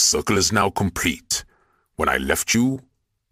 Circle 0.00 0.38
is 0.38 0.50
now 0.50 0.70
complete. 0.70 1.44
When 1.96 2.08
I 2.08 2.16
left 2.16 2.54
you, 2.54 2.80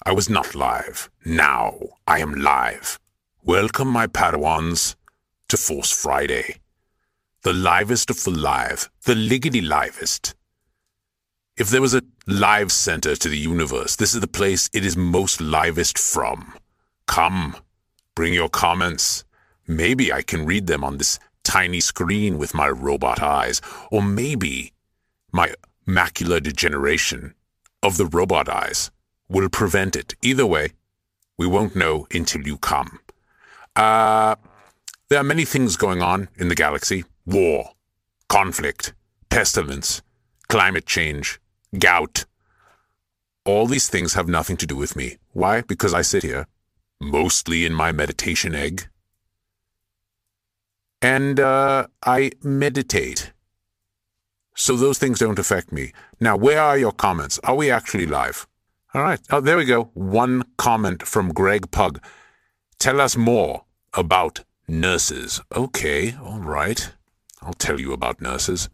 I 0.05 0.13
was 0.13 0.29
not 0.29 0.55
live. 0.55 1.11
Now 1.25 1.79
I 2.07 2.21
am 2.21 2.35
live. 2.35 3.01
Welcome, 3.43 3.89
my 3.89 4.07
Padawans, 4.07 4.95
to 5.49 5.57
Force 5.57 5.91
Friday. 5.91 6.61
The 7.43 7.55
livest 7.55 8.11
of 8.11 8.23
the 8.23 8.31
live, 8.31 8.91
the 9.05 9.15
liggity 9.15 9.67
livest. 9.67 10.35
If 11.57 11.71
there 11.71 11.81
was 11.81 11.95
a 11.95 12.03
live 12.27 12.71
center 12.71 13.17
to 13.17 13.29
the 13.29 13.39
universe, 13.39 13.97
this 13.97 14.15
is 14.15 14.21
the 14.21 14.29
place 14.29 14.69
it 14.75 14.85
is 14.85 14.97
most 14.97 15.41
livest 15.41 15.99
from. 15.99 16.53
Come, 17.07 17.57
bring 18.15 18.35
your 18.35 18.51
comments. 18.51 19.25
Maybe 19.67 20.13
I 20.13 20.23
can 20.23 20.45
read 20.45 20.67
them 20.67 20.85
on 20.85 20.99
this 20.99 21.19
tiny 21.45 21.81
screen 21.81 22.37
with 22.37 22.55
my 22.55 22.69
robot 22.69 23.23
eyes, 23.23 23.63
or 23.91 24.03
maybe 24.03 24.75
my 25.33 25.55
macular 25.89 26.43
degeneration 26.43 27.35
of 27.83 27.97
the 27.97 28.07
robot 28.07 28.49
eyes 28.49 28.91
will 29.29 29.49
prevent 29.49 29.97
it. 29.97 30.15
Either 30.23 30.47
way, 30.47 30.73
we 31.39 31.47
won't 31.47 31.75
know 31.75 32.07
until 32.13 32.43
you 32.43 32.59
come. 32.59 33.01
Uh, 33.75 34.35
there 35.09 35.21
are 35.21 35.25
many 35.25 35.45
things 35.45 35.77
going 35.77 36.03
on 36.03 36.29
in 36.37 36.49
the 36.49 36.55
galaxy 36.55 37.05
war, 37.25 37.71
conflict, 38.29 38.93
pestilence, 39.31 40.03
climate 40.49 40.87
change, 40.87 41.41
gout. 41.79 42.25
All 43.45 43.67
these 43.67 43.89
things 43.89 44.15
have 44.15 44.29
nothing 44.29 44.57
to 44.59 44.67
do 44.67 44.77
with 44.77 44.97
me. 44.97 45.17
Why? 45.33 45.63
Because 45.63 45.95
I 45.95 46.03
sit 46.03 46.23
here, 46.23 46.47
mostly 47.01 47.65
in 47.65 47.73
my 47.73 47.93
meditation 47.93 48.55
egg, 48.55 48.89
and 51.01 51.39
uh, 51.39 51.87
I 52.05 52.33
meditate. 52.43 53.33
So 54.59 54.75
those 54.75 54.99
things 54.99 55.21
don't 55.21 55.39
affect 55.39 55.71
me. 55.71 55.93
Now, 56.19 56.37
where 56.37 56.61
are 56.61 56.77
your 56.77 56.91
comments? 56.91 57.39
Are 57.45 57.55
we 57.55 57.71
actually 57.71 58.07
live? 58.07 58.49
All 58.93 59.03
right. 59.03 59.21
Oh, 59.31 59.41
there 59.41 59.57
we 59.57 59.65
go. 59.65 59.85
One 59.95 60.43
comment 60.57 61.07
from 61.07 61.33
Greg 61.33 61.71
Pug. 61.71 62.03
Tell 62.81 63.01
us 63.01 63.17
more 63.17 63.65
about 63.95 64.43
nurses. 64.67 65.41
Okay, 65.55 66.17
all 66.21 66.41
right. 66.41 66.91
I'll 67.41 67.55
tell 67.55 67.79
you 67.79 67.93
about 67.93 68.21
nurses. 68.21 68.69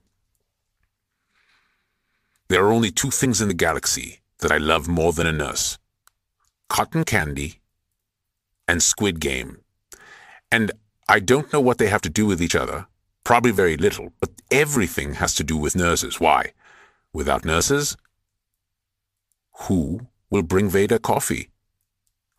There 2.48 2.64
are 2.64 2.72
only 2.72 2.90
two 2.90 3.10
things 3.10 3.42
in 3.42 3.48
the 3.48 3.54
galaxy 3.54 4.20
that 4.38 4.50
I 4.50 4.56
love 4.56 4.88
more 4.88 5.12
than 5.12 5.26
a 5.26 5.32
nurse 5.32 5.78
cotton 6.70 7.04
candy 7.04 7.60
and 8.66 8.82
Squid 8.82 9.20
Game. 9.20 9.58
And 10.50 10.72
I 11.10 11.20
don't 11.20 11.52
know 11.52 11.60
what 11.60 11.76
they 11.76 11.88
have 11.88 12.00
to 12.02 12.08
do 12.08 12.24
with 12.24 12.40
each 12.40 12.56
other. 12.56 12.86
Probably 13.24 13.52
very 13.52 13.76
little, 13.76 14.12
but 14.20 14.30
everything 14.50 15.14
has 15.14 15.34
to 15.36 15.44
do 15.44 15.56
with 15.56 15.74
nurses. 15.74 16.20
Why? 16.20 16.52
Without 17.12 17.44
nurses, 17.44 17.96
who 19.62 20.08
will 20.30 20.42
bring 20.42 20.68
Vader 20.68 20.98
coffee? 20.98 21.48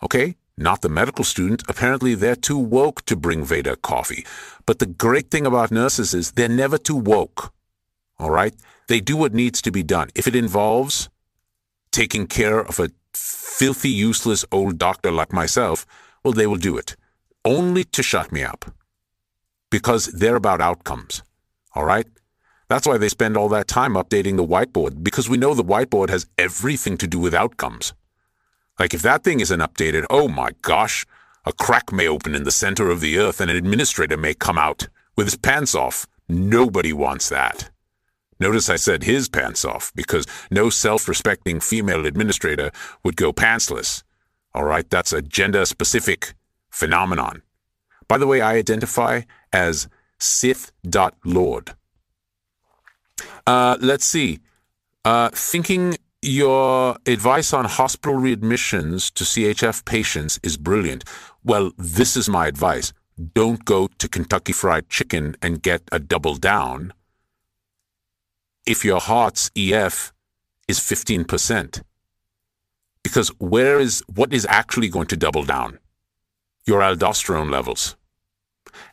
Okay, 0.03 0.35
not 0.57 0.81
the 0.81 0.89
medical 0.89 1.23
student. 1.23 1.63
Apparently, 1.67 2.13
they're 2.13 2.35
too 2.35 2.57
woke 2.57 3.03
to 3.05 3.15
bring 3.15 3.43
Vader 3.43 3.75
coffee. 3.75 4.25
But 4.65 4.79
the 4.79 4.85
great 4.85 5.31
thing 5.31 5.45
about 5.45 5.71
nurses 5.71 6.13
is 6.13 6.31
they're 6.31 6.47
never 6.47 6.77
too 6.77 6.95
woke. 6.95 7.53
All 8.19 8.29
right? 8.29 8.53
They 8.87 8.99
do 8.99 9.17
what 9.17 9.33
needs 9.33 9.61
to 9.63 9.71
be 9.71 9.83
done. 9.83 10.09
If 10.15 10.27
it 10.27 10.35
involves 10.35 11.09
taking 11.91 12.27
care 12.27 12.59
of 12.59 12.79
a 12.79 12.89
filthy, 13.13 13.89
useless 13.89 14.45
old 14.51 14.77
doctor 14.77 15.11
like 15.11 15.33
myself, 15.33 15.85
well, 16.23 16.33
they 16.33 16.47
will 16.47 16.57
do 16.57 16.77
it. 16.77 16.95
Only 17.43 17.83
to 17.85 18.03
shut 18.03 18.31
me 18.31 18.43
up. 18.43 18.65
Because 19.75 20.05
they're 20.05 20.37
about 20.37 20.61
outcomes. 20.61 21.21
All 21.73 21.83
right? 21.83 22.07
That's 22.69 22.87
why 22.87 22.97
they 22.97 23.09
spend 23.09 23.35
all 23.35 23.49
that 23.49 23.67
time 23.67 23.95
updating 23.95 24.37
the 24.37 24.51
whiteboard, 24.53 25.03
because 25.03 25.27
we 25.27 25.35
know 25.35 25.53
the 25.53 25.65
whiteboard 25.65 26.07
has 26.07 26.27
everything 26.37 26.95
to 26.99 27.07
do 27.07 27.19
with 27.19 27.33
outcomes. 27.33 27.93
Like 28.79 28.93
if 28.93 29.01
that 29.01 29.25
thing 29.25 29.41
isn't 29.41 29.59
updated, 29.59 30.05
oh 30.09 30.29
my 30.29 30.51
gosh, 30.61 31.05
a 31.43 31.51
crack 31.51 31.91
may 31.91 32.07
open 32.07 32.35
in 32.35 32.45
the 32.45 32.51
center 32.63 32.89
of 32.89 33.01
the 33.01 33.17
earth 33.17 33.41
and 33.41 33.51
an 33.51 33.57
administrator 33.57 34.15
may 34.15 34.33
come 34.33 34.57
out 34.57 34.87
with 35.17 35.27
his 35.27 35.37
pants 35.37 35.75
off. 35.75 36.07
Nobody 36.29 36.93
wants 36.93 37.27
that. 37.27 37.69
Notice 38.39 38.69
I 38.69 38.77
said 38.77 39.03
his 39.03 39.27
pants 39.27 39.65
off 39.65 39.91
because 39.93 40.25
no 40.49 40.69
self-respecting 40.69 41.59
female 41.59 42.05
administrator 42.05 42.71
would 43.03 43.17
go 43.17 43.33
pantsless. 43.33 44.03
All 44.53 44.63
right, 44.63 44.89
that's 44.89 45.11
a 45.11 45.21
gender-specific 45.21 46.33
phenomenon. 46.69 47.41
By 48.07 48.19
the 48.19 48.27
way, 48.27 48.39
I 48.39 48.53
identify 48.53 49.23
as 49.55 49.87
Sith.Lord. 50.19 51.75
Uh, 53.47 53.77
let's 53.79 54.05
see. 54.05 54.39
Uh, 55.05 55.29
thinking 55.29 55.97
your 56.21 56.97
advice 57.05 57.53
on 57.53 57.65
hospital 57.65 58.15
readmissions 58.15 59.13
to 59.13 59.23
CHF 59.23 59.85
patients 59.85 60.39
is 60.43 60.57
brilliant. 60.57 61.05
Well, 61.43 61.71
this 61.77 62.17
is 62.17 62.27
my 62.27 62.47
advice. 62.47 62.91
Don't 63.33 63.63
go 63.63 63.87
to 63.99 64.09
Kentucky 64.09 64.51
Fried 64.51 64.89
Chicken 64.89 65.37
and 65.41 65.61
get 65.61 65.83
a 65.91 65.99
double 65.99 66.35
down 66.35 66.91
if 68.65 68.83
your 68.83 68.99
heart's 68.99 69.51
EF 69.55 70.11
is 70.67 70.79
15%. 70.79 71.81
Because 73.03 73.29
where 73.37 73.79
is 73.79 74.03
what 74.13 74.33
is 74.33 74.45
actually 74.49 74.89
going 74.89 75.07
to 75.07 75.15
double 75.15 75.43
down? 75.43 75.77
Your 76.65 76.81
aldosterone 76.81 77.51
levels. 77.51 77.95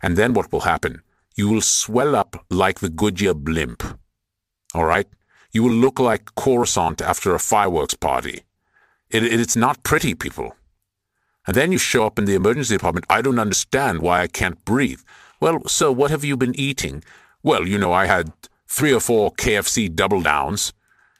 And 0.03 0.17
then 0.17 0.35
what 0.35 0.53
will 0.53 0.61
happen? 0.61 1.03
You 1.35 1.49
will 1.49 1.61
swell 1.61 2.15
up 2.15 2.45
like 2.51 2.81
the 2.81 2.91
Goodyear 2.91 3.35
blimp. 3.35 3.83
All 4.75 4.85
right? 4.85 5.09
You 5.53 5.63
will 5.63 5.73
look 5.73 5.99
like 5.99 6.35
Coruscant 6.35 7.01
after 7.03 7.35
a 7.35 7.39
fireworks 7.39 7.95
party. 7.95 8.43
It, 9.11 9.25
it, 9.25 9.41
it's 9.41 9.57
not 9.57 9.83
pretty, 9.83 10.15
people. 10.15 10.57
And 11.47 11.57
then 11.57 11.73
you 11.73 11.79
show 11.79 12.07
up 12.07 12.19
in 12.19 12.25
the 12.25 12.35
emergency 12.35 12.75
department. 12.77 13.07
I 13.11 13.21
don't 13.21 13.39
understand 13.39 14.01
why 14.01 14.23
I 14.23 14.29
can't 14.29 14.65
breathe. 14.65 15.01
Well, 15.41 15.67
sir, 15.67 15.91
what 15.91 16.11
have 16.11 16.25
you 16.25 16.37
been 16.37 16.59
eating? 16.59 17.03
Well, 17.43 17.67
you 17.67 17.79
know, 17.79 17.93
I 17.93 18.07
had 18.07 18.33
three 18.69 18.93
or 18.93 19.01
four 19.01 19.33
KFC 19.33 19.95
double 19.95 20.23
downs, 20.23 20.73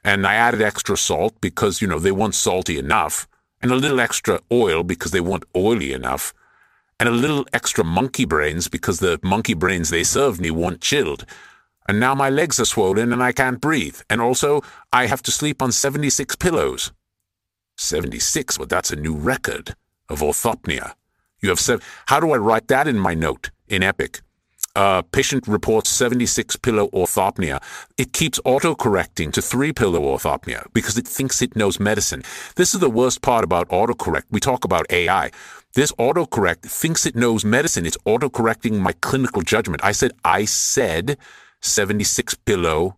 and 0.03 0.25
I 0.25 0.35
added 0.35 0.61
extra 0.61 0.97
salt 0.97 1.39
because, 1.41 1.81
you 1.81 1.87
know, 1.87 1.99
they 1.99 2.11
weren't 2.11 2.35
salty 2.35 2.79
enough, 2.79 3.27
and 3.61 3.71
a 3.71 3.75
little 3.75 3.99
extra 3.99 4.39
oil 4.51 4.83
because 4.83 5.11
they 5.11 5.19
weren't 5.19 5.45
oily 5.55 5.93
enough, 5.93 6.33
and 7.03 7.09
a 7.09 7.11
little 7.11 7.45
extra 7.51 7.83
monkey 7.83 8.23
brains 8.23 8.69
because 8.69 8.99
the 8.99 9.19
monkey 9.21 9.53
brains 9.53 9.89
they 9.89 10.05
served 10.05 10.39
me 10.39 10.49
weren't 10.49 10.79
chilled 10.79 11.25
and 11.87 11.99
now 11.99 12.15
my 12.15 12.29
legs 12.29 12.59
are 12.59 12.65
swollen 12.65 13.11
and 13.11 13.21
I 13.21 13.31
can't 13.31 13.59
breathe. 13.59 13.99
And 14.09 14.21
also, 14.21 14.61
I 14.91 15.07
have 15.07 15.21
to 15.23 15.31
sleep 15.31 15.61
on 15.61 15.71
76 15.71 16.35
pillows. 16.37 16.91
76? 17.77 18.57
Well, 18.57 18.67
that's 18.67 18.91
a 18.91 18.95
new 18.95 19.15
record 19.15 19.75
of 20.09 20.21
orthopnea. 20.21 20.93
You 21.41 21.49
have 21.49 21.59
said, 21.59 21.81
how 22.07 22.19
do 22.19 22.31
I 22.31 22.37
write 22.37 22.67
that 22.69 22.87
in 22.87 22.97
my 22.97 23.13
note 23.13 23.51
in 23.67 23.83
Epic? 23.83 24.21
Uh, 24.75 25.03
patient 25.03 25.47
reports 25.47 25.89
76 25.89 26.55
pillow 26.55 26.87
orthopnea. 26.93 27.61
It 27.97 28.13
keeps 28.13 28.39
autocorrecting 28.39 29.31
to 29.33 29.41
three 29.41 29.71
pillow 29.71 30.01
orthopnea 30.01 30.65
because 30.73 30.97
it 30.97 31.07
thinks 31.07 31.41
it 31.41 31.55
knows 31.55 31.79
medicine. 31.79 32.23
This 32.55 32.73
is 32.73 32.79
the 32.79 32.89
worst 32.89 33.21
part 33.21 33.43
about 33.43 33.69
autocorrect. 33.69 34.23
We 34.31 34.39
talk 34.39 34.65
about 34.65 34.87
AI. 34.89 35.31
This 35.75 35.91
autocorrect 35.93 36.61
thinks 36.61 37.05
it 37.05 37.15
knows 37.15 37.43
medicine. 37.43 37.85
It's 37.85 37.97
autocorrecting 38.05 38.79
my 38.79 38.91
clinical 39.01 39.41
judgment. 39.41 39.83
I 39.83 39.91
said, 39.91 40.11
I 40.23 40.45
said 40.45 41.17
76 41.61 42.35
pillow 42.45 42.97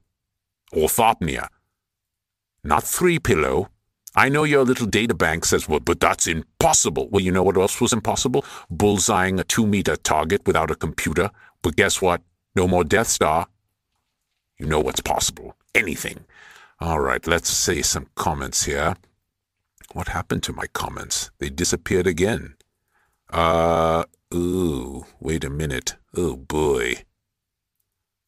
orthopnea. 0.74 1.47
Not 2.63 2.84
three 2.84 3.18
pillow. 3.18 3.69
I 4.16 4.27
know 4.27 4.44
your 4.44 4.66
little 4.66 4.88
data 4.88 5.13
bank 5.13 5.45
says, 5.45 5.69
well, 5.69 5.80
but 5.80 6.00
that's 6.00 6.27
impossible. 6.27 7.07
Well, 7.10 7.22
you 7.22 7.31
know 7.31 7.44
what 7.44 7.57
else 7.57 7.80
was 7.80 7.94
impossible? 7.94 8.44
Bullseyeing 8.74 9.39
a 9.39 9.44
two 9.44 9.66
meter 9.66 9.95
target 9.95 10.45
without 10.45 10.71
a 10.71 10.75
computer. 10.75 11.31
But 11.62 11.75
guess 11.75 12.01
what? 12.01 12.21
No 12.56 12.68
more 12.68 12.83
Death 12.83 13.07
Star. 13.07 13.48
You 14.57 14.66
know 14.66 14.80
what's 14.80 15.01
possible. 15.01 15.56
Anything. 15.74 16.25
All 16.80 17.00
right, 17.00 17.25
let's 17.25 17.50
see 17.50 17.81
some 17.81 18.07
comments 18.16 18.63
here. 18.66 18.95
What 19.94 20.10
happened 20.10 20.44
to 20.44 20.54
my 20.54 20.68
comments? 20.68 21.31
They 21.39 21.50
disappeared 21.50 22.07
again. 22.07 22.55
Uh, 23.35 24.05
ooh, 24.33 25.05
wait 25.19 25.43
a 25.43 25.49
minute. 25.49 25.95
Oh 26.15 26.37
boy. 26.37 27.03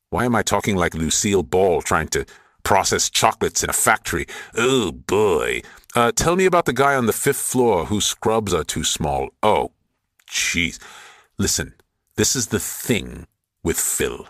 Why 0.09 0.25
am 0.25 0.35
I 0.35 0.43
talking 0.43 0.75
like 0.75 0.93
Lucille 0.93 1.43
Ball 1.43 1.81
trying 1.81 2.09
to 2.09 2.25
process 2.63 3.09
chocolates 3.09 3.63
in 3.63 3.69
a 3.69 3.73
factory? 3.73 4.25
Oh 4.53 4.91
boy. 4.91 5.61
Uh, 5.95 6.11
tell 6.13 6.35
me 6.35 6.43
about 6.43 6.65
the 6.65 6.73
guy 6.73 6.93
on 6.93 7.05
the 7.05 7.13
fifth 7.13 7.37
floor 7.37 7.85
whose 7.85 8.05
scrubs 8.05 8.53
are 8.53 8.65
too 8.65 8.83
small. 8.83 9.29
Oh, 9.41 9.71
jeez. 10.29 10.77
Listen, 11.37 11.75
this 12.17 12.35
is 12.35 12.47
the 12.47 12.59
thing 12.59 13.27
with 13.63 13.79
Phil. 13.79 14.27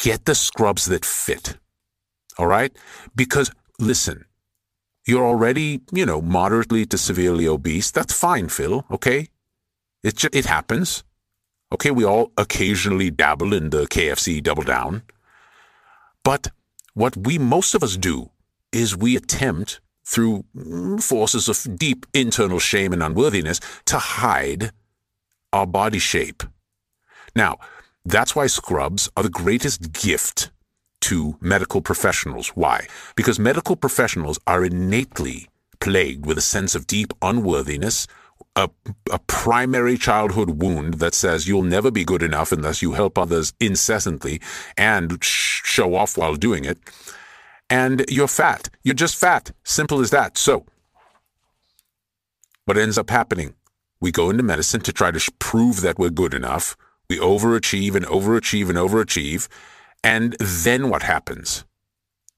Get 0.00 0.24
the 0.24 0.34
scrubs 0.34 0.86
that 0.86 1.04
fit. 1.04 1.56
All 2.36 2.48
right? 2.48 2.76
Because, 3.14 3.52
listen, 3.78 4.24
you're 5.06 5.24
already, 5.24 5.80
you 5.92 6.06
know, 6.06 6.20
moderately 6.20 6.86
to 6.86 6.98
severely 6.98 7.46
obese. 7.46 7.90
That's 7.90 8.12
fine, 8.12 8.48
Phil, 8.48 8.84
okay? 8.90 9.28
It, 10.02 10.16
just, 10.16 10.34
it 10.34 10.46
happens. 10.46 11.04
Okay, 11.72 11.90
we 11.90 12.04
all 12.04 12.32
occasionally 12.36 13.10
dabble 13.10 13.52
in 13.52 13.70
the 13.70 13.86
KFC 13.86 14.42
double 14.42 14.64
down. 14.64 15.02
But 16.24 16.48
what 16.94 17.16
we 17.16 17.38
most 17.38 17.74
of 17.74 17.82
us 17.82 17.96
do 17.96 18.30
is 18.72 18.96
we 18.96 19.16
attempt 19.16 19.80
through 20.04 20.44
mm, 20.56 21.02
forces 21.02 21.48
of 21.48 21.78
deep 21.78 22.06
internal 22.12 22.58
shame 22.58 22.92
and 22.92 23.02
unworthiness 23.02 23.60
to 23.86 23.98
hide 23.98 24.72
our 25.52 25.66
body 25.66 25.98
shape. 25.98 26.42
Now, 27.34 27.58
that's 28.04 28.34
why 28.34 28.48
scrubs 28.48 29.08
are 29.16 29.22
the 29.22 29.28
greatest 29.28 29.92
gift 29.92 30.50
to 31.02 31.36
medical 31.40 31.80
professionals. 31.80 32.48
Why? 32.50 32.86
Because 33.16 33.38
medical 33.38 33.76
professionals 33.76 34.38
are 34.46 34.64
innately 34.64 35.48
plagued 35.80 36.26
with 36.26 36.38
a 36.38 36.42
sense 36.42 36.74
of 36.74 36.86
deep 36.86 37.12
unworthiness, 37.22 38.06
a, 38.56 38.68
a, 39.10 39.18
primary 39.20 39.96
childhood 39.96 40.62
wound 40.62 40.94
that 40.94 41.14
says 41.14 41.46
you'll 41.46 41.62
never 41.62 41.90
be 41.90 42.04
good 42.04 42.22
enough 42.22 42.52
unless 42.52 42.82
you 42.82 42.92
help 42.92 43.16
others 43.16 43.52
incessantly 43.60 44.40
and 44.76 45.22
sh- 45.22 45.62
show 45.64 45.94
off 45.94 46.18
while 46.18 46.34
doing 46.34 46.64
it. 46.64 46.78
And 47.68 48.04
you're 48.08 48.28
fat. 48.28 48.68
You're 48.82 48.94
just 48.94 49.16
fat. 49.16 49.52
Simple 49.62 50.00
as 50.00 50.10
that. 50.10 50.36
So, 50.36 50.66
what 52.64 52.76
ends 52.76 52.98
up 52.98 53.10
happening? 53.10 53.54
We 54.00 54.10
go 54.10 54.30
into 54.30 54.42
medicine 54.42 54.80
to 54.82 54.92
try 54.92 55.10
to 55.10 55.32
prove 55.38 55.82
that 55.82 55.98
we're 55.98 56.10
good 56.10 56.34
enough. 56.34 56.76
We 57.08 57.18
overachieve 57.18 57.94
and 57.94 58.06
overachieve 58.06 58.68
and 58.68 58.78
overachieve. 58.78 59.48
And 60.02 60.34
then 60.40 60.88
what 60.88 61.02
happens? 61.02 61.64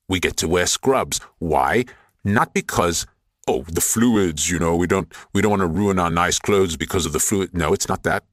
We 0.08 0.20
get 0.20 0.36
to 0.38 0.48
wear 0.48 0.66
scrubs. 0.66 1.20
Why? 1.38 1.84
Not 2.24 2.54
because 2.54 3.06
oh, 3.48 3.62
the 3.68 3.80
fluids, 3.80 4.50
you 4.50 4.58
know, 4.58 4.76
we 4.76 4.86
don't 4.86 5.12
we 5.32 5.42
don't 5.42 5.50
want 5.50 5.60
to 5.60 5.66
ruin 5.66 5.98
our 5.98 6.10
nice 6.10 6.38
clothes 6.38 6.76
because 6.76 7.06
of 7.06 7.12
the 7.12 7.20
fluid. 7.20 7.54
No, 7.54 7.72
it's 7.72 7.88
not 7.88 8.02
that. 8.04 8.24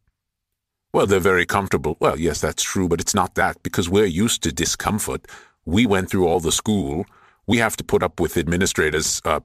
Well, 0.94 1.06
they're 1.06 1.20
very 1.20 1.46
comfortable. 1.46 1.98
Well, 2.00 2.20
yes, 2.20 2.42
that's 2.42 2.64
true, 2.64 2.88
but 2.88 3.00
it's 3.00 3.14
not 3.14 3.36
that 3.36 3.62
because 3.62 3.88
we're 3.88 4.06
used 4.06 4.42
to 4.44 4.52
discomfort. 4.52 5.28
We 5.66 5.86
went 5.86 6.10
through 6.10 6.28
all 6.28 6.40
the 6.40 6.52
school. 6.52 7.06
We 7.46 7.58
have 7.58 7.78
to 7.78 7.84
put 7.84 8.02
up 8.02 8.20
with 8.20 8.38
administrators 8.38 9.22
uh, 9.26 9.42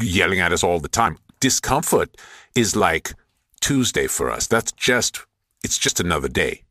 yelling 0.00 0.40
at 0.40 0.52
us 0.52 0.64
all 0.64 0.80
the 0.80 0.88
time. 0.88 1.18
Discomfort 1.38 2.16
is 2.54 2.76
like 2.76 3.12
Tuesday 3.60 4.06
for 4.06 4.30
us. 4.30 4.46
That's 4.46 4.72
just 4.72 5.26
it's 5.62 5.78
just 5.78 6.00
another 6.00 6.28
day. 6.28 6.62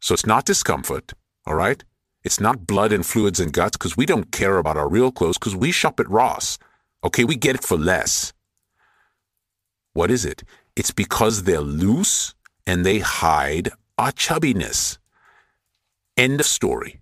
So 0.00 0.14
it's 0.14 0.26
not 0.26 0.46
discomfort, 0.46 1.12
all 1.50 1.56
right? 1.56 1.82
It's 2.22 2.38
not 2.38 2.64
blood 2.64 2.92
and 2.92 3.04
fluids 3.04 3.40
and 3.40 3.52
guts 3.52 3.76
because 3.76 3.96
we 3.96 4.06
don't 4.06 4.30
care 4.30 4.58
about 4.58 4.76
our 4.76 4.88
real 4.88 5.10
clothes 5.10 5.36
because 5.36 5.56
we 5.56 5.72
shop 5.72 5.98
at 5.98 6.08
Ross. 6.08 6.58
Okay, 7.02 7.24
we 7.24 7.34
get 7.34 7.56
it 7.56 7.64
for 7.64 7.76
less. 7.76 8.32
What 9.92 10.12
is 10.12 10.24
it? 10.24 10.44
It's 10.76 10.92
because 10.92 11.42
they're 11.42 11.60
loose 11.60 12.34
and 12.68 12.86
they 12.86 13.00
hide 13.00 13.70
our 13.98 14.12
chubbiness. 14.12 14.98
End 16.16 16.38
of 16.38 16.46
story. 16.46 17.00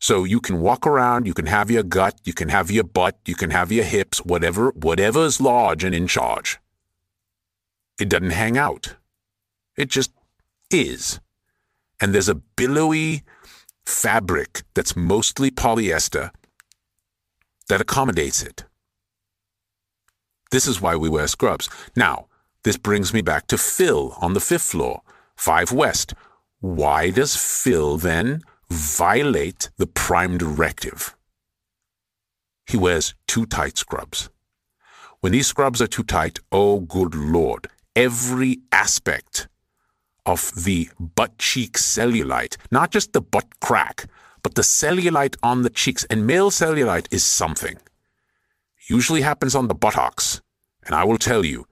So 0.00 0.24
you 0.24 0.40
can 0.40 0.60
walk 0.60 0.84
around, 0.84 1.26
you 1.28 1.34
can 1.34 1.46
have 1.46 1.70
your 1.70 1.84
gut, 1.84 2.18
you 2.24 2.32
can 2.32 2.48
have 2.48 2.72
your 2.72 2.84
butt, 2.84 3.20
you 3.26 3.36
can 3.36 3.50
have 3.50 3.70
your 3.70 3.84
hips, 3.84 4.24
whatever, 4.24 4.70
whatever 4.70 5.26
is 5.26 5.40
large 5.40 5.84
and 5.84 5.94
in 5.94 6.08
charge. 6.08 6.58
It 8.00 8.08
doesn't 8.08 8.30
hang 8.30 8.58
out. 8.58 8.96
It 9.76 9.90
just 9.90 10.10
is. 10.72 11.20
And 12.00 12.12
there's 12.12 12.30
a 12.30 12.34
billowy 12.34 13.22
fabric 13.90 14.62
that's 14.74 14.96
mostly 14.96 15.50
polyester 15.50 16.30
that 17.68 17.80
accommodates 17.80 18.42
it. 18.42 18.64
This 20.50 20.66
is 20.66 20.80
why 20.80 20.96
we 20.96 21.08
wear 21.08 21.26
scrubs. 21.26 21.68
Now, 21.96 22.26
this 22.64 22.76
brings 22.76 23.12
me 23.12 23.22
back 23.22 23.46
to 23.48 23.58
Phil 23.58 24.14
on 24.20 24.34
the 24.34 24.40
fifth 24.40 24.62
floor, 24.62 25.02
5 25.36 25.72
West. 25.72 26.14
Why 26.60 27.10
does 27.10 27.36
Phil 27.36 27.96
then 27.96 28.42
violate 28.70 29.70
the 29.76 29.86
prime 29.86 30.38
directive? 30.38 31.16
He 32.66 32.76
wears 32.76 33.14
too 33.26 33.46
tight 33.46 33.76
scrubs. 33.76 34.30
When 35.20 35.32
these 35.32 35.46
scrubs 35.46 35.82
are 35.82 35.86
too 35.86 36.04
tight, 36.04 36.38
oh 36.50 36.80
good 36.80 37.14
lord, 37.14 37.68
every 37.94 38.58
aspect 38.72 39.48
of 40.30 40.64
the 40.64 40.88
butt 40.98 41.36
cheek 41.38 41.72
cellulite, 41.76 42.56
not 42.70 42.90
just 42.90 43.12
the 43.12 43.20
butt 43.20 43.48
crack, 43.60 44.06
but 44.42 44.54
the 44.54 44.62
cellulite 44.62 45.36
on 45.42 45.62
the 45.62 45.70
cheeks, 45.70 46.04
and 46.10 46.26
male 46.26 46.50
cellulite 46.50 47.08
is 47.10 47.24
something 47.24 47.78
usually 48.90 49.22
happens 49.22 49.54
on 49.54 49.68
the 49.68 49.74
buttocks. 49.74 50.42
And 50.84 50.94
I 50.94 51.04
will 51.04 51.18
tell 51.18 51.44
you, 51.44 51.66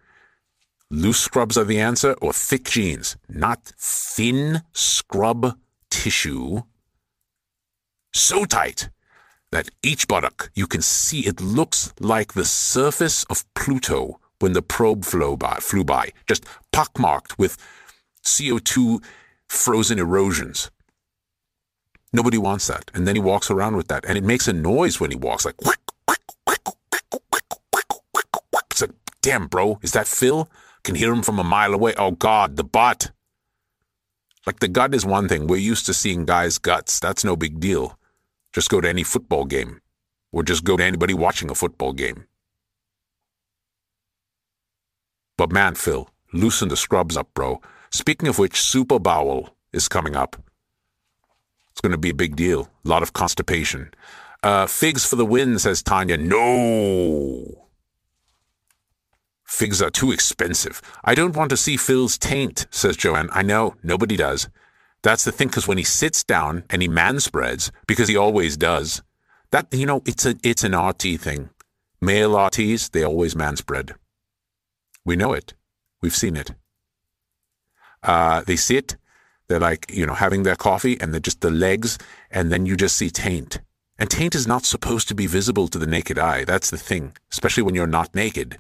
loose 0.90 1.20
scrubs 1.20 1.58
are 1.58 1.64
the 1.64 1.80
answer 1.80 2.14
or 2.22 2.32
thick 2.32 2.64
jeans, 2.64 3.16
not 3.28 3.72
thin 3.76 4.62
scrub 4.72 5.58
tissue. 5.90 6.62
So 8.12 8.44
tight 8.44 8.88
that 9.50 9.70
each 9.82 10.06
buttock, 10.06 10.50
you 10.54 10.66
can 10.66 10.82
see 10.82 11.20
it 11.20 11.40
looks 11.40 11.92
like 12.00 12.32
the 12.32 12.44
surface 12.44 13.24
of 13.24 13.44
Pluto 13.54 14.20
when 14.40 14.52
the 14.52 14.62
probe 14.62 15.04
flew 15.04 15.36
by, 15.36 15.56
flew 15.56 15.84
by 15.84 16.12
just 16.26 16.44
pockmarked 16.72 17.38
with 17.38 17.56
CO2 18.28 19.02
frozen 19.48 19.98
erosions. 19.98 20.70
Nobody 22.12 22.38
wants 22.38 22.66
that. 22.68 22.90
And 22.94 23.06
then 23.06 23.16
he 23.16 23.20
walks 23.20 23.50
around 23.50 23.76
with 23.76 23.88
that. 23.88 24.04
And 24.06 24.16
it 24.16 24.24
makes 24.24 24.48
a 24.48 24.52
noise 24.52 25.00
when 25.00 25.10
he 25.10 25.16
walks, 25.16 25.44
like 25.44 25.60
whack, 25.62 25.80
whack, 26.06 26.20
whack, 26.46 26.58
Damn, 29.20 29.46
bro, 29.46 29.78
is 29.82 29.92
that 29.92 30.06
Phil? 30.06 30.48
Can 30.84 30.94
hear 30.94 31.12
him 31.12 31.22
from 31.22 31.38
a 31.38 31.44
mile 31.44 31.74
away. 31.74 31.92
Oh, 31.98 32.12
God, 32.12 32.56
the 32.56 32.64
butt. 32.64 33.10
Like, 34.46 34.60
the 34.60 34.68
gut 34.68 34.94
is 34.94 35.04
one 35.04 35.28
thing. 35.28 35.46
We're 35.46 35.56
used 35.56 35.84
to 35.84 35.92
seeing 35.92 36.24
guys' 36.24 36.56
guts. 36.56 36.98
That's 36.98 37.24
no 37.24 37.36
big 37.36 37.60
deal. 37.60 37.98
Just 38.54 38.70
go 38.70 38.80
to 38.80 38.88
any 38.88 39.02
football 39.02 39.44
game, 39.44 39.82
or 40.32 40.42
just 40.42 40.64
go 40.64 40.78
to 40.78 40.82
anybody 40.82 41.12
watching 41.12 41.50
a 41.50 41.54
football 41.54 41.92
game. 41.92 42.24
But 45.36 45.52
man, 45.52 45.74
Phil, 45.74 46.08
loosen 46.32 46.68
the 46.68 46.76
scrubs 46.76 47.16
up, 47.16 47.28
bro. 47.34 47.60
Speaking 47.90 48.28
of 48.28 48.38
which, 48.38 48.60
Super 48.60 48.98
Bowl 48.98 49.50
is 49.72 49.88
coming 49.88 50.16
up. 50.16 50.36
It's 51.72 51.80
going 51.80 51.92
to 51.92 51.98
be 51.98 52.10
a 52.10 52.14
big 52.14 52.36
deal. 52.36 52.68
A 52.84 52.88
lot 52.88 53.02
of 53.02 53.12
constipation. 53.12 53.92
Uh, 54.42 54.66
figs 54.66 55.04
for 55.04 55.16
the 55.16 55.24
win, 55.24 55.58
says 55.58 55.82
Tanya. 55.82 56.16
No. 56.16 57.68
Figs 59.44 59.80
are 59.80 59.90
too 59.90 60.12
expensive. 60.12 60.82
I 61.04 61.14
don't 61.14 61.36
want 61.36 61.50
to 61.50 61.56
see 61.56 61.76
Phil's 61.76 62.18
taint, 62.18 62.66
says 62.70 62.96
Joanne. 62.96 63.30
I 63.32 63.42
know, 63.42 63.74
nobody 63.82 64.16
does. 64.16 64.48
That's 65.02 65.24
the 65.24 65.32
thing, 65.32 65.48
because 65.48 65.66
when 65.66 65.78
he 65.78 65.84
sits 65.84 66.22
down 66.22 66.64
and 66.70 66.82
he 66.82 66.88
manspreads, 66.88 67.70
because 67.86 68.08
he 68.08 68.16
always 68.16 68.56
does, 68.56 69.02
that, 69.50 69.72
you 69.72 69.86
know, 69.86 70.02
it's 70.04 70.26
a 70.26 70.36
it's 70.42 70.64
an 70.64 70.76
RT 70.76 71.18
thing. 71.18 71.50
Male 72.00 72.34
RTs, 72.34 72.90
they 72.90 73.02
always 73.02 73.34
manspread. 73.34 73.94
We 75.04 75.16
know 75.16 75.32
it. 75.32 75.54
We've 76.02 76.14
seen 76.14 76.36
it. 76.36 76.52
Uh, 78.02 78.42
they 78.46 78.56
sit, 78.56 78.96
they're 79.48 79.60
like, 79.60 79.90
you 79.90 80.06
know, 80.06 80.14
having 80.14 80.42
their 80.42 80.56
coffee, 80.56 81.00
and 81.00 81.12
they're 81.12 81.20
just 81.20 81.40
the 81.40 81.50
legs, 81.50 81.98
and 82.30 82.52
then 82.52 82.66
you 82.66 82.76
just 82.76 82.96
see 82.96 83.10
taint. 83.10 83.60
And 83.98 84.08
taint 84.08 84.34
is 84.34 84.46
not 84.46 84.64
supposed 84.64 85.08
to 85.08 85.14
be 85.14 85.26
visible 85.26 85.68
to 85.68 85.78
the 85.78 85.86
naked 85.86 86.18
eye. 86.18 86.44
That's 86.44 86.70
the 86.70 86.76
thing, 86.76 87.16
especially 87.32 87.64
when 87.64 87.74
you're 87.74 87.86
not 87.86 88.14
naked. 88.14 88.58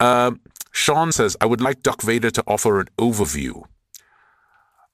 Uh, 0.00 0.32
Sean 0.72 1.12
says, 1.12 1.36
I 1.40 1.46
would 1.46 1.60
like 1.60 1.82
Doc 1.82 2.02
Vader 2.02 2.30
to 2.30 2.42
offer 2.46 2.80
an 2.80 2.88
overview 2.98 3.64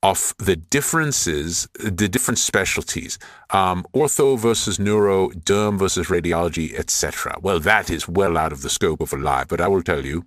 of 0.03 0.35
the 0.39 0.57
differences, 0.57 1.69
the 1.75 2.09
different 2.09 2.39
specialties, 2.39 3.19
um, 3.51 3.85
ortho 3.95 4.39
versus 4.39 4.79
neuro, 4.79 5.29
derm 5.31 5.79
versus 5.79 6.09
radiology, 6.09 6.79
etc. 6.79 7.37
Well, 7.41 7.61
that 7.61 7.91
is 7.91 8.09
well 8.09 8.37
out 8.37 8.53
of 8.53 8.63
the 8.63 8.71
scope 8.71 9.01
of 9.01 9.13
a 9.13 9.17
live, 9.17 9.49
but 9.49 9.61
I 9.61 9.69
will 9.69 9.83
tell 9.83 10.05
you. 10.05 10.25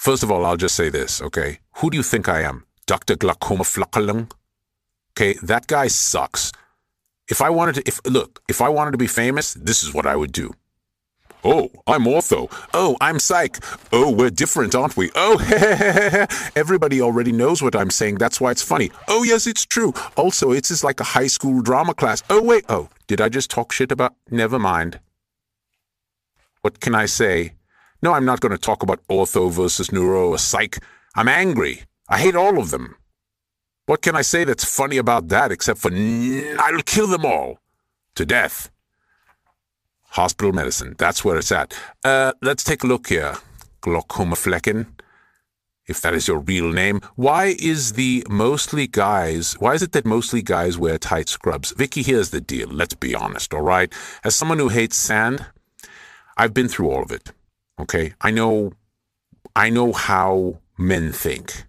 First 0.00 0.22
of 0.22 0.30
all, 0.30 0.46
I'll 0.46 0.56
just 0.56 0.76
say 0.76 0.88
this, 0.88 1.20
okay? 1.20 1.58
Who 1.76 1.90
do 1.90 1.98
you 1.98 2.02
think 2.02 2.26
I 2.26 2.40
am? 2.40 2.64
Dr. 2.86 3.16
Glaucoma 3.16 3.64
Flockalung? 3.64 4.32
Okay, 5.12 5.34
that 5.42 5.66
guy 5.66 5.88
sucks. 5.88 6.52
If 7.28 7.42
I 7.42 7.50
wanted 7.50 7.74
to, 7.74 7.82
if 7.86 8.00
look, 8.06 8.42
if 8.48 8.62
I 8.62 8.70
wanted 8.70 8.92
to 8.92 8.96
be 8.96 9.06
famous, 9.06 9.52
this 9.52 9.82
is 9.82 9.92
what 9.92 10.06
I 10.06 10.16
would 10.16 10.32
do. 10.32 10.54
Oh, 11.44 11.68
I'm 11.86 12.04
ortho. 12.04 12.50
Oh, 12.72 12.96
I'm 13.02 13.18
psych. 13.18 13.58
Oh, 13.92 14.10
we're 14.10 14.30
different, 14.30 14.74
aren't 14.74 14.96
we? 14.96 15.10
Oh, 15.14 15.36
everybody 16.56 17.02
already 17.02 17.32
knows 17.32 17.60
what 17.60 17.76
I'm 17.76 17.90
saying. 17.90 18.14
That's 18.14 18.40
why 18.40 18.52
it's 18.52 18.62
funny. 18.62 18.90
Oh, 19.06 19.22
yes, 19.22 19.46
it's 19.46 19.66
true. 19.66 19.92
Also, 20.16 20.50
it's 20.50 20.68
just 20.68 20.82
like 20.82 21.00
a 21.00 21.04
high 21.12 21.26
school 21.26 21.60
drama 21.60 21.92
class. 21.92 22.22
Oh, 22.30 22.42
wait. 22.42 22.64
Oh, 22.70 22.88
did 23.06 23.20
I 23.20 23.28
just 23.28 23.50
talk 23.50 23.70
shit 23.70 23.92
about? 23.92 24.14
Never 24.30 24.58
mind. 24.58 24.98
What 26.62 26.80
can 26.80 26.94
I 26.94 27.04
say? 27.04 27.52
No, 28.02 28.14
I'm 28.14 28.24
not 28.24 28.40
going 28.40 28.52
to 28.52 28.58
talk 28.58 28.82
about 28.82 29.06
ortho 29.08 29.50
versus 29.50 29.92
neuro 29.92 30.30
or 30.30 30.38
psych. 30.38 30.78
I'm 31.14 31.28
angry. 31.28 31.82
I 32.08 32.18
hate 32.18 32.34
all 32.36 32.58
of 32.58 32.70
them. 32.70 32.96
What 33.86 34.02
can 34.02 34.16
I 34.16 34.22
say 34.22 34.44
that's 34.44 34.64
funny 34.64 34.96
about 34.96 35.28
that 35.28 35.50
except 35.52 35.80
for 35.80 35.90
I'll 35.92 36.82
kill 36.82 37.06
them 37.08 37.26
all 37.26 37.58
to 38.14 38.24
death? 38.24 38.70
Hospital 40.10 40.52
medicine. 40.52 40.94
That's 40.98 41.24
where 41.24 41.36
it's 41.38 41.52
at. 41.52 41.74
Uh, 42.04 42.32
let's 42.42 42.64
take 42.64 42.84
a 42.84 42.86
look 42.86 43.08
here. 43.08 43.36
Glaucomflecken. 43.82 44.86
if 45.86 46.00
that 46.02 46.14
is 46.14 46.28
your 46.28 46.38
real 46.38 46.70
name. 46.72 47.00
Why 47.16 47.56
is 47.58 47.94
the 47.94 48.24
mostly 48.28 48.86
guys, 48.86 49.54
why 49.58 49.74
is 49.74 49.82
it 49.82 49.92
that 49.92 50.06
mostly 50.06 50.40
guys 50.40 50.78
wear 50.78 50.98
tight 50.98 51.28
scrubs? 51.28 51.72
Vicky, 51.72 52.02
here's 52.02 52.30
the 52.30 52.40
deal. 52.40 52.68
Let's 52.68 52.94
be 52.94 53.14
honest, 53.14 53.52
all 53.52 53.62
right? 53.62 53.92
As 54.22 54.34
someone 54.36 54.58
who 54.58 54.68
hates 54.68 54.96
sand, 54.96 55.46
I've 56.36 56.54
been 56.54 56.68
through 56.68 56.90
all 56.90 57.02
of 57.02 57.10
it. 57.10 57.32
Okay? 57.80 58.14
I 58.20 58.30
know 58.30 58.72
I 59.56 59.70
know 59.70 59.92
how 59.92 60.60
men 60.78 61.12
think. 61.12 61.64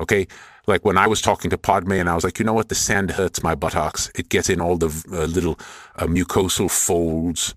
Okay? 0.00 0.26
Like 0.66 0.84
when 0.84 0.96
I 0.96 1.06
was 1.06 1.20
talking 1.20 1.50
to 1.50 1.58
Padme 1.58 1.92
and 1.92 2.08
I 2.08 2.14
was 2.14 2.24
like, 2.24 2.38
you 2.38 2.44
know 2.44 2.54
what? 2.54 2.68
The 2.68 2.74
sand 2.74 3.12
hurts 3.12 3.42
my 3.42 3.54
buttocks. 3.54 4.10
It 4.14 4.28
gets 4.28 4.48
in 4.48 4.60
all 4.60 4.76
the 4.76 4.88
uh, 5.12 5.24
little 5.24 5.58
uh, 5.96 6.06
mucosal 6.06 6.70
folds. 6.70 7.54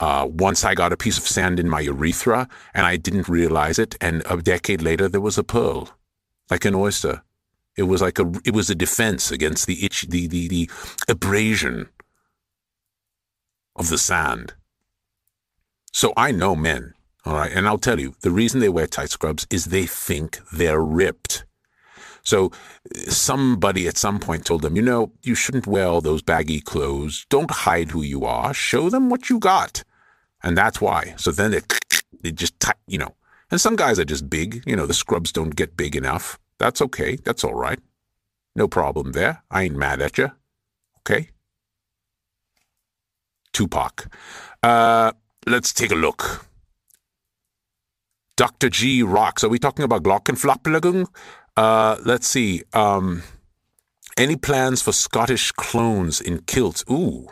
Uh, 0.00 0.26
once 0.30 0.64
I 0.64 0.74
got 0.74 0.92
a 0.92 0.96
piece 0.96 1.18
of 1.18 1.26
sand 1.26 1.58
in 1.58 1.68
my 1.68 1.80
urethra 1.80 2.48
and 2.72 2.86
I 2.86 2.96
didn't 2.96 3.28
realize 3.28 3.78
it, 3.80 3.96
and 4.00 4.22
a 4.30 4.36
decade 4.36 4.80
later 4.80 5.08
there 5.08 5.20
was 5.20 5.38
a 5.38 5.42
pearl, 5.44 5.90
like 6.50 6.64
an 6.64 6.74
oyster. 6.74 7.22
It 7.76 7.82
was 7.82 8.00
like 8.00 8.18
a 8.18 8.32
it 8.44 8.54
was 8.54 8.70
a 8.70 8.76
defense 8.76 9.32
against 9.32 9.66
the 9.66 9.84
itch, 9.84 10.06
the 10.08 10.28
the 10.28 10.46
the 10.48 10.70
abrasion 11.08 11.88
of 13.74 13.88
the 13.88 13.98
sand. 13.98 14.54
So 15.92 16.12
I 16.16 16.30
know 16.30 16.54
men, 16.54 16.94
all 17.28 17.34
right, 17.34 17.52
and 17.52 17.68
I'll 17.68 17.76
tell 17.76 18.00
you 18.00 18.14
the 18.22 18.30
reason 18.30 18.60
they 18.60 18.70
wear 18.70 18.86
tight 18.86 19.10
scrubs 19.10 19.46
is 19.50 19.66
they 19.66 19.84
think 19.84 20.38
they're 20.50 20.80
ripped. 20.80 21.44
So 22.22 22.52
somebody 23.06 23.86
at 23.86 23.98
some 23.98 24.18
point 24.18 24.46
told 24.46 24.62
them, 24.62 24.76
you 24.76 24.80
know, 24.82 25.12
you 25.22 25.34
shouldn't 25.34 25.66
wear 25.66 25.84
all 25.84 26.00
those 26.00 26.22
baggy 26.22 26.62
clothes. 26.62 27.26
Don't 27.28 27.50
hide 27.50 27.90
who 27.90 28.00
you 28.00 28.24
are. 28.24 28.54
Show 28.54 28.88
them 28.88 29.10
what 29.10 29.28
you 29.28 29.38
got. 29.38 29.84
And 30.42 30.56
that's 30.56 30.80
why. 30.80 31.12
So 31.18 31.30
then 31.30 31.50
they, 31.50 31.60
they 32.22 32.32
just, 32.32 32.58
tight, 32.60 32.76
you 32.86 32.96
know, 32.96 33.14
and 33.50 33.60
some 33.60 33.76
guys 33.76 33.98
are 33.98 34.06
just 34.06 34.30
big. 34.30 34.62
You 34.66 34.76
know, 34.76 34.86
the 34.86 34.94
scrubs 34.94 35.30
don't 35.30 35.54
get 35.54 35.76
big 35.76 35.96
enough. 35.96 36.38
That's 36.58 36.80
okay. 36.80 37.16
That's 37.16 37.44
all 37.44 37.54
right. 37.54 37.78
No 38.56 38.68
problem 38.68 39.12
there. 39.12 39.42
I 39.50 39.64
ain't 39.64 39.76
mad 39.76 40.00
at 40.00 40.16
you. 40.16 40.32
Okay? 41.00 41.28
Tupac. 43.52 44.10
Uh, 44.62 45.12
let's 45.46 45.74
take 45.74 45.92
a 45.92 45.94
look. 45.94 46.47
Dr. 48.38 48.70
G 48.70 49.02
rocks. 49.02 49.42
Are 49.42 49.48
we 49.48 49.58
talking 49.58 49.84
about 49.84 50.04
Glockenflapplagung? 50.04 51.06
Uh, 51.56 51.96
let's 52.04 52.28
see. 52.28 52.62
Um, 52.72 53.24
any 54.16 54.36
plans 54.36 54.80
for 54.80 54.92
Scottish 54.92 55.50
clones 55.50 56.20
in 56.20 56.42
kilts? 56.42 56.84
Ooh, 56.88 57.26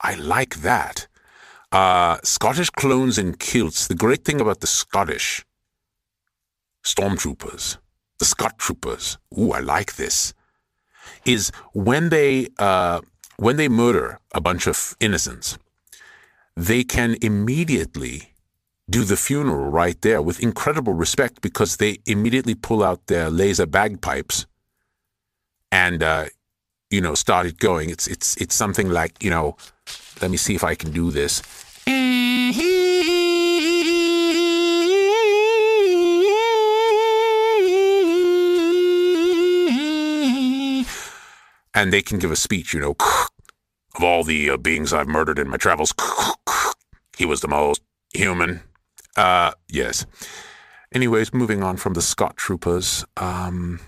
I 0.00 0.14
like 0.14 0.62
that. 0.62 1.06
Uh, 1.70 2.16
Scottish 2.24 2.70
clones 2.70 3.18
in 3.18 3.34
kilts. 3.34 3.86
The 3.86 3.94
great 3.94 4.24
thing 4.24 4.40
about 4.40 4.60
the 4.60 4.66
Scottish 4.66 5.44
stormtroopers, 6.82 7.76
the 8.18 8.24
Scott 8.24 8.58
troopers. 8.58 9.18
Ooh, 9.38 9.52
I 9.52 9.60
like 9.60 9.96
this. 9.96 10.32
Is 11.26 11.52
when 11.74 12.08
they 12.08 12.48
uh, 12.58 13.02
when 13.36 13.56
they 13.56 13.68
murder 13.68 14.18
a 14.34 14.40
bunch 14.40 14.66
of 14.66 14.96
innocents, 14.98 15.58
they 16.56 16.84
can 16.84 17.16
immediately 17.20 18.31
do 18.90 19.04
the 19.04 19.16
funeral 19.16 19.70
right 19.70 20.00
there 20.02 20.20
with 20.20 20.42
incredible 20.42 20.92
respect 20.92 21.40
because 21.40 21.76
they 21.76 21.98
immediately 22.06 22.54
pull 22.54 22.82
out 22.82 23.06
their 23.06 23.30
laser 23.30 23.66
bagpipes 23.66 24.46
and 25.70 26.02
uh, 26.02 26.26
you 26.90 27.00
know 27.00 27.14
start 27.14 27.46
it 27.46 27.58
going. 27.58 27.90
It's 27.90 28.06
it's 28.06 28.36
it's 28.36 28.54
something 28.54 28.90
like 28.90 29.22
you 29.22 29.30
know. 29.30 29.56
Let 30.20 30.30
me 30.30 30.36
see 30.36 30.54
if 30.54 30.62
I 30.62 30.76
can 30.76 30.92
do 30.92 31.10
this. 31.10 31.42
And 41.74 41.92
they 41.92 42.02
can 42.02 42.18
give 42.18 42.30
a 42.30 42.36
speech, 42.36 42.74
you 42.74 42.80
know, 42.80 42.94
of 43.96 44.02
all 44.04 44.22
the 44.22 44.50
uh, 44.50 44.56
beings 44.56 44.92
I've 44.92 45.08
murdered 45.08 45.38
in 45.38 45.48
my 45.48 45.56
travels, 45.56 45.92
he 47.16 47.24
was 47.24 47.40
the 47.40 47.48
most 47.48 47.80
human, 48.12 48.60
uh, 49.16 49.52
yes. 49.68 50.06
Anyways, 50.94 51.32
moving 51.32 51.62
on 51.62 51.76
from 51.76 51.94
the 51.94 52.02
Scott 52.02 52.36
Troopers. 52.36 53.04
Um, 53.16 53.80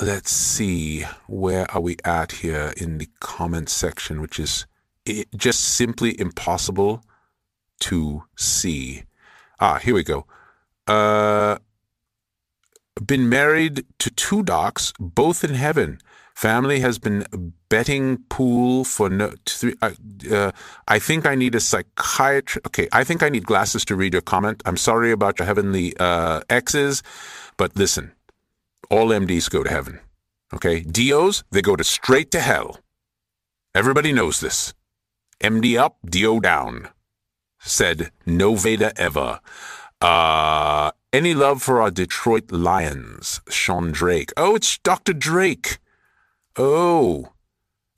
let's 0.00 0.30
see, 0.30 1.02
where 1.26 1.70
are 1.72 1.80
we 1.80 1.96
at 2.04 2.32
here 2.32 2.72
in 2.76 2.98
the 2.98 3.08
comment 3.20 3.68
section, 3.68 4.20
which 4.20 4.38
is 4.38 4.66
just 5.36 5.60
simply 5.60 6.18
impossible 6.20 7.02
to 7.80 8.24
see. 8.36 9.04
Ah, 9.60 9.78
here 9.78 9.94
we 9.94 10.04
go. 10.04 10.26
Uh, 10.86 11.58
been 13.04 13.28
married 13.28 13.84
to 13.98 14.10
two 14.10 14.42
docs, 14.42 14.92
both 14.98 15.44
in 15.44 15.54
heaven. 15.54 15.98
Family 16.34 16.80
has 16.80 16.98
been 16.98 17.52
betting 17.68 18.18
pool 18.28 18.84
for 18.84 19.08
no 19.08 19.32
three. 19.46 19.74
Uh, 19.82 19.90
uh, 20.30 20.52
I 20.86 20.98
think 20.98 21.26
I 21.26 21.34
need 21.34 21.54
a 21.54 21.60
psychiatrist. 21.60 22.66
Okay, 22.66 22.88
I 22.92 23.04
think 23.04 23.22
I 23.22 23.28
need 23.28 23.46
glasses 23.46 23.84
to 23.86 23.96
read 23.96 24.12
your 24.12 24.22
comment. 24.22 24.62
I'm 24.64 24.76
sorry 24.76 25.12
about 25.12 25.38
your 25.38 25.46
heavenly 25.46 25.96
uh, 25.98 26.40
X's, 26.50 27.02
but 27.56 27.76
listen, 27.76 28.12
all 28.90 29.08
MDs 29.08 29.50
go 29.50 29.62
to 29.62 29.70
heaven. 29.70 30.00
Okay, 30.54 30.80
DOs 30.80 31.44
they 31.50 31.62
go 31.62 31.76
to 31.76 31.84
straight 31.84 32.30
to 32.32 32.40
hell. 32.40 32.78
Everybody 33.74 34.12
knows 34.12 34.40
this. 34.40 34.74
MD 35.40 35.78
up, 35.78 35.98
DO 36.04 36.40
down. 36.40 36.88
Said 37.60 38.10
no 38.26 38.54
Veda 38.54 38.92
ever. 38.96 39.40
Uh, 40.00 40.90
any 41.12 41.34
love 41.34 41.62
for 41.62 41.80
our 41.80 41.90
Detroit 41.90 42.50
Lions, 42.52 43.40
Sean 43.48 43.92
Drake? 43.92 44.30
Oh, 44.36 44.54
it's 44.54 44.78
Dr. 44.78 45.12
Drake. 45.12 45.78
Oh. 46.56 47.32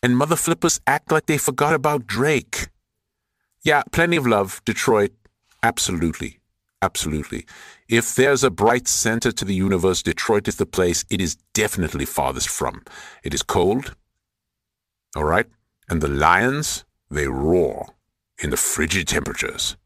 And 0.02 0.16
mother 0.16 0.36
flippers 0.36 0.80
act 0.86 1.12
like 1.12 1.26
they 1.26 1.38
forgot 1.38 1.74
about 1.74 2.06
Drake. 2.06 2.68
Yeah, 3.62 3.82
plenty 3.92 4.16
of 4.16 4.26
love, 4.26 4.62
Detroit. 4.64 5.12
Absolutely. 5.62 6.40
Absolutely. 6.82 7.44
If 7.88 8.14
there's 8.14 8.42
a 8.42 8.50
bright 8.50 8.88
center 8.88 9.30
to 9.32 9.44
the 9.44 9.54
universe, 9.54 10.02
Detroit 10.02 10.48
is 10.48 10.56
the 10.56 10.64
place 10.64 11.04
it 11.10 11.20
is 11.20 11.36
definitely 11.52 12.06
farthest 12.06 12.48
from. 12.48 12.82
It 13.22 13.34
is 13.34 13.42
cold. 13.42 13.94
All 15.14 15.24
right? 15.24 15.46
And 15.90 16.00
the 16.00 16.08
lions, 16.08 16.84
they 17.10 17.26
roar 17.26 17.94
in 18.42 18.50
the 18.50 18.56
frigid 18.56 19.08
temperatures. 19.08 19.76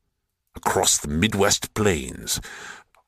Across 0.54 0.98
the 0.98 1.08
Midwest 1.08 1.74
plains, 1.74 2.40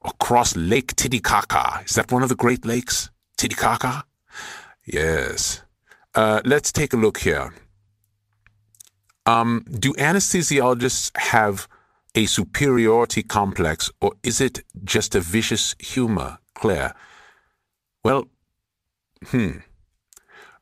across 0.04 0.56
Lake 0.56 0.96
Titicaca. 0.96 1.84
Is 1.84 1.94
that 1.94 2.10
one 2.10 2.24
of 2.24 2.28
the 2.28 2.34
Great 2.34 2.66
Lakes? 2.66 3.10
Titicaca? 3.36 4.04
Yes. 4.84 5.62
Uh, 6.16 6.40
let's 6.46 6.72
take 6.72 6.94
a 6.94 6.96
look 6.96 7.18
here. 7.18 7.52
Um, 9.26 9.64
do 9.70 9.92
anesthesiologists 9.94 11.16
have 11.16 11.68
a 12.14 12.24
superiority 12.24 13.22
complex, 13.22 13.90
or 14.00 14.12
is 14.22 14.40
it 14.40 14.64
just 14.82 15.14
a 15.14 15.20
vicious 15.20 15.76
humor, 15.78 16.38
Claire? 16.54 16.94
Well, 18.02 18.28
hmm. 19.26 19.58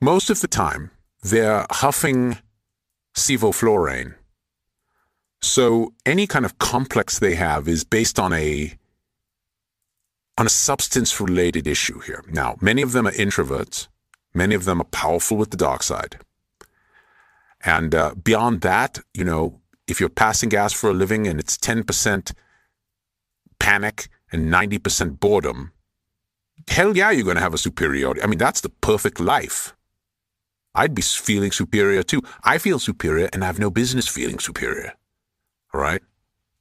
Most 0.01 0.29
of 0.29 0.41
the 0.41 0.49
time, 0.49 0.91
they're 1.23 1.67
huffing 1.71 2.39
sevoflurane. 3.17 4.15
So 5.41 5.93
any 6.05 6.27
kind 6.27 6.45
of 6.45 6.59
complex 6.59 7.19
they 7.19 7.37
have 7.37 7.69
is 7.69 7.85
based 7.85 8.19
on 8.19 8.33
a 8.33 8.77
on 10.37 10.47
a 10.47 10.51
substance 10.51 11.21
related 11.21 11.69
issue 11.69 12.01
here. 12.01 12.25
Now, 12.29 12.57
many 12.61 12.83
of 12.83 12.91
them 12.91 13.07
are 13.07 13.13
introverts. 13.13 13.87
Many 14.35 14.55
of 14.55 14.65
them 14.65 14.81
are 14.81 14.85
powerful 14.85 15.37
with 15.37 15.51
the 15.51 15.57
dark 15.57 15.83
side. 15.83 16.19
And 17.65 17.95
uh, 17.95 18.15
beyond 18.15 18.61
that, 18.63 18.99
you 19.15 19.25
know, 19.25 19.61
if 19.87 20.01
you're 20.01 20.09
passing 20.09 20.49
gas 20.49 20.73
for 20.73 20.91
a 20.91 20.95
living 20.95 21.27
and 21.27 21.39
it's 21.39 21.57
10% 21.57 22.33
panic 23.59 24.09
and 24.33 24.53
90% 24.53 25.21
boredom, 25.21 25.73
hell 26.69 26.97
yeah, 26.97 27.11
you're 27.11 27.25
going 27.25 27.37
to 27.37 27.43
have 27.43 27.55
a 27.55 27.59
superiority. 27.59 28.23
I 28.23 28.27
mean, 28.27 28.39
that's 28.39 28.61
the 28.61 28.69
perfect 28.69 29.21
life. 29.21 29.75
I'd 30.75 30.95
be 30.95 31.03
feeling 31.03 31.53
superior 31.53 32.03
too. 32.03 32.23
I 32.43 32.59
feel 32.59 32.79
superior 32.79 33.29
and 33.33 33.45
I 33.45 33.47
have 33.47 33.61
no 33.61 33.71
business 33.71 34.09
feeling 34.09 34.41
superior. 34.41 34.95
All 35.73 35.81
right? 35.81 36.03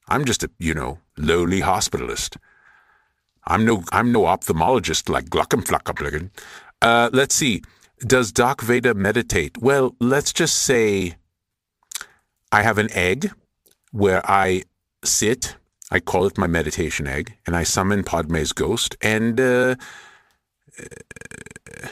I'm 0.08 0.24
just 0.24 0.44
a, 0.44 0.50
you 0.58 0.74
know, 0.74 0.98
lowly 1.16 1.60
hospitalist. 1.60 2.36
I'm 3.46 3.64
no 3.64 3.84
I'm 3.92 4.12
no 4.12 4.22
ophthalmologist 4.22 5.08
like 5.08 5.26
Glockenflackerblicken. 5.26 6.30
Uh, 6.84 7.08
let's 7.14 7.34
see. 7.34 7.62
Does 8.00 8.30
Doc 8.30 8.60
Vader 8.60 8.92
meditate? 8.92 9.56
Well, 9.56 9.96
let's 10.00 10.34
just 10.34 10.56
say 10.58 11.16
I 12.52 12.60
have 12.62 12.76
an 12.76 12.92
egg 12.92 13.30
where 13.90 14.20
I 14.30 14.64
sit. 15.02 15.56
I 15.90 16.00
call 16.00 16.26
it 16.26 16.36
my 16.36 16.46
meditation 16.46 17.06
egg, 17.06 17.38
and 17.46 17.56
I 17.56 17.62
summon 17.62 18.04
Padme's 18.04 18.52
ghost. 18.52 18.98
And 19.00 19.40
uh, 19.40 19.76
uh, 20.78 21.88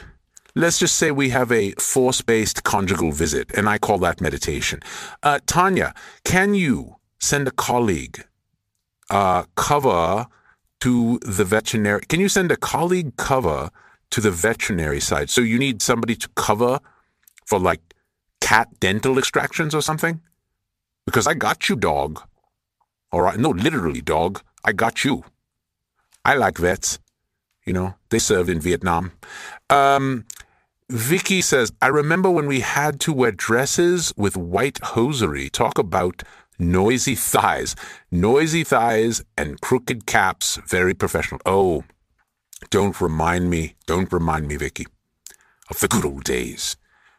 let's 0.54 0.78
just 0.78 0.96
say 0.96 1.11
we 1.11 1.30
have 1.30 1.50
a 1.50 1.70
force 1.72 2.20
based 2.20 2.62
conjugal 2.62 3.12
visit, 3.12 3.50
and 3.54 3.70
I 3.70 3.78
call 3.78 3.96
that 3.99 4.20
meditation. 4.20 4.80
Uh, 5.22 5.38
Tanya, 5.46 5.94
can 6.25 6.52
you 6.52 6.96
send 7.18 7.49
a 7.49 7.52
colleague 7.52 8.26
uh, 9.08 9.44
cover 9.54 10.26
to 10.80 11.18
the 11.20 11.46
veterinary? 11.46 12.02
Can 12.11 12.20
you 12.20 12.28
send 12.28 12.52
a 12.52 12.58
colleague 12.58 13.16
cover 13.16 13.70
to 14.12 14.21
the 14.21 14.31
veterinary 14.31 15.00
side? 15.00 15.28
So 15.28 15.40
you 15.40 15.59
need 15.59 15.83
somebody 15.83 16.14
to 16.16 16.28
cover 16.37 16.81
for 17.47 17.59
like 17.59 17.81
cat 18.40 18.69
dental 18.81 19.19
extractions 19.19 19.75
or 19.75 19.83
something? 19.83 20.21
Because 21.07 21.26
I 21.26 21.35
got 21.35 21.69
you, 21.69 21.76
dog. 21.76 22.23
All 23.11 23.21
right. 23.21 23.38
No, 23.38 23.50
literally, 23.50 24.00
dog. 24.00 24.40
I 24.64 24.73
got 24.73 25.04
you. 25.04 25.25
I 26.25 26.35
like 26.35 26.59
vets. 26.59 26.99
You 27.66 27.73
know, 27.73 27.95
they 28.11 28.19
served 28.19 28.49
in 28.49 28.61
Vietnam. 28.61 29.12
Um, 29.71 30.25
Vicky 30.90 31.40
says, 31.40 31.73
I 31.81 31.88
remember 31.88 32.31
when 32.31 32.47
we 32.47 32.61
had 32.61 33.00
to 33.00 33.12
wear 33.12 33.33
dresses 33.33 34.12
with 34.16 34.37
white 34.37 34.78
hosiery. 34.83 35.49
Talk 35.49 35.78
about 35.78 36.23
noisy 36.59 37.14
thighs. 37.33 37.76
Noisy 38.11 38.64
thighs 38.64 39.23
and 39.37 39.61
crooked 39.61 40.07
caps. 40.07 40.59
Very 40.69 40.95
professional. 40.95 41.40
Oh, 41.47 41.85
don't 42.71 43.00
remind 43.00 43.50
me, 43.50 43.75
don't 43.87 44.12
remind 44.12 44.49
me, 44.49 44.57
Vicky, 44.57 44.87
of 45.71 45.81
the 45.81 45.88
good 45.88 46.04
old 46.04 46.25
days 46.25 46.76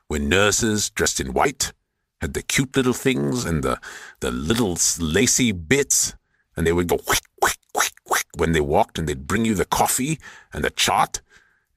when 0.08 0.30
nurses 0.30 0.90
dressed 0.90 1.20
in 1.20 1.34
white 1.34 1.74
had 2.22 2.34
the 2.34 2.42
cute 2.42 2.76
little 2.76 2.94
things 2.94 3.46
and 3.46 3.64
the, 3.64 3.80
the 4.20 4.32
little 4.32 4.78
lacy 5.00 5.52
bits, 5.52 6.14
and 6.56 6.66
they 6.66 6.72
would 6.72 6.88
go 6.88 6.98
quick, 6.98 7.24
quick, 7.42 7.58
quick, 7.74 7.94
quick 8.06 8.26
when 8.38 8.52
they 8.52 8.62
walked, 8.62 8.98
and 8.98 9.10
they'd 9.10 9.28
bring 9.28 9.44
you 9.44 9.56
the 9.56 9.66
coffee 9.66 10.20
and 10.54 10.64
the 10.64 10.70
chart. 10.70 11.22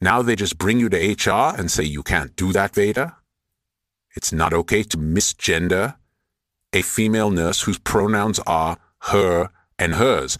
Now 0.00 0.22
they 0.22 0.36
just 0.36 0.58
bring 0.58 0.78
you 0.78 0.88
to 0.90 0.96
HR 0.96 1.58
and 1.58 1.70
say, 1.70 1.82
you 1.82 2.02
can't 2.02 2.36
do 2.36 2.52
that, 2.52 2.74
Veda. 2.74 3.16
It's 4.14 4.32
not 4.32 4.52
okay 4.52 4.82
to 4.84 4.96
misgender 4.96 5.96
a 6.72 6.82
female 6.82 7.30
nurse 7.30 7.62
whose 7.62 7.78
pronouns 7.78 8.38
are 8.46 8.76
her 9.10 9.50
and 9.78 9.94
hers. 9.94 10.36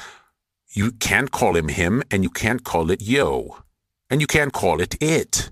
You 0.77 0.93
can't 0.93 1.31
call 1.31 1.57
him 1.57 1.69
him, 1.69 2.03
and 2.11 2.23
you 2.23 2.29
can't 2.29 2.63
call 2.63 2.91
it 2.91 3.01
yo, 3.01 3.57
and 4.11 4.21
you 4.21 4.27
can't 4.27 4.53
call 4.53 4.83
it 4.83 4.95
it. 5.01 5.51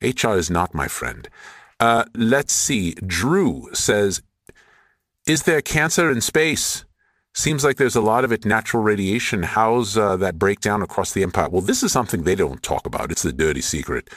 HR 0.00 0.36
is 0.36 0.48
not 0.48 0.74
my 0.74 0.86
friend. 0.86 1.28
Uh, 1.80 2.04
let's 2.14 2.52
see. 2.52 2.92
Drew 3.04 3.68
says, 3.72 4.22
Is 5.26 5.42
there 5.42 5.60
cancer 5.60 6.08
in 6.08 6.20
space? 6.20 6.84
Seems 7.34 7.64
like 7.64 7.76
there's 7.76 7.96
a 7.96 8.00
lot 8.00 8.24
of 8.24 8.30
it 8.30 8.44
natural 8.44 8.80
radiation. 8.80 9.42
How's 9.42 9.98
uh, 9.98 10.16
that 10.18 10.38
breakdown 10.38 10.80
across 10.80 11.12
the 11.12 11.24
empire? 11.24 11.48
Well, 11.48 11.60
this 11.60 11.82
is 11.82 11.90
something 11.90 12.22
they 12.22 12.36
don't 12.36 12.62
talk 12.62 12.86
about. 12.86 13.10
It's 13.10 13.24
the 13.24 13.32
dirty 13.32 13.60
secret. 13.60 14.08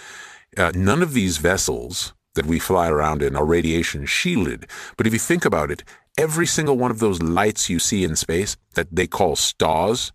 Uh, 0.56 0.72
none 0.76 1.02
of 1.02 1.14
these 1.14 1.38
vessels 1.38 2.14
that 2.36 2.46
we 2.46 2.60
fly 2.60 2.90
around 2.90 3.24
in 3.24 3.36
are 3.36 3.44
radiation 3.44 4.06
shielded. 4.06 4.68
But 4.98 5.08
if 5.08 5.14
you 5.14 5.20
think 5.20 5.46
about 5.46 5.72
it, 5.72 5.84
every 6.17 6.47
single 6.47 6.77
one 6.77 6.91
of 6.91 7.00
those 7.00 7.21
lights 7.21 7.69
you 7.69 7.79
see 7.79 8.03
in 8.03 8.15
space 8.15 8.57
that 8.74 8.88
they 8.91 9.07
call 9.07 9.36
stars 9.36 10.12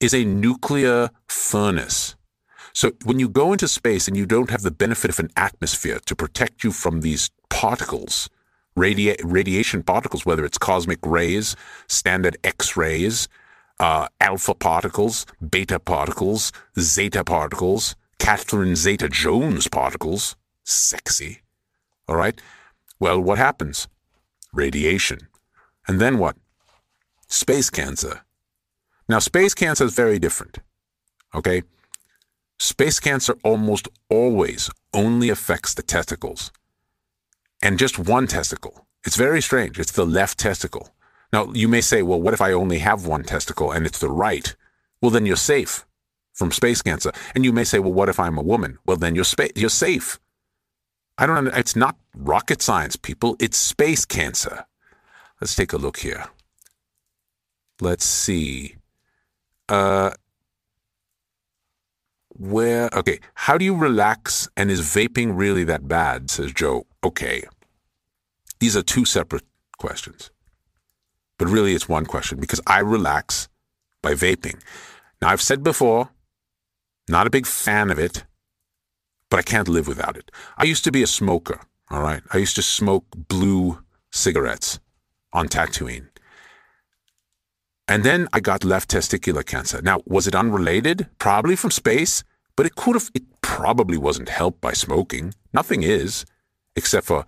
is 0.00 0.14
a 0.14 0.24
nuclear 0.24 1.10
furnace. 1.28 2.14
So 2.72 2.92
when 3.04 3.18
you 3.18 3.28
go 3.28 3.52
into 3.52 3.68
space 3.68 4.06
and 4.06 4.16
you 4.16 4.26
don't 4.26 4.50
have 4.50 4.62
the 4.62 4.70
benefit 4.70 5.10
of 5.10 5.18
an 5.18 5.30
atmosphere 5.36 5.98
to 6.04 6.14
protect 6.14 6.62
you 6.62 6.72
from 6.72 7.00
these 7.00 7.30
particles, 7.48 8.28
radia- 8.78 9.20
radiation 9.24 9.82
particles, 9.82 10.26
whether 10.26 10.44
it's 10.44 10.58
cosmic 10.58 10.98
rays, 11.04 11.56
standard 11.88 12.36
X 12.44 12.76
rays, 12.76 13.28
uh, 13.80 14.08
alpha 14.20 14.54
particles, 14.54 15.26
beta 15.50 15.78
particles, 15.78 16.52
zeta 16.78 17.24
particles, 17.24 17.96
Catherine 18.18 18.76
Zeta 18.76 19.08
Jones 19.08 19.68
particles, 19.68 20.36
sexy. 20.64 21.42
All 22.08 22.16
right? 22.16 22.40
Well, 22.98 23.20
what 23.20 23.38
happens? 23.38 23.88
Radiation. 24.56 25.28
And 25.86 26.00
then 26.00 26.18
what? 26.18 26.36
Space 27.28 27.70
cancer. 27.70 28.22
Now, 29.08 29.20
space 29.20 29.54
cancer 29.54 29.84
is 29.84 29.94
very 29.94 30.18
different. 30.18 30.58
Okay? 31.34 31.62
Space 32.58 32.98
cancer 32.98 33.36
almost 33.44 33.88
always 34.08 34.70
only 34.94 35.28
affects 35.28 35.74
the 35.74 35.82
testicles 35.82 36.50
and 37.62 37.78
just 37.78 37.98
one 37.98 38.26
testicle. 38.26 38.86
It's 39.04 39.16
very 39.16 39.42
strange. 39.42 39.78
It's 39.78 39.92
the 39.92 40.06
left 40.06 40.38
testicle. 40.38 40.94
Now, 41.32 41.52
you 41.52 41.68
may 41.68 41.80
say, 41.80 42.02
well, 42.02 42.20
what 42.20 42.34
if 42.34 42.40
I 42.40 42.52
only 42.52 42.78
have 42.78 43.06
one 43.06 43.24
testicle 43.24 43.70
and 43.70 43.86
it's 43.86 43.98
the 43.98 44.10
right? 44.10 44.56
Well, 45.00 45.10
then 45.10 45.26
you're 45.26 45.36
safe 45.36 45.84
from 46.32 46.50
space 46.50 46.82
cancer. 46.82 47.12
And 47.34 47.44
you 47.44 47.52
may 47.52 47.64
say, 47.64 47.78
well, 47.78 47.92
what 47.92 48.08
if 48.08 48.18
I'm 48.18 48.38
a 48.38 48.42
woman? 48.42 48.78
Well, 48.86 48.96
then 48.96 49.14
you're, 49.14 49.24
spa- 49.24 49.54
you're 49.54 49.68
safe. 49.70 50.18
I 51.18 51.26
don't. 51.26 51.48
It's 51.48 51.76
not 51.76 51.96
rocket 52.14 52.60
science, 52.60 52.96
people. 52.96 53.36
It's 53.40 53.56
space 53.56 54.04
cancer. 54.04 54.66
Let's 55.40 55.54
take 55.54 55.72
a 55.72 55.78
look 55.78 55.98
here. 55.98 56.26
Let's 57.80 58.04
see. 58.04 58.76
Uh, 59.68 60.10
where, 62.38 62.90
okay, 62.92 63.20
how 63.34 63.56
do 63.56 63.64
you 63.64 63.74
relax 63.74 64.48
and 64.56 64.70
is 64.70 64.80
vaping 64.82 65.36
really 65.36 65.64
that 65.64 65.88
bad? 65.88 66.30
Says 66.30 66.52
Joe. 66.52 66.86
Okay. 67.02 67.44
These 68.58 68.76
are 68.76 68.82
two 68.82 69.04
separate 69.04 69.44
questions. 69.78 70.30
But 71.38 71.48
really, 71.48 71.74
it's 71.74 71.88
one 71.88 72.06
question 72.06 72.38
because 72.40 72.60
I 72.66 72.80
relax 72.80 73.48
by 74.02 74.14
vaping. 74.14 74.60
Now, 75.20 75.28
I've 75.28 75.42
said 75.42 75.62
before, 75.62 76.10
not 77.08 77.26
a 77.26 77.30
big 77.30 77.46
fan 77.46 77.90
of 77.90 77.98
it, 77.98 78.24
but 79.30 79.38
I 79.38 79.42
can't 79.42 79.68
live 79.68 79.88
without 79.88 80.16
it. 80.16 80.30
I 80.56 80.64
used 80.64 80.84
to 80.84 80.92
be 80.92 81.02
a 81.02 81.06
smoker, 81.06 81.60
all 81.90 82.02
right? 82.02 82.22
I 82.32 82.38
used 82.38 82.56
to 82.56 82.62
smoke 82.62 83.06
blue 83.28 83.82
cigarettes 84.10 84.80
on 85.32 85.48
Tatooine. 85.48 86.08
And 87.88 88.02
then 88.02 88.28
I 88.32 88.40
got 88.40 88.64
left 88.64 88.90
testicular 88.90 89.46
cancer. 89.46 89.80
Now, 89.80 90.00
was 90.06 90.26
it 90.26 90.34
unrelated? 90.34 91.08
Probably 91.18 91.54
from 91.54 91.70
space, 91.70 92.24
but 92.56 92.66
it 92.66 92.74
could 92.74 92.94
have, 92.94 93.10
it 93.14 93.22
probably 93.42 93.96
wasn't 93.96 94.28
helped 94.28 94.60
by 94.60 94.72
smoking. 94.72 95.34
Nothing 95.52 95.82
is, 95.82 96.24
except 96.74 97.06
for 97.06 97.24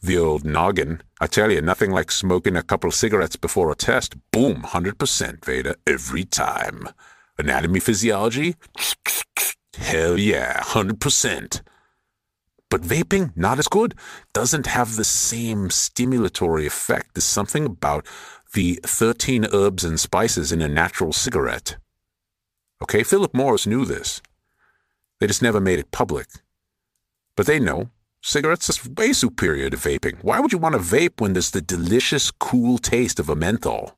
the 0.00 0.16
old 0.16 0.44
noggin. 0.44 1.02
I 1.20 1.26
tell 1.26 1.50
you, 1.50 1.60
nothing 1.60 1.90
like 1.90 2.10
smoking 2.10 2.56
a 2.56 2.62
couple 2.62 2.90
cigarettes 2.90 3.36
before 3.36 3.70
a 3.70 3.74
test. 3.74 4.14
Boom, 4.30 4.62
100% 4.62 5.44
Vader 5.44 5.74
every 5.86 6.24
time. 6.24 6.88
Anatomy, 7.38 7.80
physiology? 7.80 8.54
Hell 9.78 10.18
yeah, 10.18 10.60
100%. 10.62 11.62
But 12.70 12.82
vaping, 12.82 13.34
not 13.36 13.58
as 13.58 13.68
good. 13.68 13.94
Doesn't 14.34 14.66
have 14.66 14.96
the 14.96 15.04
same 15.04 15.68
stimulatory 15.68 16.66
effect. 16.66 17.14
There's 17.14 17.24
something 17.24 17.64
about 17.64 18.06
the 18.52 18.80
13 18.84 19.46
herbs 19.52 19.84
and 19.84 19.98
spices 19.98 20.52
in 20.52 20.60
a 20.60 20.68
natural 20.68 21.12
cigarette. 21.12 21.76
Okay, 22.82 23.02
Philip 23.02 23.34
Morris 23.34 23.66
knew 23.66 23.84
this. 23.84 24.20
They 25.20 25.26
just 25.26 25.42
never 25.42 25.60
made 25.60 25.78
it 25.78 25.90
public. 25.90 26.26
But 27.36 27.46
they 27.46 27.58
know 27.58 27.90
cigarettes 28.22 28.68
is 28.68 28.86
way 28.86 29.12
superior 29.12 29.70
to 29.70 29.76
vaping. 29.76 30.22
Why 30.22 30.40
would 30.40 30.52
you 30.52 30.58
want 30.58 30.74
to 30.74 30.80
vape 30.80 31.20
when 31.20 31.32
there's 31.32 31.50
the 31.50 31.60
delicious, 31.60 32.30
cool 32.30 32.78
taste 32.78 33.18
of 33.18 33.28
a 33.28 33.36
menthol? 33.36 33.96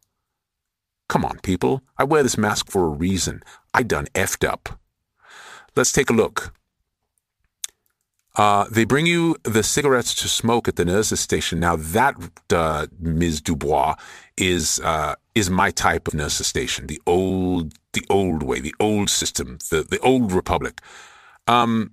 Come 1.09 1.25
on, 1.25 1.40
people. 1.40 1.83
I 1.99 2.05
wear 2.05 2.23
this 2.23 2.38
mask 2.38 2.71
for 2.71 2.85
a 2.85 2.88
reason. 2.88 3.43
I 3.75 3.83
done 3.83 4.07
effed 4.14 4.49
up. 4.49 4.80
Let's 5.77 5.93
take 5.93 6.11
a 6.11 6.13
look. 6.13 6.53
Uh, 8.37 8.65
they 8.71 8.85
bring 8.85 9.07
you 9.07 9.37
the 9.43 9.63
cigarettes 9.63 10.15
to 10.15 10.29
smoke 10.29 10.69
at 10.69 10.77
the 10.77 10.85
nurse's 10.85 11.21
station. 11.21 11.59
Now 11.59 11.77
that 11.77 12.15
uh, 12.53 12.87
Ms. 12.99 13.41
Dubois 13.41 13.97
is 14.37 14.81
uh, 14.85 15.17
is 15.35 15.51
my 15.51 15.71
type 15.71 16.07
of 16.07 16.15
nurse's 16.15 16.47
station, 16.47 16.87
the 16.87 17.01
old 17.07 17.75
the 17.93 18.05
old 18.09 18.43
way, 18.43 18.61
the 18.61 18.75
old 18.79 19.11
system, 19.11 19.59
the 19.71 19.83
the 19.83 19.99
old 20.01 20.33
republic. 20.33 20.81
Um, 21.49 21.93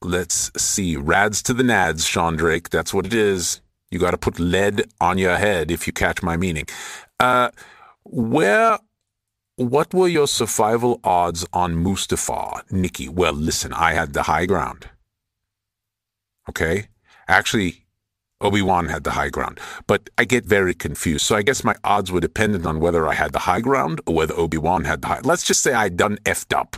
let's 0.00 0.52
see, 0.56 0.96
rads 0.96 1.42
to 1.42 1.54
the 1.54 1.64
nads, 1.64 2.06
Sean 2.06 2.36
Drake. 2.36 2.70
That's 2.70 2.94
what 2.94 3.06
it 3.06 3.12
is. 3.14 3.60
You 3.90 3.98
got 3.98 4.12
to 4.12 4.18
put 4.18 4.38
lead 4.38 4.84
on 5.00 5.18
your 5.18 5.36
head 5.36 5.72
if 5.72 5.86
you 5.88 5.92
catch 5.92 6.22
my 6.22 6.36
meaning. 6.36 6.66
Uh, 7.18 7.50
where 8.04 8.78
what 9.60 9.92
were 9.92 10.08
your 10.08 10.26
survival 10.26 11.00
odds 11.04 11.46
on 11.52 11.84
Mustafar, 11.84 12.62
Nikki? 12.72 13.08
Well, 13.08 13.34
listen, 13.34 13.72
I 13.74 13.92
had 13.92 14.14
the 14.14 14.22
high 14.22 14.46
ground. 14.46 14.88
Okay? 16.48 16.88
Actually, 17.28 17.84
Obi-Wan 18.40 18.86
had 18.86 19.04
the 19.04 19.12
high 19.12 19.28
ground. 19.28 19.60
But 19.86 20.08
I 20.16 20.24
get 20.24 20.46
very 20.46 20.74
confused. 20.74 21.26
So 21.26 21.36
I 21.36 21.42
guess 21.42 21.62
my 21.62 21.74
odds 21.84 22.10
were 22.10 22.20
dependent 22.20 22.64
on 22.64 22.80
whether 22.80 23.06
I 23.06 23.14
had 23.14 23.32
the 23.32 23.40
high 23.40 23.60
ground 23.60 24.00
or 24.06 24.14
whether 24.14 24.34
Obi-Wan 24.34 24.84
had 24.84 25.02
the 25.02 25.08
high. 25.08 25.20
Let's 25.22 25.44
just 25.44 25.60
say 25.60 25.74
I'd 25.74 25.96
done 25.96 26.16
effed 26.24 26.56
up. 26.56 26.76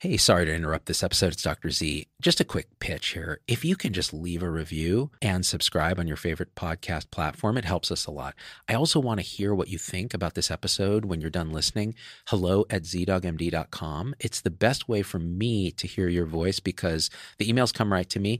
Hey, 0.00 0.16
sorry 0.16 0.46
to 0.46 0.54
interrupt 0.54 0.86
this 0.86 1.02
episode. 1.02 1.32
It's 1.32 1.42
Dr. 1.42 1.70
Z. 1.70 2.06
Just 2.22 2.38
a 2.38 2.44
quick 2.44 2.68
pitch 2.78 3.08
here. 3.08 3.40
If 3.48 3.64
you 3.64 3.74
can 3.74 3.92
just 3.92 4.14
leave 4.14 4.44
a 4.44 4.48
review 4.48 5.10
and 5.20 5.44
subscribe 5.44 5.98
on 5.98 6.06
your 6.06 6.16
favorite 6.16 6.54
podcast 6.54 7.10
platform, 7.10 7.58
it 7.58 7.64
helps 7.64 7.90
us 7.90 8.06
a 8.06 8.12
lot. 8.12 8.36
I 8.68 8.74
also 8.74 9.00
want 9.00 9.18
to 9.18 9.26
hear 9.26 9.52
what 9.52 9.66
you 9.66 9.76
think 9.76 10.14
about 10.14 10.34
this 10.34 10.52
episode 10.52 11.04
when 11.04 11.20
you're 11.20 11.30
done 11.30 11.50
listening. 11.50 11.96
Hello 12.28 12.64
at 12.70 12.84
zdoggmd.com. 12.84 14.14
It's 14.20 14.40
the 14.40 14.50
best 14.50 14.88
way 14.88 15.02
for 15.02 15.18
me 15.18 15.72
to 15.72 15.88
hear 15.88 16.06
your 16.06 16.26
voice 16.26 16.60
because 16.60 17.10
the 17.38 17.52
emails 17.52 17.74
come 17.74 17.92
right 17.92 18.08
to 18.10 18.20
me. 18.20 18.38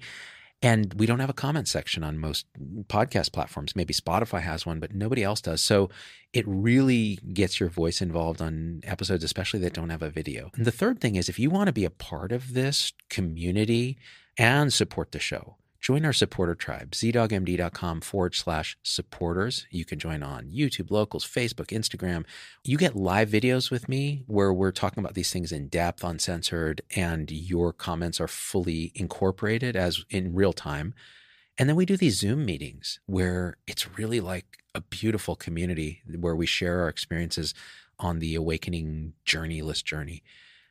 And 0.60 0.92
we 0.94 1.06
don't 1.06 1.20
have 1.20 1.30
a 1.30 1.34
comment 1.34 1.68
section 1.68 2.02
on 2.02 2.18
most 2.18 2.46
podcast 2.88 3.32
platforms. 3.32 3.76
Maybe 3.76 3.94
Spotify 3.94 4.40
has 4.40 4.66
one, 4.66 4.80
but 4.80 4.92
nobody 4.92 5.22
else 5.22 5.40
does. 5.40 5.62
So 5.62 5.88
it 6.32 6.44
really 6.48 7.18
gets 7.32 7.60
your 7.60 7.68
voice 7.68 8.02
involved 8.02 8.42
on 8.42 8.80
episodes, 8.82 9.22
especially 9.22 9.60
that 9.60 9.74
don't 9.74 9.90
have 9.90 10.02
a 10.02 10.10
video. 10.10 10.50
And 10.56 10.64
the 10.64 10.72
third 10.72 11.00
thing 11.00 11.14
is 11.14 11.28
if 11.28 11.38
you 11.38 11.48
want 11.48 11.68
to 11.68 11.72
be 11.72 11.84
a 11.84 11.90
part 11.90 12.32
of 12.32 12.54
this 12.54 12.92
community 13.08 13.98
and 14.36 14.72
support 14.72 15.12
the 15.12 15.20
show, 15.20 15.58
join 15.80 16.04
our 16.04 16.12
supporter 16.12 16.54
tribe, 16.54 16.92
zdoggmd.com 16.92 18.00
forward 18.00 18.34
slash 18.34 18.76
supporters. 18.82 19.66
You 19.70 19.84
can 19.84 19.98
join 19.98 20.22
on 20.22 20.50
YouTube, 20.50 20.90
locals, 20.90 21.24
Facebook, 21.24 21.66
Instagram. 21.66 22.24
You 22.64 22.76
get 22.76 22.96
live 22.96 23.28
videos 23.30 23.70
with 23.70 23.88
me 23.88 24.24
where 24.26 24.52
we're 24.52 24.72
talking 24.72 25.02
about 25.02 25.14
these 25.14 25.32
things 25.32 25.52
in 25.52 25.68
depth, 25.68 26.02
uncensored, 26.02 26.82
and 26.96 27.30
your 27.30 27.72
comments 27.72 28.20
are 28.20 28.28
fully 28.28 28.92
incorporated 28.94 29.76
as 29.76 30.04
in 30.10 30.34
real 30.34 30.52
time. 30.52 30.94
And 31.56 31.68
then 31.68 31.76
we 31.76 31.86
do 31.86 31.96
these 31.96 32.18
Zoom 32.18 32.44
meetings 32.44 33.00
where 33.06 33.56
it's 33.66 33.98
really 33.98 34.20
like 34.20 34.58
a 34.74 34.80
beautiful 34.80 35.36
community 35.36 36.02
where 36.18 36.36
we 36.36 36.46
share 36.46 36.82
our 36.82 36.88
experiences 36.88 37.54
on 37.98 38.20
the 38.20 38.34
awakening 38.34 39.14
journeyless 39.26 39.82
journey 39.82 40.22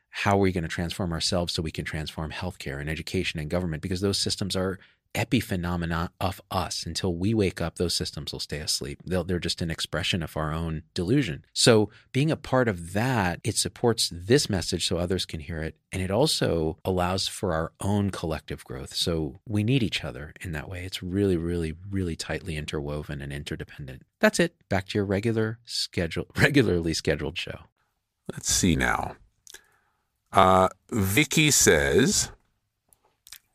how 0.10 0.36
are 0.36 0.42
we 0.42 0.52
going 0.52 0.64
to 0.64 0.68
transform 0.68 1.14
ourselves 1.14 1.54
so 1.54 1.62
we 1.62 1.70
can 1.70 1.86
transform 1.86 2.32
healthcare 2.32 2.80
and 2.80 2.90
education 2.90 3.40
and 3.40 3.52
government 3.52 3.84
because 3.84 4.02
those 4.02 4.18
systems 4.18 4.56
are 4.56 4.80
epiphenomena 5.18 6.10
of 6.22 6.40
us. 6.52 6.86
Until 6.86 7.16
we 7.16 7.34
wake 7.34 7.60
up, 7.60 7.76
those 7.76 7.94
systems 7.94 8.32
will 8.32 8.40
stay 8.40 8.60
asleep. 8.60 9.02
they 9.04 9.16
are 9.16 9.40
just 9.40 9.62
an 9.62 9.72
expression 9.72 10.22
of 10.24 10.38
our 10.38 10.54
own 10.54 10.84
delusion. 10.94 11.44
So, 11.54 11.90
being 12.14 12.32
a 12.32 12.38
part 12.38 12.68
of 12.68 12.94
that, 12.94 13.40
it 13.44 13.58
supports 13.58 14.12
this 14.14 14.50
message 14.50 14.88
so 14.88 14.98
others 14.98 15.26
can 15.26 15.40
hear 15.40 15.62
it. 15.62 15.76
And 15.92 16.02
it 16.02 16.12
also 16.12 16.78
allows 16.86 17.28
for 17.28 17.54
our 17.54 17.72
own 17.82 18.12
collective 18.12 18.64
growth. 18.64 18.94
So, 18.94 19.40
we 19.48 19.64
need 19.64 19.84
each 19.84 20.04
other 20.04 20.34
in 20.42 20.52
that 20.54 20.70
way. 20.70 20.86
It's 20.86 21.02
really, 21.02 21.38
really, 21.38 21.74
really 21.90 22.16
tightly 22.16 22.56
interwoven 22.56 23.22
and 23.22 23.34
interdependent. 23.34 24.04
That's 24.20 24.40
it. 24.40 24.56
Back 24.70 24.88
to 24.90 24.98
your 24.98 25.06
regular 25.06 25.60
schedule, 25.66 26.28
regularly 26.38 26.94
scheduled 26.94 27.38
show. 27.38 27.60
Let's 28.32 28.52
see 28.52 28.76
now. 28.76 29.16
Uh, 30.32 30.70
Vicky 30.92 31.52
says, 31.52 32.32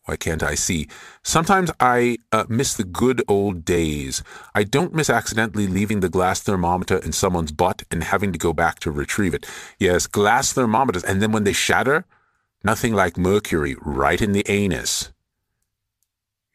why 0.05 0.17
can't 0.17 0.43
I 0.43 0.57
see? 0.57 0.89
Sometimes 1.23 1.71
I 1.79 2.19
uh, 2.33 2.45
miss 2.49 2.75
the 2.75 2.85
good 2.85 3.23
old 3.29 3.65
days. 3.65 4.23
I 4.55 4.65
don't 4.65 4.95
miss 4.95 5.09
accidentally 5.09 5.69
leaving 5.69 6.01
the 6.01 6.09
glass 6.09 6.41
thermometer 6.41 6.99
in 6.99 7.13
someone's 7.13 7.53
butt 7.53 7.85
and 7.91 8.03
having 8.03 8.33
to 8.33 8.39
go 8.39 8.53
back 8.53 8.81
to 8.81 8.91
retrieve 8.91 9.33
it. 9.33 9.47
Yes, 9.79 10.09
glass 10.09 10.53
thermometers. 10.53 11.05
And 11.05 11.23
then 11.23 11.31
when 11.31 11.45
they 11.45 11.53
shatter, 11.53 12.05
nothing 12.65 12.95
like 12.95 13.17
mercury 13.17 13.77
right 13.81 14.21
in 14.21 14.33
the 14.33 14.45
anus. 14.51 15.13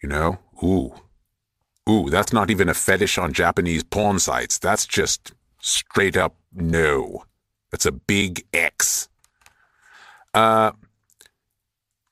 You 0.03 0.09
know? 0.09 0.39
Ooh. 0.61 0.93
Ooh, 1.89 2.09
that's 2.09 2.33
not 2.33 2.49
even 2.49 2.67
a 2.67 2.73
fetish 2.73 3.17
on 3.17 3.31
Japanese 3.31 3.83
porn 3.83 4.19
sites. 4.19 4.57
That's 4.57 4.85
just 4.85 5.31
straight 5.61 6.17
up 6.17 6.35
no. 6.53 7.23
That's 7.71 7.85
a 7.85 7.93
big 7.93 8.45
X. 8.51 9.07
Uh, 10.33 10.71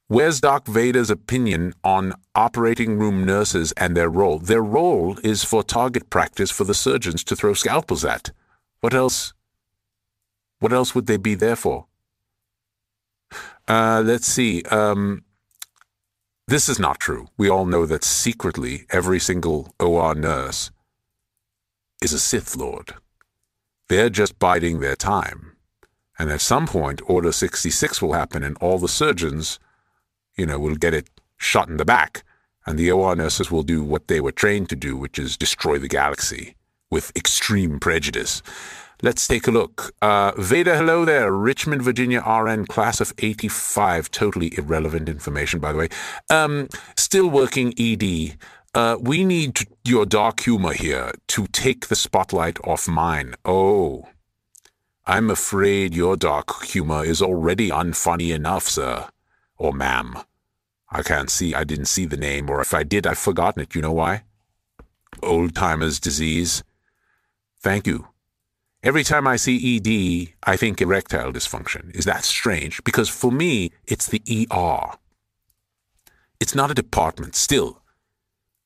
Where's 0.08 0.40
Doc 0.40 0.68
Vader's 0.68 1.10
opinion 1.10 1.74
on 1.84 2.14
operating 2.36 3.00
room 3.00 3.26
nurses 3.26 3.72
and 3.72 3.98
their 3.98 4.10
role? 4.10 4.38
Their 4.38 4.62
role 4.62 5.18
is 5.24 5.44
for 5.44 5.64
target 5.64 6.12
practice 6.12 6.52
for 6.52 6.64
the 6.64 6.76
surgeons 6.76 7.24
to 7.24 7.36
throw 7.36 7.56
scalpels 7.56 8.06
at. 8.06 8.30
What 8.82 8.94
else? 8.94 9.34
What 10.60 10.74
else 10.74 10.94
would 10.94 11.08
they 11.08 11.18
be 11.18 11.34
there 11.34 11.56
for? 11.56 11.88
Uh, 13.68 14.04
let's 14.06 14.28
see. 14.28 14.62
Um, 14.66 15.24
this 16.48 16.70
is 16.70 16.78
not 16.78 17.00
true. 17.00 17.28
We 17.36 17.50
all 17.50 17.66
know 17.66 17.88
that 17.88 18.04
secretly 18.04 18.86
every 18.92 19.20
single 19.20 19.74
OR 19.80 20.14
nurse 20.14 20.70
is 22.04 22.14
a 22.14 22.20
Sith 22.20 22.56
Lord. 22.56 22.94
They're 23.90 24.12
just 24.12 24.38
biding 24.38 24.82
their 24.82 24.96
time. 24.96 25.58
And 26.20 26.30
at 26.30 26.42
some 26.42 26.68
point, 26.68 27.02
Order 27.08 27.32
66 27.32 28.04
will 28.04 28.14
happen, 28.14 28.44
and 28.44 28.56
all 28.62 28.78
the 28.78 28.88
surgeons 28.88 29.60
you 30.38 30.46
know, 30.46 30.60
will 30.60 30.76
get 30.76 30.94
it 30.94 31.10
shot 31.38 31.70
in 31.70 31.78
the 31.78 31.86
back, 31.86 32.24
and 32.66 32.78
the 32.78 32.92
OR 32.92 33.16
nurses 33.16 33.52
will 33.52 33.64
do 33.64 33.84
what 33.84 34.08
they 34.08 34.20
were 34.20 34.32
trained 34.32 34.70
to 34.70 34.76
do, 34.76 34.98
which 34.98 35.20
is 35.20 35.38
destroy 35.38 35.78
the 35.78 35.88
galaxy 35.88 36.56
with 36.92 37.12
extreme 37.16 37.80
prejudice. 37.80 38.42
Let's 39.02 39.28
take 39.28 39.48
a 39.48 39.52
look. 39.52 39.94
Uh, 40.02 40.32
Veda, 40.38 40.78
hello 40.78 41.04
there. 41.04 41.32
Richmond, 41.32 41.82
Virginia, 41.82 42.22
RN, 42.22 42.66
class 42.66 43.02
of 43.02 43.14
85. 43.20 44.10
Totally 44.10 44.58
irrelevant 44.58 45.10
information, 45.10 45.60
by 45.60 45.74
the 45.74 45.78
way. 45.78 45.90
Um, 46.30 46.70
still 46.96 47.30
working 47.30 47.74
ED. 47.78 48.38
Uh, 48.74 48.98
we 49.00 49.24
need 49.26 49.60
your 49.84 50.06
dark 50.06 50.40
humor 50.42 50.74
here 50.74 51.12
to 51.28 51.48
take 51.48 51.88
the 51.88 51.96
spotlight 51.96 52.58
off 52.66 52.88
mine. 52.88 53.36
Oh, 53.44 54.08
I'm 55.06 55.30
afraid 55.30 55.94
your 55.94 56.16
dark 56.16 56.64
humor 56.64 57.04
is 57.04 57.22
already 57.22 57.70
unfunny 57.70 58.34
enough, 58.34 58.68
sir 58.68 59.08
or 59.58 59.74
ma'am. 59.74 60.18
I 60.92 61.02
can't 61.04 61.30
see, 61.30 61.54
I 61.54 61.64
didn't 61.64 61.86
see 61.86 62.06
the 62.06 62.18
name, 62.18 62.50
or 62.50 62.62
if 62.62 62.74
I 62.74 62.84
did, 62.84 63.06
I've 63.08 63.18
forgotten 63.18 63.62
it. 63.62 63.76
You 63.76 63.82
know 63.82 63.92
why? 63.92 64.24
Old 65.24 65.54
timer's 65.54 66.00
disease. 66.00 66.64
Thank 67.62 67.88
you. 67.88 68.08
Every 68.84 69.04
time 69.04 69.28
I 69.28 69.36
see 69.36 69.78
ED, 69.78 70.36
I 70.44 70.56
think 70.56 70.80
erectile 70.80 71.34
dysfunction. 71.34 71.94
Is 71.96 72.06
that 72.06 72.24
strange? 72.24 72.84
Because 72.84 73.10
for 73.10 73.32
me, 73.32 73.72
it's 73.88 74.06
the 74.06 74.22
ER. 74.30 74.98
It's 76.40 76.54
not 76.54 76.70
a 76.70 76.76
department, 76.76 77.36
still. 77.36 77.82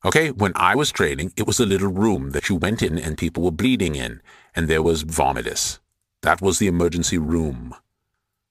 Okay, 0.04 0.32
when 0.32 0.52
I 0.56 0.76
was 0.76 0.92
training, 0.92 1.34
it 1.38 1.48
was 1.48 1.60
a 1.60 1.66
little 1.66 1.92
room 1.92 2.32
that 2.32 2.50
you 2.50 2.56
went 2.56 2.82
in 2.82 2.98
and 2.98 3.18
people 3.18 3.44
were 3.44 3.52
bleeding 3.52 3.96
in, 3.96 4.22
and 4.56 4.68
there 4.68 4.84
was 4.84 5.04
vomitus. 5.04 5.80
That 6.22 6.42
was 6.42 6.60
the 6.60 6.68
emergency 6.68 7.18
room. 7.18 7.74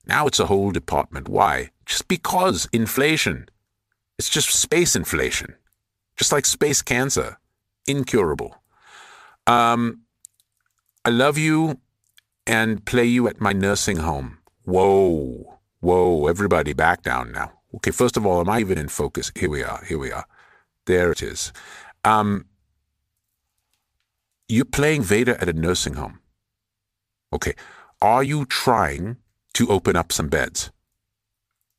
Now 0.09 0.27
it's 0.27 0.40
a 0.40 0.47
whole 0.47 0.71
department. 0.71 1.29
Why? 1.29 1.71
Just 1.85 2.09
because 2.09 2.66
inflation. 2.73 3.49
It's 4.18 4.31
just 4.31 4.51
space 4.51 4.97
inflation. 4.97 5.55
Just 6.16 6.33
like 6.33 6.47
space 6.47 6.81
cancer. 6.83 7.38
Incurable. 7.87 8.57
Um, 9.47 10.01
I 11.05 11.11
love 11.11 11.37
you 11.38 11.79
and 12.47 12.85
play 12.85 13.05
you 13.05 13.29
at 13.29 13.40
my 13.40 13.53
nursing 13.53 13.99
home. 13.99 14.38
Whoa. 14.64 15.59
Whoa. 15.81 16.27
Everybody 16.27 16.73
back 16.73 17.03
down 17.03 17.33
now. 17.33 17.53
Okay, 17.77 17.90
first 17.90 18.16
of 18.16 18.25
all, 18.25 18.40
am 18.40 18.49
I 18.49 18.61
even 18.61 18.79
in 18.79 18.88
focus? 18.88 19.31
Here 19.37 19.51
we 19.51 19.62
are. 19.62 19.85
Here 19.85 19.99
we 19.99 20.11
are. 20.11 20.25
There 20.87 21.12
it 21.12 21.23
is. 21.23 21.53
Um, 22.03 22.47
you're 24.49 24.64
playing 24.64 25.03
Vader 25.03 25.37
at 25.38 25.51
a 25.51 25.53
nursing 25.53 25.94
home. 25.94 26.21
Okay. 27.31 27.55
Are 28.01 28.23
you 28.23 28.47
trying 28.47 29.18
to 29.59 29.66
open 29.66 29.97
up 29.97 30.12
some 30.12 30.29
beds 30.29 30.71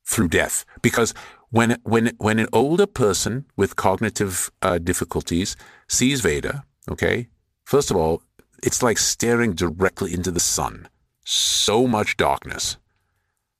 through 0.04 0.28
death. 0.28 0.66
Because 0.82 1.14
when, 1.48 1.78
when, 1.82 2.12
when 2.18 2.38
an 2.38 2.46
older 2.52 2.86
person 2.86 3.46
with 3.56 3.74
cognitive 3.74 4.50
uh, 4.60 4.76
difficulties 4.76 5.56
sees 5.88 6.20
Veda, 6.20 6.64
okay, 6.90 7.28
first 7.64 7.90
of 7.90 7.96
all, 7.96 8.22
it's 8.62 8.82
like 8.82 8.98
staring 8.98 9.54
directly 9.54 10.12
into 10.12 10.30
the 10.30 10.40
sun. 10.40 10.88
So 11.24 11.86
much 11.86 12.18
darkness 12.18 12.76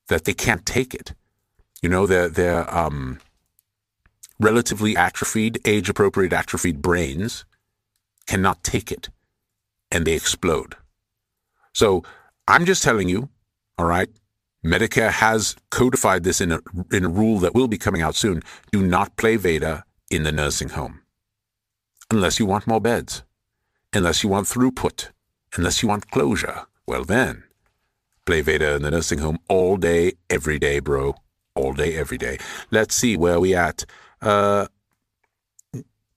that 0.09 0.27
they 0.27 0.35
can't 0.35 0.67
take 0.67 0.93
it. 0.93 1.15
You 1.81 1.89
know, 1.89 2.07
they're, 2.07 2.75
um, 2.75 3.21
relatively 4.39 4.99
atrophied, 4.99 5.61
age 5.65 5.89
appropriate 5.89 6.35
atrophied 6.35 6.83
brains 6.83 7.47
cannot 8.27 8.63
take 8.63 8.93
it 8.93 9.09
and 9.91 10.07
they 10.07 10.13
explode. 10.13 10.77
So 11.73 12.03
I'm 12.47 12.67
just 12.67 12.83
telling 12.83 13.09
you, 13.09 13.31
all 13.81 13.87
right. 13.87 14.11
Medicare 14.63 15.11
has 15.11 15.57
codified 15.71 16.23
this 16.23 16.43
in 16.43 16.53
a, 16.53 16.61
in 16.93 17.07
a 17.07 17.09
rule 17.09 17.39
that 17.39 17.55
will 17.55 17.67
be 17.67 17.79
coming 17.79 18.03
out 18.03 18.15
soon. 18.15 18.43
Do 18.71 18.87
not 18.87 19.17
play 19.17 19.37
Veda 19.37 19.85
in 20.11 20.23
the 20.23 20.33
nursing 20.33 20.69
home. 20.69 21.01
Unless 22.11 22.39
you 22.39 22.45
want 22.45 22.67
more 22.67 22.81
beds. 22.81 23.23
Unless 23.95 24.23
you 24.23 24.29
want 24.29 24.49
throughput. 24.49 25.09
Unless 25.57 25.83
you 25.83 25.89
want 25.89 26.11
closure. 26.11 26.67
Well, 26.87 27.05
then, 27.05 27.45
play 28.27 28.43
Veda 28.43 28.75
in 28.75 28.83
the 28.83 28.91
nursing 28.91 29.21
home 29.21 29.39
all 29.49 29.79
day, 29.79 30.13
every 30.29 30.59
day, 30.59 30.79
bro. 30.79 31.15
All 31.55 31.73
day, 31.73 31.97
every 31.97 32.19
day. 32.19 32.37
Let's 32.71 32.95
see 32.95 33.17
where 33.17 33.41
we 33.41 33.55
at. 33.55 33.87
Uh, 34.21 34.67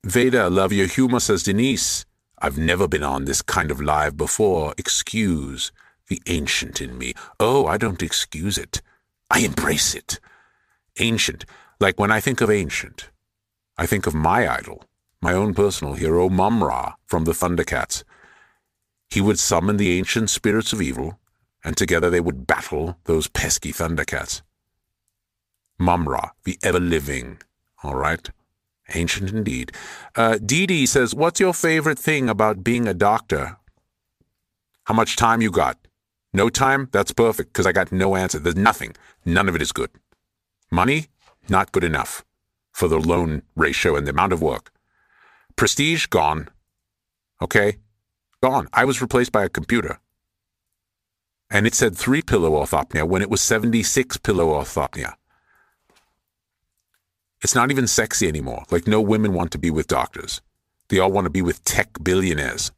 Veda, 0.04 0.50
love 0.50 0.74
your 0.74 0.88
humor, 0.88 1.22
says 1.22 1.44
Denise. 1.44 2.06
I've 2.40 2.58
never 2.58 2.90
been 2.90 3.04
on 3.04 3.24
this 3.24 3.42
kind 3.42 3.72
of 3.72 3.80
live 3.80 4.18
before. 4.18 4.74
Excuse 4.78 5.72
the 6.08 6.22
ancient 6.28 6.82
in 6.82 6.98
me. 6.98 7.14
Oh, 7.40 7.66
I 7.66 7.78
don't 7.78 8.04
excuse 8.04 8.58
it. 8.58 8.82
I 9.30 9.40
embrace 9.40 9.96
it. 9.96 10.20
Ancient, 11.00 11.46
like 11.80 12.00
when 12.00 12.12
I 12.12 12.20
think 12.20 12.42
of 12.42 12.52
ancient, 12.52 13.10
I 13.78 13.86
think 13.86 14.06
of 14.06 14.14
my 14.14 14.48
idol, 14.48 14.84
my 15.22 15.34
own 15.34 15.54
personal 15.54 15.96
hero, 15.96 16.30
Mumm-Ra 16.30 16.94
from 17.06 17.24
the 17.26 17.32
Thundercats. 17.32 18.04
He 19.10 19.22
would 19.22 19.40
summon 19.40 19.78
the 19.78 19.98
ancient 19.98 20.30
spirits 20.30 20.74
of 20.74 20.82
evil, 20.82 21.20
and 21.64 21.76
together 21.76 22.10
they 22.10 22.20
would 22.20 22.46
battle 22.46 22.98
those 23.06 23.28
pesky 23.28 23.72
Thundercats. 23.72 24.42
Mumm-Ra, 25.80 26.30
the 26.44 26.60
ever-living, 26.64 27.42
all 27.84 27.96
right? 27.96 28.30
Ancient 28.94 29.32
indeed. 29.32 29.72
Uh, 30.16 30.38
Dee 30.38 30.68
Dee 30.68 30.86
says, 30.86 31.16
What's 31.16 31.40
your 31.40 31.54
favorite 31.54 31.98
thing 31.98 32.30
about 32.30 32.64
being 32.64 32.88
a 32.88 32.94
doctor? 32.94 33.58
How 34.84 34.94
much 34.94 35.16
time 35.16 35.42
you 35.42 35.50
got? 35.50 35.78
No 36.34 36.50
time? 36.50 36.90
That's 36.92 37.12
perfect, 37.12 37.54
because 37.54 37.68
I 37.68 37.72
got 37.72 37.92
no 37.92 38.16
answer. 38.16 38.40
There's 38.40 38.56
nothing. 38.56 38.96
None 39.24 39.48
of 39.48 39.56
it 39.56 39.62
is 39.62 39.72
good. 39.72 39.92
Money? 40.72 41.08
Not 41.48 41.72
good 41.72 41.84
enough 41.84 42.26
for 42.72 42.88
the 42.88 43.00
loan 43.00 43.44
ratio 43.56 43.96
and 43.96 44.08
the 44.08 44.12
amount 44.12 44.34
of 44.34 44.42
work. 44.42 44.72
Prestige? 45.56 46.08
Gone. 46.08 46.50
Okay? 47.42 47.78
Gone. 48.42 48.68
I 48.74 48.86
was 48.86 49.02
replaced 49.02 49.32
by 49.32 49.44
a 49.44 49.50
computer. 49.50 50.00
And 51.52 51.68
it 51.68 51.76
said 51.76 51.96
three 51.96 52.24
pillow 52.24 52.52
orthopnea 52.52 53.08
when 53.08 53.22
it 53.22 53.30
was 53.30 53.42
76 53.42 54.18
pillow 54.18 54.48
orthopnea. 54.48 55.14
It's 57.44 57.54
not 57.54 57.70
even 57.70 57.88
sexy 57.88 58.28
anymore. 58.28 58.64
Like, 58.72 58.88
no 58.88 59.02
women 59.02 59.34
want 59.34 59.52
to 59.52 59.58
be 59.60 59.70
with 59.70 59.88
doctors. 59.88 60.42
They 60.88 60.98
all 60.98 61.12
want 61.12 61.26
to 61.26 61.30
be 61.30 61.42
with 61.42 61.64
tech 61.64 61.90
billionaires. 62.02 62.72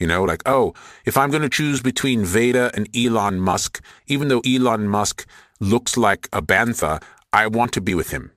You 0.00 0.06
know, 0.06 0.24
like, 0.24 0.42
oh, 0.46 0.72
if 1.04 1.16
I'm 1.18 1.30
going 1.30 1.42
to 1.42 1.48
choose 1.50 1.82
between 1.82 2.24
Veda 2.24 2.70
and 2.74 2.88
Elon 2.96 3.38
Musk, 3.38 3.82
even 4.06 4.28
though 4.28 4.40
Elon 4.40 4.88
Musk 4.88 5.26
looks 5.60 5.98
like 5.98 6.26
a 6.32 6.40
bantha, 6.40 7.02
I 7.34 7.46
want 7.46 7.72
to 7.74 7.82
be 7.82 7.94
with 7.94 8.10
him. 8.10 8.32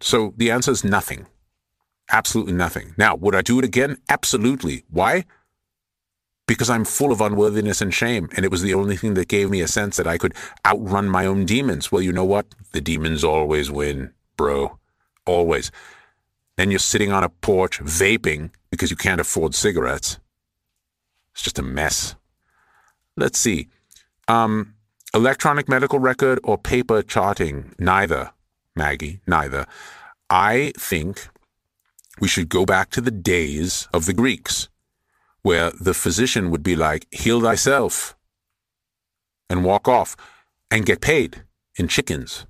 So 0.00 0.34
the 0.36 0.50
answer 0.50 0.70
is 0.70 0.84
nothing. 0.84 1.26
Absolutely 2.12 2.52
nothing. 2.52 2.94
Now, 2.98 3.16
would 3.16 3.34
I 3.34 3.40
do 3.40 3.58
it 3.58 3.64
again? 3.64 3.96
Absolutely. 4.10 4.84
Why? 4.90 5.24
Because 6.46 6.68
I'm 6.68 6.84
full 6.84 7.10
of 7.10 7.22
unworthiness 7.22 7.80
and 7.80 7.94
shame, 7.94 8.28
and 8.36 8.44
it 8.44 8.50
was 8.50 8.60
the 8.60 8.74
only 8.74 8.98
thing 8.98 9.14
that 9.14 9.28
gave 9.28 9.48
me 9.48 9.62
a 9.62 9.68
sense 9.68 9.96
that 9.96 10.06
I 10.06 10.18
could 10.18 10.34
outrun 10.66 11.08
my 11.08 11.24
own 11.24 11.46
demons. 11.46 11.90
Well, 11.90 12.02
you 12.02 12.12
know 12.12 12.26
what? 12.26 12.46
The 12.72 12.82
demons 12.82 13.24
always 13.24 13.70
win, 13.70 14.12
bro. 14.36 14.78
Always. 15.24 15.70
Then 16.58 16.70
you're 16.70 16.78
sitting 16.78 17.10
on 17.10 17.24
a 17.24 17.30
porch 17.30 17.80
vaping 17.80 18.50
because 18.74 18.90
you 18.90 18.96
can't 18.96 19.20
afford 19.20 19.54
cigarettes. 19.54 20.18
It's 21.32 21.42
just 21.42 21.60
a 21.60 21.62
mess. 21.62 22.16
Let's 23.16 23.38
see. 23.38 23.68
Um, 24.26 24.74
electronic 25.14 25.68
medical 25.68 26.00
record 26.00 26.40
or 26.42 26.58
paper 26.58 27.00
charting? 27.00 27.72
Neither, 27.78 28.32
Maggie, 28.74 29.20
neither. 29.28 29.66
I 30.28 30.72
think 30.76 31.28
we 32.18 32.26
should 32.26 32.48
go 32.48 32.66
back 32.66 32.90
to 32.90 33.00
the 33.00 33.12
days 33.12 33.88
of 33.92 34.06
the 34.06 34.12
Greeks, 34.12 34.68
where 35.42 35.70
the 35.70 35.94
physician 35.94 36.50
would 36.50 36.64
be 36.64 36.74
like, 36.74 37.06
heal 37.12 37.40
thyself, 37.40 38.16
and 39.48 39.64
walk 39.64 39.86
off 39.86 40.16
and 40.68 40.84
get 40.84 41.00
paid 41.00 41.44
in 41.76 41.86
chickens, 41.86 42.44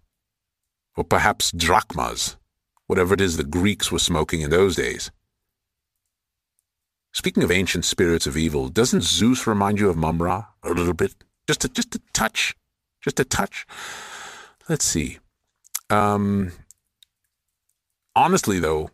or 0.96 1.04
perhaps 1.04 1.52
drachmas, 1.52 2.38
whatever 2.86 3.12
it 3.12 3.20
is 3.20 3.36
the 3.36 3.44
Greeks 3.44 3.92
were 3.92 3.98
smoking 3.98 4.40
in 4.40 4.48
those 4.48 4.76
days. 4.76 5.10
Speaking 7.14 7.44
of 7.44 7.52
ancient 7.52 7.84
spirits 7.84 8.26
of 8.26 8.36
evil, 8.36 8.68
doesn't 8.68 9.04
Zeus 9.04 9.46
remind 9.46 9.78
you 9.78 9.88
of 9.88 9.96
Mumm-Ra 9.96 10.46
a 10.64 10.70
little 10.70 10.92
bit? 10.92 11.14
Just 11.46 11.64
a, 11.64 11.68
just 11.68 11.94
a 11.94 12.00
touch. 12.12 12.56
Just 13.00 13.20
a 13.20 13.24
touch. 13.24 13.66
Let's 14.68 14.84
see. 14.84 15.20
Um, 15.90 16.50
honestly, 18.16 18.58
though, 18.58 18.90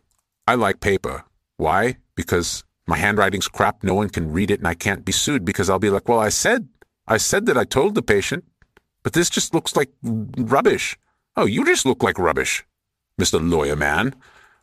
I 0.47 0.53
like 0.53 0.81
paper. 0.81 1.23
Why? 1.57 1.97
Because 2.13 2.63
my 2.85 2.97
handwriting's 2.97 3.47
crap. 3.47 3.83
No 3.83 3.95
one 3.95 4.09
can 4.09 4.31
read 4.31 4.51
it, 4.51 4.59
and 4.59 4.67
I 4.67 4.75
can't 4.75 5.03
be 5.03 5.11
sued 5.11 5.43
because 5.43 5.67
I'll 5.67 5.79
be 5.79 5.89
like, 5.89 6.07
well, 6.07 6.19
I 6.19 6.29
said, 6.29 6.67
I 7.07 7.17
said 7.17 7.47
that 7.47 7.57
I 7.57 7.63
told 7.63 7.95
the 7.95 8.03
patient, 8.03 8.43
but 9.01 9.13
this 9.13 9.31
just 9.31 9.53
looks 9.53 9.75
like 9.75 9.89
rubbish. 10.03 10.95
Oh, 11.35 11.45
you 11.45 11.65
just 11.65 11.87
look 11.87 12.03
like 12.03 12.19
rubbish, 12.19 12.65
Mr. 13.19 13.39
Lawyer 13.41 13.75
Man. 13.75 14.13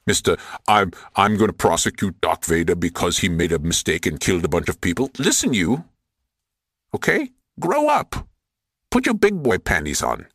Mr. 0.09 0.39
I'm 0.67 0.93
I'm 1.17 1.37
going 1.37 1.49
to 1.49 1.65
prosecute 1.67 2.21
Doc 2.21 2.45
Vader 2.45 2.75
because 2.75 3.19
he 3.19 3.29
made 3.29 3.53
a 3.53 3.59
mistake 3.59 4.07
and 4.07 4.19
killed 4.19 4.45
a 4.45 4.49
bunch 4.49 4.69
of 4.69 4.81
people. 4.81 5.11
Listen, 5.19 5.53
you. 5.53 5.85
Okay? 6.95 7.33
Grow 7.61 7.89
up. 7.89 8.29
Put 8.91 9.07
your 9.07 9.15
big 9.15 9.43
boy 9.43 9.59
panties 9.59 10.03
on. 10.03 10.27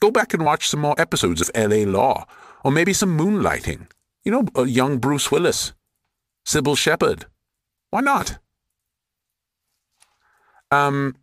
Go 0.00 0.10
back 0.10 0.34
and 0.34 0.44
watch 0.44 0.68
some 0.68 0.80
more 0.80 0.94
episodes 0.98 1.40
of 1.40 1.50
L.A. 1.54 1.84
Law, 1.86 2.26
or 2.62 2.70
maybe 2.70 2.92
some 2.92 3.18
moonlighting. 3.18 3.88
You 4.24 4.32
know, 4.32 4.44
a 4.54 4.66
young 4.66 4.98
Bruce 4.98 5.30
Willis, 5.30 5.72
Cybill 6.46 6.76
Shepherd. 6.76 7.26
Why 7.90 8.00
not? 8.00 8.38
Um, 10.70 11.16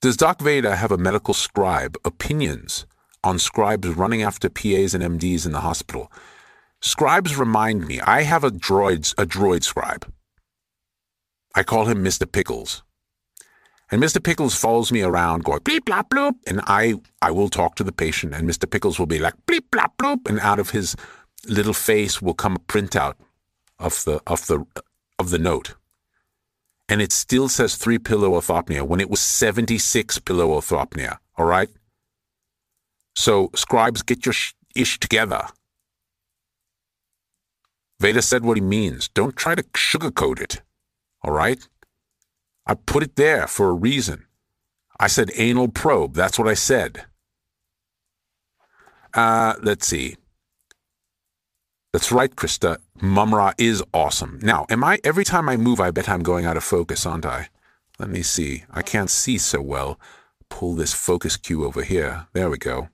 does 0.00 0.16
Doc 0.16 0.40
Vader 0.40 0.74
have 0.74 0.90
a 0.90 0.98
medical 0.98 1.34
scribe 1.34 1.96
opinions 2.04 2.86
on 3.24 3.38
scribes 3.38 3.88
running 3.88 4.22
after 4.22 4.48
PAs 4.48 4.94
and 4.94 5.02
MDs 5.02 5.46
in 5.46 5.52
the 5.52 5.60
hospital? 5.60 6.10
Scribes 6.80 7.36
remind 7.36 7.86
me. 7.86 8.00
I 8.00 8.22
have 8.22 8.44
a 8.44 8.50
droid, 8.50 9.14
a 9.16 9.24
droid 9.24 9.62
scribe. 9.62 10.12
I 11.54 11.62
call 11.62 11.86
him 11.86 12.04
Mr. 12.04 12.30
Pickles. 12.30 12.82
And 13.90 14.02
Mr. 14.02 14.22
Pickles 14.22 14.54
follows 14.54 14.90
me 14.90 15.02
around 15.02 15.44
going 15.44 15.60
bleep 15.60 15.80
blop 15.80 16.08
bloop, 16.08 16.34
and 16.46 16.62
I 16.66 16.94
I 17.20 17.30
will 17.30 17.50
talk 17.50 17.74
to 17.74 17.84
the 17.84 17.92
patient, 17.92 18.34
and 18.34 18.48
Mr. 18.48 18.68
Pickles 18.68 18.98
will 18.98 19.06
be 19.06 19.18
like 19.18 19.34
bleep 19.46 19.68
blop 19.70 19.90
bloop, 19.98 20.28
and 20.28 20.40
out 20.40 20.58
of 20.58 20.70
his 20.70 20.96
little 21.46 21.74
face 21.74 22.22
will 22.22 22.34
come 22.34 22.56
a 22.56 22.58
printout 22.58 23.14
of 23.78 24.02
the 24.04 24.22
of 24.26 24.46
the 24.46 24.64
of 25.18 25.28
the 25.28 25.38
note. 25.38 25.74
And 26.88 27.02
it 27.02 27.12
still 27.12 27.48
says 27.48 27.76
three 27.76 27.98
pillow 27.98 28.30
orthopnea 28.30 28.82
when 28.82 29.00
it 29.00 29.10
was 29.10 29.20
76 29.20 30.18
pillow 30.20 30.48
orthopnea. 30.48 31.18
All 31.36 31.46
right? 31.46 31.68
So, 33.14 33.50
scribes, 33.54 34.02
get 34.02 34.24
your 34.26 34.32
sh- 34.32 34.54
ish 34.74 34.98
together. 34.98 35.46
Veda 38.00 38.22
said 38.22 38.44
what 38.44 38.56
he 38.56 38.60
means. 38.60 39.08
Don't 39.08 39.36
try 39.36 39.54
to 39.54 39.62
sugarcoat 39.62 40.40
it. 40.40 40.62
All 41.22 41.32
right? 41.32 41.68
I 42.66 42.74
put 42.74 43.02
it 43.02 43.16
there 43.16 43.46
for 43.46 43.68
a 43.68 43.74
reason. 43.74 44.26
I 44.98 45.06
said 45.08 45.30
anal 45.36 45.68
probe. 45.68 46.14
That's 46.14 46.38
what 46.38 46.48
I 46.48 46.54
said. 46.54 47.04
Uh, 49.14 49.54
let's 49.62 49.86
see. 49.86 50.16
That's 51.92 52.10
right, 52.10 52.34
Krista. 52.34 52.78
Mumm-Ra 53.00 53.52
is 53.58 53.82
awesome. 53.92 54.38
Now, 54.42 54.64
am 54.70 54.82
I 54.82 54.98
every 55.04 55.24
time 55.24 55.48
I 55.48 55.56
move, 55.56 55.80
I 55.80 55.90
bet 55.90 56.08
I'm 56.08 56.22
going 56.22 56.46
out 56.46 56.56
of 56.56 56.64
focus, 56.64 57.04
aren't 57.04 57.26
I? 57.26 57.48
Let 57.98 58.08
me 58.08 58.22
see. 58.22 58.64
I 58.70 58.82
can't 58.82 59.10
see 59.10 59.38
so 59.38 59.60
well. 59.60 60.00
Pull 60.48 60.74
this 60.74 60.94
focus 60.94 61.36
cue 61.36 61.64
over 61.64 61.82
here. 61.82 62.26
There 62.32 62.48
we 62.48 62.58
go. 62.58 62.88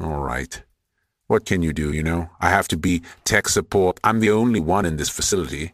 All 0.00 0.20
right. 0.20 0.62
What 1.26 1.44
can 1.44 1.62
you 1.62 1.72
do, 1.72 1.92
you 1.92 2.02
know? 2.02 2.30
I 2.40 2.50
have 2.50 2.68
to 2.68 2.76
be 2.76 3.02
tech 3.24 3.48
support. 3.48 4.00
I'm 4.02 4.20
the 4.20 4.30
only 4.30 4.60
one 4.60 4.86
in 4.86 4.96
this 4.96 5.10
facility. 5.10 5.72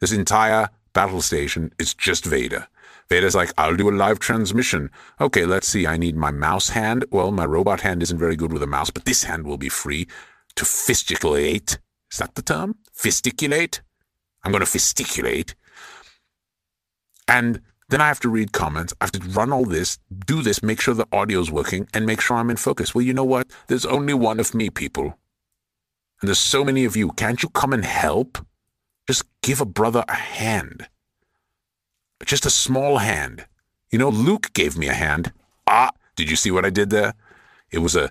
This 0.00 0.12
entire 0.12 0.68
battle 0.92 1.22
station, 1.22 1.72
is 1.78 1.94
just 1.94 2.24
Vader. 2.24 2.66
Vader's 3.08 3.34
like, 3.34 3.52
I'll 3.58 3.76
do 3.76 3.88
a 3.88 3.92
live 3.92 4.18
transmission. 4.18 4.90
Okay, 5.20 5.44
let's 5.44 5.68
see. 5.68 5.86
I 5.86 5.96
need 5.96 6.16
my 6.16 6.30
mouse 6.30 6.70
hand. 6.70 7.04
Well, 7.10 7.30
my 7.30 7.44
robot 7.44 7.80
hand 7.80 8.02
isn't 8.02 8.18
very 8.18 8.36
good 8.36 8.52
with 8.52 8.62
a 8.62 8.66
mouse, 8.66 8.90
but 8.90 9.04
this 9.04 9.24
hand 9.24 9.46
will 9.46 9.58
be 9.58 9.68
free 9.68 10.06
to 10.56 10.64
fisticulate. 10.64 11.78
Is 12.10 12.18
that 12.18 12.34
the 12.34 12.42
term? 12.42 12.76
Fisticulate? 12.92 13.80
I'm 14.44 14.52
going 14.52 14.60
to 14.60 14.66
fisticulate. 14.66 15.54
And 17.28 17.60
then 17.92 18.00
I 18.00 18.08
have 18.08 18.20
to 18.20 18.30
read 18.30 18.52
comments. 18.52 18.94
I 19.00 19.04
have 19.04 19.12
to 19.12 19.20
run 19.20 19.52
all 19.52 19.66
this, 19.66 19.98
do 20.26 20.40
this, 20.40 20.62
make 20.62 20.80
sure 20.80 20.94
the 20.94 21.06
audio's 21.12 21.50
working, 21.50 21.86
and 21.92 22.06
make 22.06 22.22
sure 22.22 22.38
I'm 22.38 22.48
in 22.48 22.56
focus. 22.56 22.94
Well, 22.94 23.02
you 23.02 23.12
know 23.12 23.22
what? 23.24 23.48
There's 23.66 23.84
only 23.84 24.14
one 24.14 24.40
of 24.40 24.54
me, 24.54 24.70
people. 24.70 25.18
And 26.22 26.28
there's 26.28 26.38
so 26.38 26.64
many 26.64 26.86
of 26.86 26.96
you. 26.96 27.10
Can't 27.12 27.42
you 27.42 27.50
come 27.50 27.74
and 27.74 27.84
help? 27.84 28.38
Just 29.06 29.24
give 29.42 29.60
a 29.60 29.66
brother 29.66 30.04
a 30.08 30.14
hand. 30.14 30.88
Just 32.24 32.46
a 32.46 32.50
small 32.50 32.96
hand. 32.96 33.44
You 33.90 33.98
know, 33.98 34.08
Luke 34.08 34.54
gave 34.54 34.78
me 34.78 34.88
a 34.88 34.94
hand. 34.94 35.32
Ah, 35.66 35.90
did 36.16 36.30
you 36.30 36.36
see 36.36 36.50
what 36.50 36.64
I 36.64 36.70
did 36.70 36.88
there? 36.88 37.12
It 37.70 37.80
was 37.80 37.94
a 37.94 38.10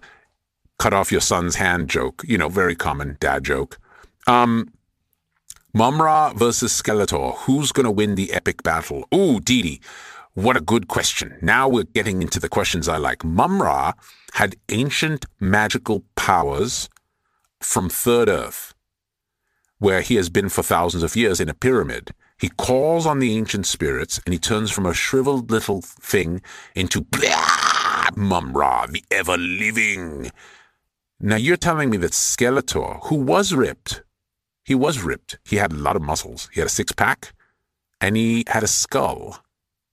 cut 0.78 0.94
off 0.94 1.12
your 1.12 1.22
son's 1.22 1.56
hand 1.56 1.90
joke. 1.90 2.24
You 2.28 2.38
know, 2.38 2.50
very 2.50 2.76
common 2.76 3.18
dad 3.20 3.44
joke. 3.44 3.80
Um, 4.28 4.72
Mumm-Ra 5.74 6.34
versus 6.34 6.74
Skeletor. 6.74 7.36
Who's 7.40 7.72
going 7.72 7.86
to 7.86 7.92
win 7.92 8.16
the 8.16 8.34
epic 8.34 8.64
battle? 8.64 9.06
Ooh, 9.14 9.40
Dee 9.40 9.62
Dee, 9.62 9.82
What 10.34 10.58
a 10.58 10.62
good 10.62 10.88
question. 10.88 11.38
Now 11.42 11.68
we're 11.68 11.84
getting 11.84 12.22
into 12.22 12.40
the 12.40 12.50
questions 12.50 12.88
I 12.88 12.98
like. 12.98 13.24
Mumm-Ra 13.24 13.94
had 14.34 14.56
ancient 14.70 15.26
magical 15.40 16.04
powers 16.16 16.90
from 17.60 17.90
Third 17.90 18.30
Earth 18.30 18.74
where 19.82 20.02
he 20.02 20.14
has 20.16 20.30
been 20.30 20.48
for 20.48 20.62
thousands 20.62 21.02
of 21.02 21.16
years 21.16 21.40
in 21.40 21.50
a 21.50 21.56
pyramid. 21.56 22.12
He 22.40 22.50
calls 22.50 23.08
on 23.08 23.18
the 23.18 23.36
ancient 23.36 23.66
spirits 23.66 24.20
and 24.26 24.32
he 24.32 24.38
turns 24.38 24.70
from 24.70 24.86
a 24.86 24.94
shriveled 24.94 25.50
little 25.50 25.82
thing 25.82 26.44
into 26.76 27.02
blah, 27.02 28.10
Mumm-Ra, 28.16 28.86
the 28.86 29.04
ever 29.10 29.38
living. 29.38 30.32
Now 31.20 31.38
you're 31.38 31.58
telling 31.58 31.90
me 31.90 31.98
that 31.98 32.12
Skeletor, 32.12 33.00
who 33.06 33.16
was 33.16 33.54
ripped, 33.56 34.04
he 34.64 34.76
was 34.76 35.02
ripped. 35.02 35.38
He 35.44 35.58
had 35.58 35.72
a 35.72 35.76
lot 35.76 35.96
of 35.96 36.02
muscles. 36.02 36.50
He 36.54 36.60
had 36.60 36.68
a 36.68 36.70
six 36.70 36.92
pack 36.92 37.34
and 38.00 38.16
he 38.18 38.44
had 38.48 38.64
a 38.64 38.68
skull 38.68 39.44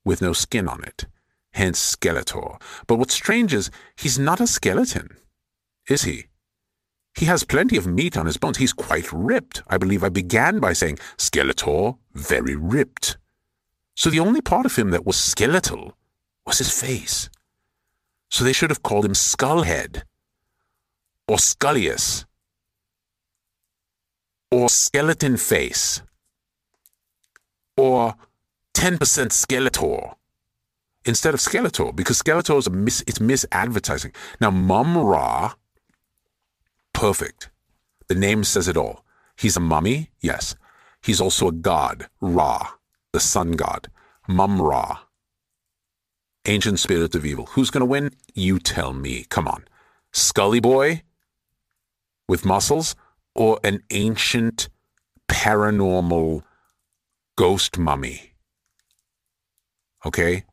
with 0.03 0.21
no 0.21 0.33
skin 0.33 0.67
on 0.67 0.83
it. 0.83 1.05
Hence 1.53 1.95
Skeletor. 1.95 2.61
But 2.87 2.97
what's 2.97 3.13
strange 3.13 3.53
is 3.53 3.71
he's 3.95 4.19
not 4.19 4.39
a 4.39 4.47
skeleton, 4.47 5.17
is 5.87 6.03
he? 6.03 6.27
He 7.15 7.25
has 7.25 7.43
plenty 7.43 7.75
of 7.75 7.87
meat 7.87 8.15
on 8.15 8.27
his 8.27 8.37
bones. 8.37 8.57
He's 8.57 8.73
quite 8.73 9.11
ripped. 9.11 9.63
I 9.67 9.77
believe 9.77 10.03
I 10.03 10.09
began 10.09 10.59
by 10.59 10.73
saying 10.73 10.99
Skeletor, 11.17 11.97
very 12.13 12.55
ripped. 12.55 13.17
So 13.95 14.09
the 14.09 14.19
only 14.19 14.41
part 14.41 14.65
of 14.65 14.75
him 14.75 14.91
that 14.91 15.05
was 15.05 15.17
skeletal 15.17 15.97
was 16.45 16.59
his 16.59 16.71
face. 16.71 17.29
So 18.29 18.43
they 18.43 18.53
should 18.53 18.69
have 18.69 18.83
called 18.83 19.05
him 19.05 19.13
Skullhead, 19.13 20.03
or 21.27 21.37
Scullius, 21.37 22.25
or 24.51 24.69
Skeleton 24.69 25.37
Face, 25.37 26.01
or 27.77 28.15
10% 28.73 28.97
Skeletor 28.97 30.15
instead 31.05 31.33
of 31.33 31.39
Skeletor 31.39 31.95
because 31.95 32.21
Skeletor 32.21 32.57
is 32.57 32.69
mis 32.69 33.01
it's 33.07 33.19
misadvertising. 33.19 34.13
Now 34.39 34.51
Mumm-Ra, 34.51 35.53
perfect. 36.93 37.49
The 38.07 38.15
name 38.15 38.43
says 38.43 38.67
it 38.67 38.77
all. 38.77 39.05
He's 39.37 39.55
a 39.55 39.61
mummy, 39.61 40.09
yes. 40.19 40.55
He's 41.01 41.21
also 41.21 41.47
a 41.47 41.51
god, 41.53 42.07
Ra, 42.19 42.67
the 43.13 43.19
sun 43.19 43.53
god. 43.53 43.89
Mumm-Ra. 44.27 44.99
Ancient 46.45 46.79
spirit 46.79 47.15
of 47.15 47.25
evil. 47.25 47.47
Who's 47.47 47.69
gonna 47.69 47.85
win? 47.85 48.11
You 48.33 48.59
tell 48.59 48.93
me. 48.93 49.25
Come 49.29 49.47
on. 49.47 49.65
Scully 50.11 50.59
Boy 50.59 51.03
with 52.27 52.45
muscles 52.45 52.95
or 53.35 53.59
an 53.63 53.81
ancient 53.91 54.69
paranormal 55.27 56.43
ghost 57.35 57.77
mummy? 57.77 58.33
Okay? 60.05 60.43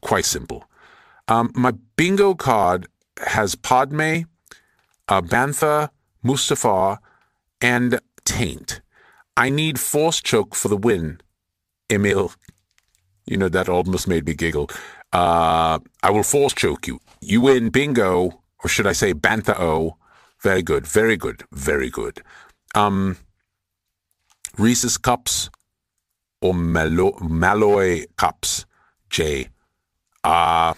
quite 0.00 0.24
simple. 0.24 0.64
Um, 1.28 1.50
my 1.54 1.72
bingo 1.96 2.34
card 2.34 2.86
has 3.26 3.54
Padme, 3.54 4.22
uh, 5.08 5.20
Bantha, 5.22 5.90
Mustafar, 6.24 6.98
and 7.60 8.00
Taint. 8.24 8.80
I 9.36 9.50
need 9.50 9.78
Force 9.78 10.20
Choke 10.20 10.54
for 10.54 10.68
the 10.68 10.76
win, 10.76 11.20
Emil. 11.90 12.32
You 13.26 13.36
know, 13.36 13.48
that 13.48 13.68
almost 13.68 14.08
made 14.08 14.26
me 14.26 14.34
giggle. 14.34 14.70
Uh, 15.12 15.78
I 16.02 16.10
will 16.10 16.22
Force 16.22 16.54
Choke 16.54 16.86
you. 16.86 17.00
You 17.20 17.42
win 17.42 17.68
bingo, 17.70 18.42
or 18.62 18.68
should 18.68 18.86
I 18.86 18.92
say 18.92 19.12
Bantha 19.12 19.58
O. 19.58 19.97
Very 20.42 20.62
good, 20.62 20.86
very 20.86 21.16
good, 21.16 21.42
very 21.52 21.90
good. 21.90 22.22
Um, 22.74 23.16
Reese's 24.56 24.96
Cups 24.96 25.50
or 26.40 26.54
Mallo 26.54 28.04
Cups, 28.16 28.66
J. 29.10 29.48
Uh, 30.22 30.74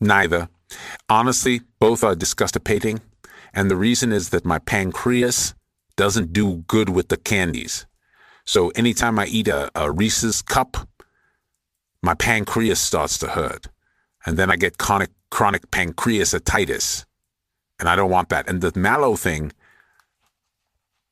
neither. 0.00 0.48
Honestly, 1.08 1.62
both 1.78 2.04
are 2.04 2.14
disgustipating, 2.14 3.00
and 3.52 3.70
the 3.70 3.76
reason 3.76 4.12
is 4.12 4.30
that 4.30 4.44
my 4.44 4.58
pancreas 4.58 5.54
doesn't 5.96 6.32
do 6.32 6.64
good 6.66 6.88
with 6.88 7.08
the 7.08 7.16
candies. 7.16 7.86
So 8.44 8.68
anytime 8.70 9.18
I 9.18 9.26
eat 9.26 9.48
a, 9.48 9.70
a 9.74 9.90
Reese's 9.90 10.42
cup, 10.42 10.88
my 12.02 12.14
pancreas 12.14 12.80
starts 12.80 13.16
to 13.18 13.28
hurt. 13.28 13.68
And 14.26 14.36
then 14.36 14.50
I 14.50 14.56
get 14.56 14.78
chronic, 14.78 15.10
chronic 15.30 15.70
pancreatitis. 15.70 17.04
And 17.78 17.88
I 17.88 17.96
don't 17.96 18.10
want 18.10 18.28
that. 18.28 18.48
And 18.48 18.60
the 18.60 18.78
mallow 18.78 19.16
thing, 19.16 19.52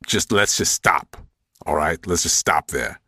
just 0.07 0.33
let's 0.33 0.57
just 0.57 0.73
stop. 0.73 1.17
All 1.67 1.77
right, 1.77 2.05
let's 2.07 2.23
just 2.23 2.39
stop 2.39 2.69
there. 2.69 3.01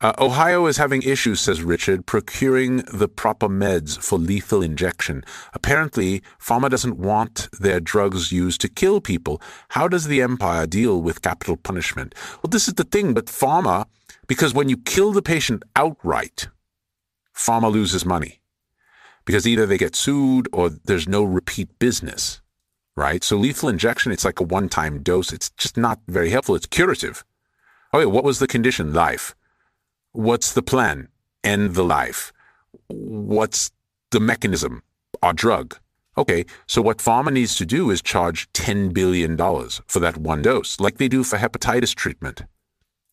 Uh, 0.00 0.12
Ohio 0.18 0.66
is 0.66 0.76
having 0.76 1.00
issues, 1.00 1.40
says 1.40 1.62
Richard, 1.62 2.04
procuring 2.04 2.78
the 2.92 3.08
proper 3.08 3.48
meds 3.48 3.96
for 3.98 4.18
lethal 4.18 4.60
injection. 4.60 5.24
Apparently, 5.54 6.22
pharma 6.38 6.68
doesn't 6.68 6.98
want 6.98 7.48
their 7.58 7.80
drugs 7.80 8.30
used 8.30 8.60
to 8.60 8.68
kill 8.68 9.00
people. 9.00 9.40
How 9.70 9.88
does 9.88 10.06
the 10.06 10.20
empire 10.20 10.66
deal 10.66 11.00
with 11.00 11.22
capital 11.22 11.56
punishment? 11.56 12.14
Well, 12.42 12.50
this 12.50 12.68
is 12.68 12.74
the 12.74 12.84
thing, 12.84 13.14
but 13.14 13.26
pharma, 13.26 13.86
because 14.26 14.52
when 14.52 14.68
you 14.68 14.76
kill 14.76 15.12
the 15.12 15.22
patient 15.22 15.62
outright, 15.74 16.48
pharma 17.34 17.72
loses 17.72 18.04
money. 18.04 18.40
Because 19.24 19.46
either 19.46 19.66
they 19.66 19.78
get 19.78 19.96
sued 19.96 20.48
or 20.52 20.68
there's 20.68 21.08
no 21.08 21.22
repeat 21.22 21.78
business, 21.78 22.42
right? 22.96 23.24
So 23.24 23.36
lethal 23.36 23.68
injection, 23.68 24.12
it's 24.12 24.24
like 24.24 24.40
a 24.40 24.44
one 24.44 24.68
time 24.68 25.02
dose. 25.02 25.32
It's 25.32 25.50
just 25.50 25.76
not 25.76 26.00
very 26.06 26.30
helpful. 26.30 26.54
It's 26.54 26.66
curative. 26.66 27.24
Okay, 27.92 28.06
what 28.06 28.24
was 28.24 28.38
the 28.38 28.46
condition? 28.46 28.92
Life. 28.92 29.34
What's 30.12 30.52
the 30.52 30.62
plan? 30.62 31.08
End 31.42 31.74
the 31.74 31.84
life. 31.84 32.32
What's 32.88 33.70
the 34.10 34.20
mechanism? 34.20 34.82
Our 35.22 35.32
drug. 35.32 35.78
Okay, 36.16 36.44
so 36.66 36.80
what 36.80 36.98
pharma 36.98 37.32
needs 37.32 37.56
to 37.56 37.66
do 37.66 37.90
is 37.90 38.00
charge 38.00 38.50
$10 38.52 38.94
billion 38.94 39.36
for 39.36 39.98
that 40.00 40.16
one 40.16 40.42
dose, 40.42 40.78
like 40.78 40.98
they 40.98 41.08
do 41.08 41.24
for 41.24 41.38
hepatitis 41.38 41.94
treatment. 41.94 42.42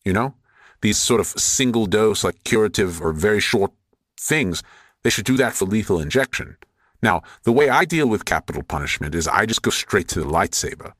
You 0.04 0.12
know? 0.12 0.34
These 0.82 0.98
sort 0.98 1.20
of 1.20 1.26
single 1.26 1.86
dose, 1.86 2.24
like 2.24 2.44
curative 2.44 3.00
or 3.00 3.12
very 3.12 3.40
short 3.40 3.72
things, 4.18 4.62
they 5.02 5.10
should 5.10 5.24
do 5.24 5.36
that 5.36 5.54
for 5.54 5.64
lethal 5.64 6.00
injection. 6.00 6.56
Now, 7.02 7.22
the 7.42 7.52
way 7.52 7.68
I 7.68 7.84
deal 7.84 8.06
with 8.06 8.24
capital 8.24 8.62
punishment 8.62 9.14
is 9.14 9.26
I 9.26 9.46
just 9.46 9.62
go 9.62 9.70
straight 9.70 10.08
to 10.08 10.20
the 10.20 10.26
lightsaber. 10.26 10.92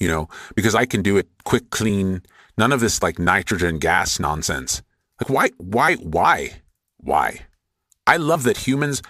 You 0.00 0.08
know, 0.08 0.28
because 0.54 0.74
I 0.74 0.86
can 0.86 1.02
do 1.02 1.16
it 1.16 1.28
quick, 1.44 1.70
clean, 1.70 2.22
None 2.58 2.72
of 2.72 2.80
this 2.80 3.02
like 3.02 3.20
nitrogen 3.20 3.78
gas 3.78 4.18
nonsense. 4.18 4.82
Like 5.20 5.30
why 5.30 5.48
why 5.58 5.94
why 5.94 6.60
why? 6.98 7.46
I 8.06 8.16
love 8.16 8.42
that 8.42 8.58
humans 8.58 9.00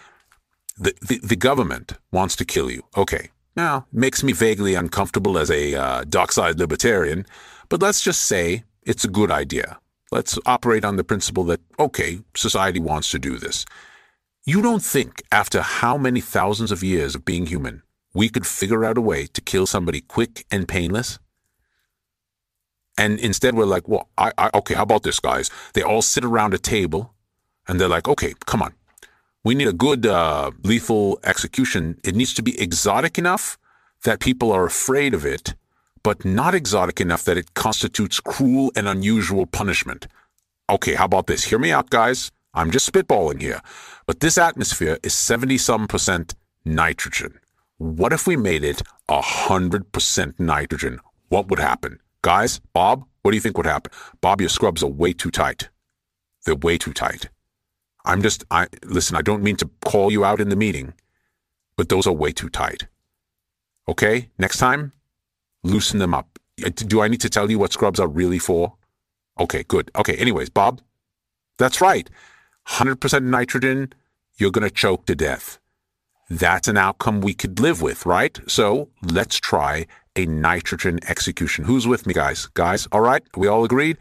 the, 0.76 0.94
the, 1.00 1.18
the 1.24 1.34
government 1.34 1.94
wants 2.12 2.36
to 2.36 2.44
kill 2.44 2.70
you. 2.70 2.82
Okay. 2.96 3.30
Now, 3.56 3.86
makes 3.90 4.22
me 4.22 4.32
vaguely 4.32 4.74
uncomfortable 4.74 5.36
as 5.38 5.50
a 5.50 5.74
uh, 5.74 6.04
dockside 6.04 6.60
libertarian, 6.60 7.26
but 7.68 7.82
let's 7.82 8.00
just 8.00 8.26
say 8.26 8.62
it's 8.82 9.04
a 9.04 9.08
good 9.08 9.32
idea. 9.32 9.80
Let's 10.10 10.38
operate 10.46 10.84
on 10.84 10.96
the 10.96 11.04
principle 11.04 11.44
that, 11.44 11.60
okay, 11.78 12.20
society 12.34 12.80
wants 12.80 13.10
to 13.10 13.18
do 13.18 13.36
this. 13.36 13.66
You 14.44 14.62
don't 14.62 14.82
think, 14.82 15.22
after 15.30 15.60
how 15.60 15.98
many 15.98 16.20
thousands 16.20 16.72
of 16.72 16.82
years 16.82 17.14
of 17.14 17.24
being 17.24 17.46
human, 17.46 17.82
we 18.14 18.30
could 18.30 18.46
figure 18.46 18.84
out 18.84 18.96
a 18.96 19.02
way 19.02 19.26
to 19.26 19.40
kill 19.40 19.66
somebody 19.66 20.00
quick 20.00 20.46
and 20.50 20.66
painless? 20.66 21.18
And 22.96 23.20
instead, 23.20 23.54
we're 23.54 23.66
like, 23.66 23.86
well, 23.86 24.08
I, 24.16 24.32
I, 24.38 24.50
okay, 24.54 24.74
how 24.74 24.82
about 24.82 25.02
this, 25.02 25.20
guys? 25.20 25.50
They 25.74 25.82
all 25.82 26.02
sit 26.02 26.24
around 26.24 26.54
a 26.54 26.58
table 26.58 27.14
and 27.68 27.78
they're 27.78 27.88
like, 27.88 28.08
okay, 28.08 28.34
come 28.46 28.62
on. 28.62 28.74
We 29.44 29.54
need 29.54 29.68
a 29.68 29.72
good 29.72 30.06
uh, 30.06 30.50
lethal 30.64 31.20
execution. 31.22 32.00
It 32.02 32.16
needs 32.16 32.34
to 32.34 32.42
be 32.42 32.60
exotic 32.60 33.18
enough 33.18 33.58
that 34.04 34.18
people 34.20 34.50
are 34.50 34.64
afraid 34.64 35.14
of 35.14 35.24
it, 35.24 35.54
but 36.08 36.24
not 36.24 36.54
exotic 36.54 37.02
enough 37.02 37.22
that 37.24 37.36
it 37.36 37.52
constitutes 37.52 38.18
cruel 38.18 38.72
and 38.74 38.88
unusual 38.88 39.44
punishment. 39.44 40.06
Okay, 40.70 40.94
how 40.94 41.04
about 41.04 41.26
this? 41.26 41.44
Hear 41.44 41.58
me 41.58 41.70
out, 41.70 41.90
guys. 41.90 42.30
I'm 42.54 42.70
just 42.70 42.90
spitballing 42.90 43.42
here. 43.42 43.60
But 44.06 44.20
this 44.20 44.38
atmosphere 44.38 44.96
is 45.02 45.12
70 45.12 45.58
some 45.58 45.86
percent 45.86 46.34
nitrogen. 46.64 47.38
What 47.76 48.14
if 48.14 48.26
we 48.26 48.38
made 48.38 48.64
it 48.64 48.80
100% 49.10 50.40
nitrogen? 50.40 50.98
What 51.28 51.48
would 51.48 51.58
happen? 51.58 52.00
Guys, 52.22 52.58
Bob, 52.72 53.04
what 53.20 53.32
do 53.32 53.36
you 53.36 53.42
think 53.42 53.58
would 53.58 53.66
happen? 53.66 53.92
Bob, 54.22 54.40
your 54.40 54.48
scrubs 54.48 54.82
are 54.82 54.86
way 55.02 55.12
too 55.12 55.30
tight. 55.30 55.68
They're 56.46 56.54
way 56.54 56.78
too 56.78 56.94
tight. 56.94 57.28
I'm 58.06 58.22
just, 58.22 58.44
I 58.50 58.68
listen, 58.82 59.14
I 59.14 59.20
don't 59.20 59.42
mean 59.42 59.56
to 59.56 59.68
call 59.84 60.10
you 60.10 60.24
out 60.24 60.40
in 60.40 60.48
the 60.48 60.56
meeting, 60.56 60.94
but 61.76 61.90
those 61.90 62.06
are 62.06 62.14
way 62.14 62.32
too 62.32 62.48
tight. 62.48 62.86
Okay? 63.86 64.30
Next 64.38 64.56
time, 64.56 64.92
loosen 65.68 65.98
them 65.98 66.14
up. 66.14 66.38
Uh, 66.64 66.70
do 66.74 67.00
I 67.00 67.08
need 67.08 67.20
to 67.20 67.30
tell 67.30 67.50
you 67.50 67.58
what 67.58 67.72
scrubs 67.72 68.00
are 68.00 68.08
really 68.08 68.38
for? 68.38 68.74
Okay, 69.38 69.62
good. 69.62 69.90
Okay, 69.96 70.16
anyways, 70.16 70.50
Bob, 70.50 70.80
that's 71.58 71.80
right. 71.80 72.08
100% 72.68 73.22
nitrogen, 73.22 73.92
you're 74.36 74.50
going 74.50 74.68
to 74.68 74.74
choke 74.74 75.06
to 75.06 75.14
death. 75.14 75.58
That's 76.28 76.68
an 76.68 76.76
outcome 76.76 77.20
we 77.20 77.34
could 77.34 77.58
live 77.60 77.80
with, 77.80 78.04
right? 78.04 78.38
So 78.46 78.90
let's 79.02 79.36
try 79.36 79.86
a 80.14 80.26
nitrogen 80.26 80.98
execution. 81.08 81.64
Who's 81.64 81.86
with 81.86 82.06
me, 82.06 82.12
guys? 82.12 82.46
Guys, 82.54 82.86
all 82.92 83.00
right? 83.00 83.22
We 83.36 83.46
all 83.46 83.64
agreed? 83.64 83.96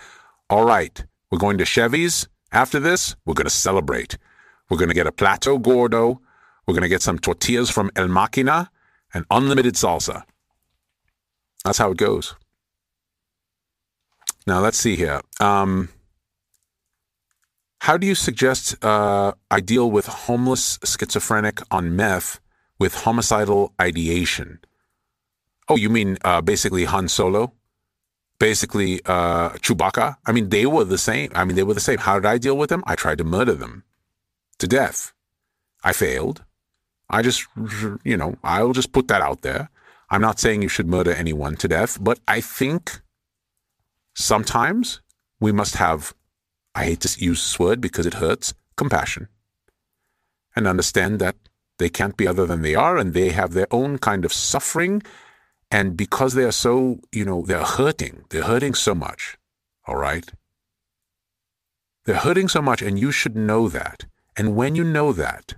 All 0.50 0.66
right. 0.66 1.06
We're 1.32 1.38
going 1.38 1.58
to 1.60 1.66
Chevy's. 1.66 2.28
After 2.52 2.80
this, 2.80 3.16
we're 3.26 3.34
going 3.34 3.46
to 3.46 3.52
celebrate. 3.52 4.18
We're 4.70 4.78
going 4.78 4.90
to 4.90 4.96
get 4.96 5.08
a 5.08 5.12
plato 5.12 5.58
gordo. 5.58 6.22
We're 6.66 6.74
going 6.74 6.84
to 6.84 6.90
get 6.90 7.02
some 7.02 7.20
tortillas 7.20 7.70
from 7.70 7.92
El 7.96 8.08
Machino 8.08 8.68
and 9.14 9.26
unlimited 9.32 9.76
salsa. 9.76 10.24
That's 11.64 11.78
how 11.78 11.92
it 11.92 11.98
goes. 11.98 12.36
Now, 14.46 14.60
let's 14.60 14.78
see 14.78 14.96
here. 14.96 15.22
Um, 15.42 15.90
how 17.82 17.98
do 17.98 18.08
you 18.08 18.16
suggest 18.16 18.84
uh, 18.84 19.34
I 19.52 19.60
deal 19.60 19.92
with 19.92 20.08
homeless 20.08 20.80
schizophrenic 20.84 21.60
on 21.72 21.96
meth 21.96 22.40
with 22.80 23.04
homicidal 23.04 23.74
ideation? 23.80 24.60
Oh, 25.70 25.76
you 25.76 25.90
mean 25.90 26.18
uh, 26.24 26.42
basically 26.42 26.86
Han 26.86 27.08
Solo? 27.08 27.54
Basically 28.40 29.02
uh, 29.06 29.50
Chewbacca? 29.60 30.18
I 30.26 30.32
mean, 30.32 30.50
they 30.50 30.66
were 30.66 30.86
the 30.86 30.98
same. 30.98 31.32
I 31.36 31.44
mean, 31.44 31.56
they 31.56 31.64
were 31.64 31.74
the 31.74 31.80
same. 31.80 31.98
How 31.98 32.16
did 32.20 32.26
I 32.26 32.38
deal 32.38 32.58
with 32.58 32.70
them? 32.70 32.84
I 32.88 32.96
tried 32.96 33.18
to 33.18 33.24
murder 33.24 33.54
them 33.54 33.84
to 34.60 34.68
death. 34.68 35.14
I 35.84 35.94
failed. 35.94 36.44
I 37.10 37.22
just, 37.22 37.48
you 38.04 38.18
know, 38.18 38.38
I'll 38.44 38.74
just 38.74 38.92
put 38.92 39.08
that 39.08 39.22
out 39.22 39.42
there. 39.42 39.70
I'm 40.10 40.22
not 40.22 40.40
saying 40.40 40.62
you 40.62 40.70
should 40.70 40.88
murder 40.88 41.12
anyone 41.12 41.58
to 41.58 41.68
death, 41.68 41.98
but 42.02 42.20
I 42.28 42.40
think 42.40 43.02
sometimes 44.16 45.02
we 45.40 45.52
must 45.52 45.76
have, 45.76 46.14
I 46.74 46.86
hate 46.86 47.02
to 47.02 47.24
use 47.24 47.42
this 47.42 47.60
word 47.60 47.82
because 47.82 48.06
it 48.06 48.16
hurts, 48.16 48.54
compassion. 48.76 49.28
And 50.56 50.66
understand 50.66 51.20
that 51.20 51.36
they 51.78 51.90
can't 51.90 52.18
be 52.18 52.28
other 52.28 52.46
than 52.46 52.62
they 52.62 52.74
are 52.74 52.98
and 52.98 53.14
they 53.14 53.30
have 53.30 53.54
their 53.54 53.68
own 53.70 53.98
kind 53.98 54.26
of 54.26 54.34
suffering. 54.34 55.04
And 55.70 55.98
because 55.98 56.34
they 56.34 56.46
are 56.46 56.52
so, 56.52 57.02
you 57.12 57.26
know, 57.26 57.44
they're 57.46 57.64
hurting, 57.64 58.26
they're 58.30 58.44
hurting 58.44 58.74
so 58.74 58.96
much, 58.96 59.38
all 59.86 59.98
right? 59.98 60.32
They're 62.06 62.16
hurting 62.16 62.48
so 62.48 62.62
much, 62.62 62.82
and 62.82 62.98
you 62.98 63.12
should 63.12 63.36
know 63.36 63.68
that. 63.68 64.06
And 64.38 64.56
when 64.56 64.76
you 64.76 64.86
know 64.86 65.12
that, 65.12 65.56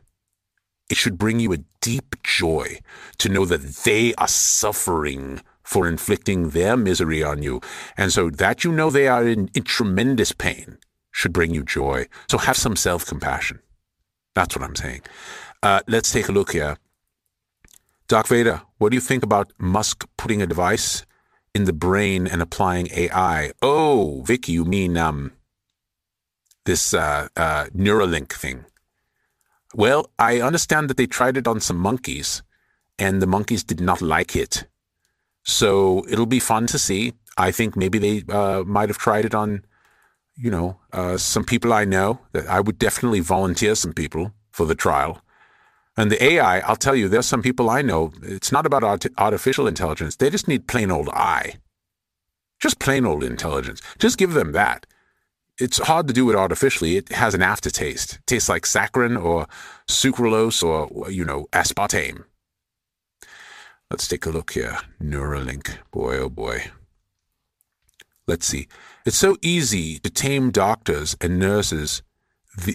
it 0.89 0.97
should 0.97 1.17
bring 1.17 1.39
you 1.39 1.53
a 1.53 1.63
deep 1.81 2.15
joy 2.23 2.79
to 3.19 3.29
know 3.29 3.45
that 3.45 3.61
they 3.85 4.13
are 4.15 4.27
suffering 4.27 5.41
for 5.63 5.87
inflicting 5.87 6.49
their 6.49 6.75
misery 6.75 7.23
on 7.23 7.43
you. 7.43 7.61
And 7.95 8.11
so 8.11 8.29
that 8.31 8.63
you 8.63 8.71
know 8.71 8.89
they 8.89 9.07
are 9.07 9.27
in, 9.27 9.49
in 9.53 9.63
tremendous 9.63 10.31
pain 10.31 10.79
should 11.11 11.31
bring 11.31 11.53
you 11.53 11.63
joy. 11.63 12.07
So 12.29 12.37
have 12.39 12.57
some 12.57 12.75
self 12.75 13.05
compassion. 13.05 13.59
That's 14.33 14.55
what 14.55 14.65
I'm 14.65 14.75
saying. 14.75 15.01
Uh, 15.61 15.81
let's 15.87 16.11
take 16.11 16.27
a 16.27 16.31
look 16.31 16.53
here. 16.53 16.77
Doc 18.07 18.27
Vader, 18.27 18.63
what 18.79 18.89
do 18.89 18.95
you 18.95 19.01
think 19.01 19.23
about 19.23 19.51
Musk 19.59 20.07
putting 20.17 20.41
a 20.41 20.47
device 20.47 21.05
in 21.53 21.65
the 21.65 21.73
brain 21.73 22.25
and 22.25 22.41
applying 22.41 22.87
AI? 22.91 23.51
Oh, 23.61 24.23
Vicky, 24.25 24.53
you 24.53 24.65
mean 24.65 24.97
um, 24.97 25.33
this 26.65 26.93
uh, 26.93 27.27
uh, 27.35 27.65
Neuralink 27.75 28.33
thing? 28.33 28.65
Well, 29.73 30.09
I 30.17 30.41
understand 30.41 30.89
that 30.89 30.97
they 30.97 31.05
tried 31.05 31.37
it 31.37 31.47
on 31.47 31.59
some 31.59 31.77
monkeys, 31.77 32.41
and 32.97 33.21
the 33.21 33.27
monkeys 33.27 33.63
did 33.63 33.79
not 33.79 34.01
like 34.01 34.35
it. 34.35 34.65
So 35.43 36.05
it'll 36.09 36.25
be 36.25 36.39
fun 36.39 36.67
to 36.67 36.79
see. 36.79 37.13
I 37.37 37.51
think 37.51 37.75
maybe 37.75 37.99
they 37.99 38.23
uh, 38.33 38.63
might 38.65 38.89
have 38.89 38.97
tried 38.97 39.25
it 39.25 39.35
on, 39.35 39.63
you 40.35 40.51
know, 40.51 40.79
uh, 40.91 41.17
some 41.17 41.43
people 41.43 41.71
I 41.71 41.85
know. 41.85 42.19
That 42.33 42.47
I 42.47 42.59
would 42.59 42.79
definitely 42.79 43.19
volunteer 43.19 43.75
some 43.75 43.93
people 43.93 44.33
for 44.51 44.65
the 44.65 44.75
trial. 44.75 45.21
And 45.95 46.11
the 46.11 46.23
AI, 46.23 46.59
I'll 46.59 46.75
tell 46.75 46.95
you, 46.95 47.07
there's 47.09 47.25
some 47.25 47.41
people 47.41 47.69
I 47.69 47.81
know. 47.81 48.11
It's 48.23 48.51
not 48.51 48.65
about 48.65 48.83
art- 48.83 49.05
artificial 49.17 49.67
intelligence. 49.67 50.15
They 50.15 50.29
just 50.29 50.47
need 50.47 50.67
plain 50.67 50.91
old 50.91 51.09
eye. 51.09 51.55
Just 52.59 52.79
plain 52.79 53.05
old 53.05 53.23
intelligence. 53.23 53.81
Just 53.99 54.17
give 54.17 54.33
them 54.33 54.51
that 54.53 54.85
it's 55.59 55.77
hard 55.77 56.07
to 56.07 56.13
do 56.13 56.29
it 56.29 56.35
artificially. 56.35 56.97
It 56.97 57.09
has 57.09 57.33
an 57.33 57.41
aftertaste. 57.41 58.15
It 58.15 58.27
tastes 58.27 58.49
like 58.49 58.63
saccharin 58.63 59.21
or 59.21 59.47
sucralose 59.87 60.63
or, 60.63 61.11
you 61.11 61.25
know, 61.25 61.47
aspartame. 61.51 62.23
Let's 63.91 64.07
take 64.07 64.25
a 64.25 64.29
look 64.29 64.51
here. 64.51 64.77
Neuralink. 65.01 65.77
Boy, 65.91 66.17
oh 66.17 66.29
boy. 66.29 66.71
Let's 68.27 68.45
see. 68.45 68.67
It's 69.05 69.17
so 69.17 69.37
easy 69.41 69.99
to 69.99 70.09
tame 70.09 70.51
doctors 70.51 71.17
and 71.19 71.39
nurses 71.39 72.03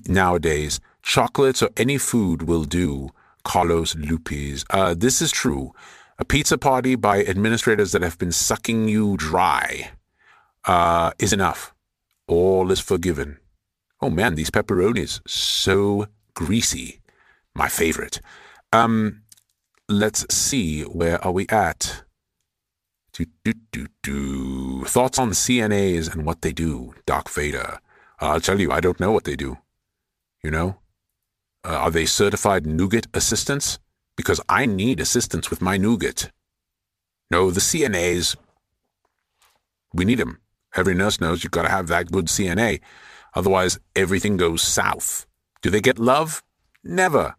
nowadays. 0.07 0.81
Chocolates 1.03 1.63
or 1.63 1.71
any 1.77 1.99
food 1.99 2.43
will 2.43 2.65
do. 2.65 3.11
Carlos 3.45 3.95
Lupis. 3.95 4.65
Uh, 4.71 4.95
this 4.95 5.21
is 5.23 5.31
true. 5.31 5.73
A 6.19 6.25
pizza 6.25 6.59
party 6.59 6.95
by 6.95 7.25
administrators 7.25 7.93
that 7.93 8.03
have 8.03 8.19
been 8.19 8.33
sucking 8.33 8.89
you 8.89 9.17
dry 9.17 9.91
uh, 10.65 11.13
is 11.19 11.33
enough 11.33 11.74
all 12.27 12.71
is 12.71 12.81
forgiven. 12.81 13.39
Oh 14.01 14.11
man, 14.11 14.35
these 14.35 14.51
pepperonis, 14.51 15.21
so 15.27 16.07
greasy. 16.35 17.01
My 17.55 17.69
favorite. 17.69 18.21
Um, 18.73 19.23
let's 19.89 20.27
see, 20.35 20.83
where 20.83 21.25
are 21.25 21.33
we 21.33 21.47
at? 21.49 22.03
Do, 23.13 23.27
do, 23.45 23.55
do, 23.71 23.87
do. 24.03 24.85
Thoughts 24.85 25.21
on 25.21 25.31
CNAs 25.31 26.13
and 26.13 26.27
what 26.27 26.43
they 26.43 26.53
do, 26.53 26.95
Doc 27.07 27.29
Vader. 27.31 27.79
I'll 28.19 28.41
tell 28.41 28.61
you, 28.61 28.73
I 28.73 28.81
don't 28.81 28.99
know 28.99 29.13
what 29.13 29.25
they 29.25 29.37
do. 29.37 29.59
You 30.43 30.51
know? 30.51 30.79
Uh, 31.65 31.77
are 31.77 31.91
they 31.91 32.07
certified 32.07 32.67
nougat 32.67 33.07
assistants? 33.15 33.79
Because 34.17 34.41
I 34.49 34.67
need 34.67 35.01
assistance 35.01 35.49
with 35.49 35.63
my 35.63 35.77
nougat. 35.77 36.33
No, 37.31 37.51
the 37.51 37.61
CNAs, 37.61 38.37
we 39.93 40.05
need 40.05 40.19
them. 40.19 40.41
Every 40.77 40.95
nurse 40.95 41.21
knows 41.21 41.45
you've 41.45 41.53
got 41.53 41.63
to 41.63 41.71
have 41.71 41.87
that 41.89 42.11
good 42.11 42.27
CNA. 42.27 42.81
Otherwise, 43.35 43.79
everything 43.95 44.37
goes 44.37 44.63
south. 44.63 45.27
Do 45.63 45.71
they 45.71 45.81
get 45.81 45.99
love? 45.99 46.43
Never. 46.83 47.37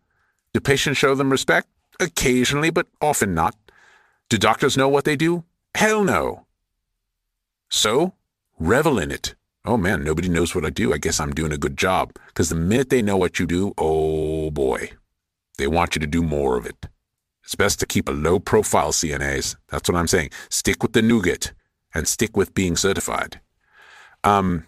Do 0.53 0.59
patients 0.59 0.97
show 0.97 1.15
them 1.15 1.31
respect? 1.31 1.67
Occasionally, 1.99 2.69
but 2.69 2.87
often 3.01 3.33
not. 3.33 3.55
Do 4.29 4.37
doctors 4.37 4.77
know 4.77 4.89
what 4.89 5.05
they 5.05 5.15
do? 5.15 5.43
Hell 5.75 6.03
no. 6.03 6.45
So, 7.69 8.13
revel 8.57 8.99
in 8.99 9.11
it. 9.11 9.35
Oh 9.65 9.77
man, 9.77 10.03
nobody 10.03 10.29
knows 10.29 10.53
what 10.53 10.65
I 10.65 10.69
do. 10.69 10.93
I 10.93 10.97
guess 10.97 11.19
I'm 11.19 11.33
doing 11.33 11.51
a 11.51 11.57
good 11.57 11.77
job. 11.77 12.13
Because 12.27 12.49
the 12.49 12.55
minute 12.55 12.89
they 12.89 13.01
know 13.01 13.17
what 13.17 13.39
you 13.39 13.45
do, 13.45 13.73
oh 13.77 14.51
boy, 14.51 14.91
they 15.57 15.67
want 15.67 15.95
you 15.95 15.99
to 15.99 16.07
do 16.07 16.21
more 16.21 16.57
of 16.57 16.65
it. 16.65 16.87
It's 17.43 17.55
best 17.55 17.79
to 17.79 17.85
keep 17.85 18.07
a 18.07 18.13
low 18.13 18.39
profile 18.39 18.91
CNAs. 18.91 19.55
That's 19.69 19.89
what 19.89 19.97
I'm 19.97 20.07
saying. 20.07 20.31
Stick 20.49 20.81
with 20.81 20.93
the 20.93 21.01
nougat 21.01 21.53
and 21.95 22.07
stick 22.07 22.37
with 22.37 22.53
being 22.53 22.75
certified. 22.75 23.39
Um, 24.23 24.65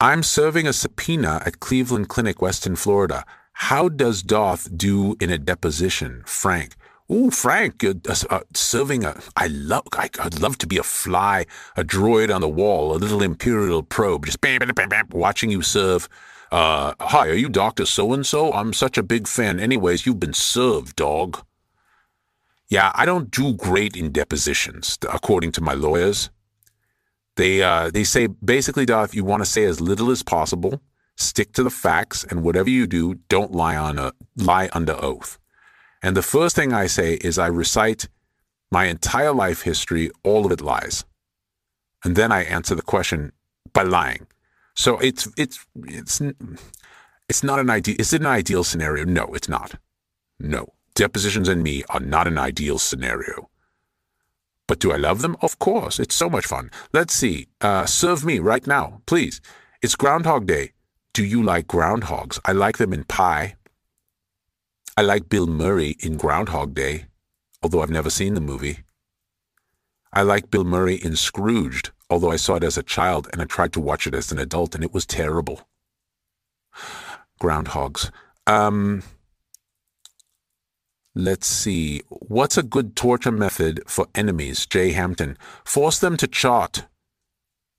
I'm 0.00 0.22
serving 0.22 0.66
a 0.66 0.72
subpoena 0.72 1.42
at 1.44 1.60
Cleveland 1.60 2.08
Clinic, 2.08 2.40
Western 2.40 2.76
Florida. 2.76 3.24
How 3.54 3.88
does 3.88 4.22
Darth 4.22 4.76
do 4.76 5.16
in 5.20 5.30
a 5.30 5.38
deposition, 5.38 6.22
Frank? 6.26 6.74
Ooh, 7.10 7.30
Frank, 7.30 7.84
uh, 7.84 7.94
uh, 8.30 8.40
serving 8.54 9.04
a. 9.04 9.20
I 9.36 9.48
love. 9.48 9.84
I, 9.92 10.08
would 10.22 10.40
love 10.40 10.56
to 10.58 10.66
be 10.66 10.78
a 10.78 10.82
fly, 10.82 11.44
a 11.76 11.84
droid 11.84 12.34
on 12.34 12.40
the 12.40 12.48
wall, 12.48 12.94
a 12.94 12.96
little 12.96 13.22
imperial 13.22 13.82
probe, 13.82 14.24
just 14.26 14.40
bam, 14.40 14.60
bam, 14.60 14.68
bam, 14.74 14.88
bam, 14.88 15.06
watching 15.12 15.50
you 15.50 15.60
serve. 15.60 16.08
Uh, 16.50 16.94
hi, 17.00 17.28
are 17.28 17.34
you 17.34 17.48
Doctor 17.48 17.84
So 17.84 18.12
and 18.12 18.26
So? 18.26 18.52
I'm 18.52 18.72
such 18.72 18.96
a 18.96 19.02
big 19.02 19.26
fan. 19.26 19.60
Anyways, 19.60 20.06
you've 20.06 20.20
been 20.20 20.34
served, 20.34 20.96
dog. 20.96 21.44
Yeah, 22.68 22.90
I 22.94 23.04
don't 23.04 23.30
do 23.30 23.54
great 23.54 23.96
in 23.96 24.10
depositions, 24.10 24.98
according 25.12 25.52
to 25.52 25.60
my 25.60 25.74
lawyers. 25.74 26.30
They 27.36 27.62
uh, 27.62 27.90
they 27.90 28.04
say 28.04 28.26
basically, 28.26 28.86
Doc, 28.86 29.08
if 29.08 29.14
you 29.14 29.24
want 29.24 29.42
to 29.42 29.50
say 29.50 29.64
as 29.64 29.80
little 29.80 30.10
as 30.10 30.22
possible, 30.22 30.80
stick 31.16 31.52
to 31.54 31.62
the 31.62 31.70
facts, 31.70 32.24
and 32.24 32.42
whatever 32.42 32.70
you 32.70 32.86
do, 32.86 33.14
don't 33.28 33.52
lie 33.52 33.76
on 33.76 33.98
a 33.98 34.12
lie 34.36 34.68
under 34.72 34.94
oath. 35.02 35.38
And 36.02 36.16
the 36.16 36.22
first 36.22 36.56
thing 36.56 36.72
I 36.72 36.86
say 36.86 37.14
is 37.14 37.38
I 37.38 37.46
recite 37.46 38.08
my 38.70 38.86
entire 38.86 39.32
life 39.32 39.62
history, 39.62 40.10
all 40.22 40.46
of 40.46 40.52
it 40.52 40.60
lies, 40.60 41.04
and 42.04 42.16
then 42.16 42.32
I 42.32 42.42
answer 42.44 42.74
the 42.74 42.82
question 42.82 43.32
by 43.72 43.82
lying. 43.82 44.26
So 44.74 44.98
it's 44.98 45.28
it's 45.36 45.66
it's 45.86 46.20
it's 47.28 47.42
not 47.42 47.58
an 47.58 47.70
ideal. 47.70 47.96
Is 47.98 48.12
it 48.12 48.20
an 48.20 48.26
ideal 48.26 48.64
scenario? 48.64 49.04
No, 49.04 49.34
it's 49.34 49.48
not. 49.48 49.74
No. 50.38 50.72
Depositions 50.94 51.48
and 51.48 51.62
me 51.62 51.82
are 51.88 52.00
not 52.00 52.28
an 52.28 52.38
ideal 52.38 52.78
scenario. 52.78 53.50
But 54.66 54.78
do 54.78 54.92
I 54.92 54.96
love 54.96 55.22
them? 55.22 55.36
Of 55.42 55.58
course. 55.58 55.98
It's 55.98 56.14
so 56.14 56.30
much 56.30 56.46
fun. 56.46 56.70
Let's 56.92 57.14
see. 57.14 57.48
Uh, 57.60 57.84
serve 57.86 58.24
me 58.24 58.38
right 58.38 58.66
now, 58.66 59.02
please. 59.06 59.40
It's 59.82 59.96
Groundhog 59.96 60.46
Day. 60.46 60.72
Do 61.12 61.24
you 61.24 61.42
like 61.42 61.66
groundhogs? 61.66 62.38
I 62.44 62.52
like 62.52 62.78
them 62.78 62.92
in 62.92 63.04
pie. 63.04 63.56
I 64.96 65.02
like 65.02 65.28
Bill 65.28 65.46
Murray 65.46 65.96
in 66.00 66.16
Groundhog 66.16 66.74
Day, 66.74 67.06
although 67.62 67.82
I've 67.82 67.90
never 67.90 68.10
seen 68.10 68.34
the 68.34 68.40
movie. 68.40 68.78
I 70.12 70.22
like 70.22 70.50
Bill 70.50 70.64
Murray 70.64 70.94
in 70.94 71.16
Scrooged, 71.16 71.90
although 72.08 72.30
I 72.30 72.36
saw 72.36 72.54
it 72.54 72.64
as 72.64 72.78
a 72.78 72.82
child 72.82 73.28
and 73.32 73.42
I 73.42 73.46
tried 73.46 73.72
to 73.72 73.80
watch 73.80 74.06
it 74.06 74.14
as 74.14 74.30
an 74.30 74.38
adult 74.38 74.74
and 74.74 74.84
it 74.84 74.94
was 74.94 75.04
terrible. 75.04 75.68
Groundhogs. 77.40 78.10
Um, 78.46 79.02
Let's 81.14 81.46
see. 81.46 82.02
What's 82.08 82.58
a 82.58 82.62
good 82.62 82.96
torture 82.96 83.30
method 83.30 83.82
for 83.86 84.08
enemies, 84.14 84.66
Jay 84.66 84.92
Hampton? 84.92 85.38
Force 85.64 86.00
them 86.00 86.16
to 86.16 86.26
chart 86.26 86.86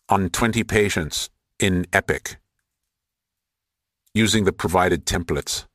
on 0.08 0.30
20 0.30 0.64
patients 0.64 1.30
in 1.60 1.86
Epic 1.92 2.38
using 4.14 4.46
the 4.46 4.54
provided 4.54 5.06
templates. 5.06 5.66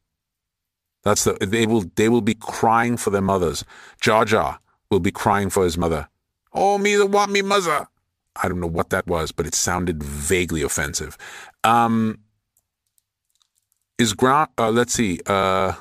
That's 1.05 1.25
the 1.25 1.35
they 1.41 1.67
will 1.67 1.85
they 1.97 2.09
will 2.09 2.21
be 2.23 2.35
crying 2.35 2.97
for 2.97 3.11
their 3.11 3.21
mothers. 3.23 3.65
Jar 4.01 4.25
Jar 4.25 4.59
will 4.91 5.01
be 5.01 5.11
crying 5.11 5.51
for 5.51 5.65
his 5.65 5.79
mother. 5.79 6.09
Oh 6.53 6.79
me 6.79 6.97
the 6.97 7.07
want 7.07 7.31
me 7.31 7.43
mother. 7.43 7.87
I 8.37 8.49
don't 8.49 8.61
know 8.61 8.67
what 8.67 8.91
that 8.91 9.07
was, 9.07 9.33
but 9.33 9.47
it 9.47 9.55
sounded 9.55 10.03
vaguely 10.03 10.63
offensive. 10.63 11.17
Um 11.65 12.21
is 13.99 14.15
ground 14.15 14.49
uh, 14.59 14.71
let's 14.71 14.95
see, 14.95 15.21
uh 15.27 15.75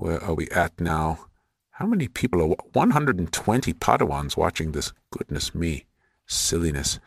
where 0.00 0.22
are 0.24 0.34
we 0.34 0.48
at 0.48 0.80
now? 0.80 1.26
How 1.72 1.86
many 1.86 2.08
people 2.08 2.40
are 2.40 2.56
120 2.72 3.72
Padawans 3.74 4.34
watching 4.34 4.72
this? 4.72 4.94
Goodness 5.10 5.54
me, 5.54 5.84
silliness. 6.26 6.98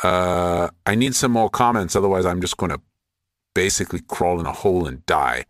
Uh, 0.00 0.70
I 0.86 0.94
need 0.94 1.16
some 1.16 1.32
more 1.32 1.50
comments, 1.50 1.96
otherwise 1.96 2.24
I'm 2.24 2.40
just 2.40 2.56
going 2.56 2.70
to 2.70 2.80
basically 3.52 4.00
crawl 4.00 4.38
in 4.38 4.46
a 4.46 4.52
hole 4.52 4.86
and 4.86 5.04
die. 5.06 5.44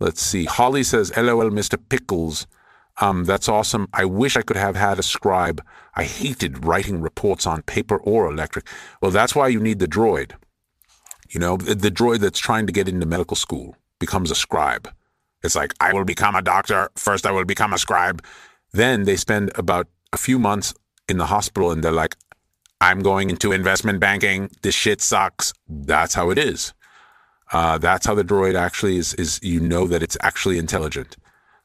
Let's 0.00 0.20
see. 0.20 0.44
Holly 0.44 0.82
says, 0.82 1.16
LOL, 1.16 1.50
Mr. 1.50 1.78
Pickles. 1.88 2.46
Um, 3.00 3.24
that's 3.24 3.48
awesome. 3.48 3.88
I 3.94 4.04
wish 4.04 4.36
I 4.36 4.42
could 4.42 4.56
have 4.58 4.76
had 4.76 4.98
a 4.98 5.02
scribe. 5.02 5.64
I 5.94 6.04
hated 6.04 6.66
writing 6.66 7.00
reports 7.00 7.46
on 7.46 7.62
paper 7.62 7.96
or 7.96 8.30
electric. 8.30 8.66
Well, 9.00 9.10
that's 9.10 9.34
why 9.34 9.48
you 9.48 9.60
need 9.60 9.78
the 9.78 9.88
droid. 9.88 10.32
You 11.30 11.40
know, 11.40 11.56
the, 11.56 11.74
the 11.74 11.90
droid 11.90 12.18
that's 12.18 12.38
trying 12.38 12.66
to 12.66 12.72
get 12.72 12.86
into 12.86 13.06
medical 13.06 13.36
school 13.36 13.76
becomes 13.98 14.30
a 14.30 14.34
scribe. 14.34 14.90
It's 15.44 15.54
like, 15.54 15.74
I 15.78 15.92
will 15.92 16.04
become 16.04 16.34
a 16.34 16.42
doctor. 16.42 16.88
First, 16.96 17.26
I 17.26 17.30
will 17.30 17.44
become 17.44 17.72
a 17.72 17.78
scribe. 17.78 18.24
Then 18.72 19.04
they 19.04 19.16
spend 19.16 19.52
about 19.54 19.86
a 20.12 20.16
few 20.16 20.38
months 20.38 20.74
in 21.08 21.18
the 21.18 21.26
hospital 21.26 21.70
and 21.70 21.84
they're 21.84 21.92
like, 21.92 22.16
I'm 22.80 23.00
going 23.00 23.30
into 23.30 23.52
investment 23.52 24.00
banking. 24.00 24.50
This 24.62 24.74
shit 24.74 25.00
sucks. 25.00 25.52
That's 25.68 26.14
how 26.14 26.30
it 26.30 26.38
is. 26.38 26.72
Uh, 27.52 27.78
that's 27.78 28.06
how 28.06 28.14
the 28.14 28.24
droid 28.24 28.54
actually 28.54 28.96
is, 28.96 29.14
is, 29.14 29.38
you 29.42 29.60
know 29.60 29.86
that 29.86 30.02
it's 30.02 30.16
actually 30.22 30.58
intelligent. 30.58 31.16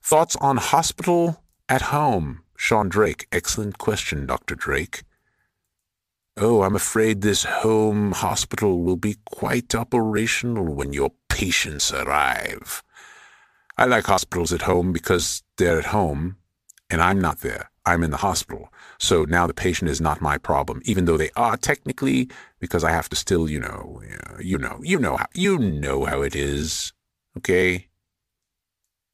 Thoughts 0.03 0.36
on 0.36 0.57
hospital 0.57 1.43
at 1.67 1.84
home? 1.84 2.41
Sean 2.57 2.89
Drake. 2.89 3.27
Excellent 3.32 3.77
question, 3.77 4.25
Dr. 4.25 4.55
Drake. 4.55 5.03
Oh, 6.36 6.63
I'm 6.63 6.75
afraid 6.75 7.21
this 7.21 7.43
home 7.43 8.11
hospital 8.11 8.82
will 8.82 8.97
be 8.97 9.17
quite 9.25 9.73
operational 9.73 10.65
when 10.65 10.93
your 10.93 11.11
patients 11.30 11.91
arrive. 11.93 12.84
I 13.80 13.86
like 13.86 14.07
hospitals 14.07 14.51
at 14.51 14.63
home 14.63 14.91
because 14.91 15.41
they're 15.57 15.80
at 15.80 15.86
home 15.86 16.36
and 16.89 17.01
I'm 17.01 17.21
not 17.21 17.39
there. 17.39 17.71
I'm 17.86 18.03
in 18.03 18.11
the 18.11 18.17
hospital. 18.17 18.73
So 18.97 19.23
now 19.23 19.47
the 19.47 19.53
patient 19.53 19.89
is 19.89 20.01
not 20.01 20.19
my 20.19 20.38
problem, 20.38 20.82
even 20.84 21.05
though 21.05 21.15
they 21.15 21.30
are 21.38 21.55
technically, 21.55 22.30
because 22.59 22.84
I 22.84 22.91
have 22.91 23.07
to 23.07 23.15
still, 23.15 23.49
you 23.49 23.57
know, 23.57 24.01
you 24.38 24.57
know, 24.57 24.82
you 24.84 24.99
know 24.99 25.15
how, 25.15 25.27
you 25.34 25.57
know 25.57 26.03
how 26.03 26.23
it 26.23 26.36
is. 26.36 26.91
Okay? 27.38 27.88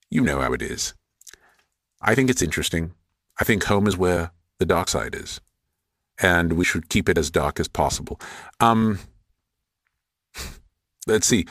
You 0.10 0.22
know 0.22 0.42
how 0.42 0.52
it 0.54 0.64
is. 0.64 0.96
I 2.02 2.16
think 2.16 2.32
it's 2.32 2.42
interesting. 2.42 2.96
I 3.40 3.44
think 3.44 3.66
home 3.66 3.86
is 3.86 3.98
where 3.98 4.32
the 4.58 4.66
dark 4.66 4.90
side 4.90 5.14
is. 5.14 5.40
And 6.20 6.54
we 6.54 6.66
should 6.66 6.90
keep 6.90 7.08
it 7.08 7.20
as 7.20 7.30
dark 7.30 7.60
as 7.60 7.68
possible. 7.68 8.20
Um, 8.60 8.98
let's 11.06 11.28
see. 11.28 11.46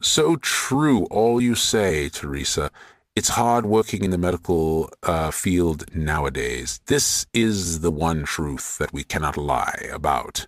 So 0.00 0.36
true, 0.36 1.06
all 1.06 1.40
you 1.40 1.56
say, 1.56 2.08
Teresa. 2.08 2.70
It's 3.16 3.30
hard 3.30 3.66
working 3.66 4.04
in 4.04 4.12
the 4.12 4.18
medical 4.18 4.90
uh, 5.02 5.32
field 5.32 5.92
nowadays. 5.92 6.80
This 6.86 7.26
is 7.34 7.80
the 7.80 7.90
one 7.90 8.22
truth 8.24 8.78
that 8.78 8.92
we 8.92 9.02
cannot 9.02 9.36
lie 9.36 9.88
about. 9.92 10.46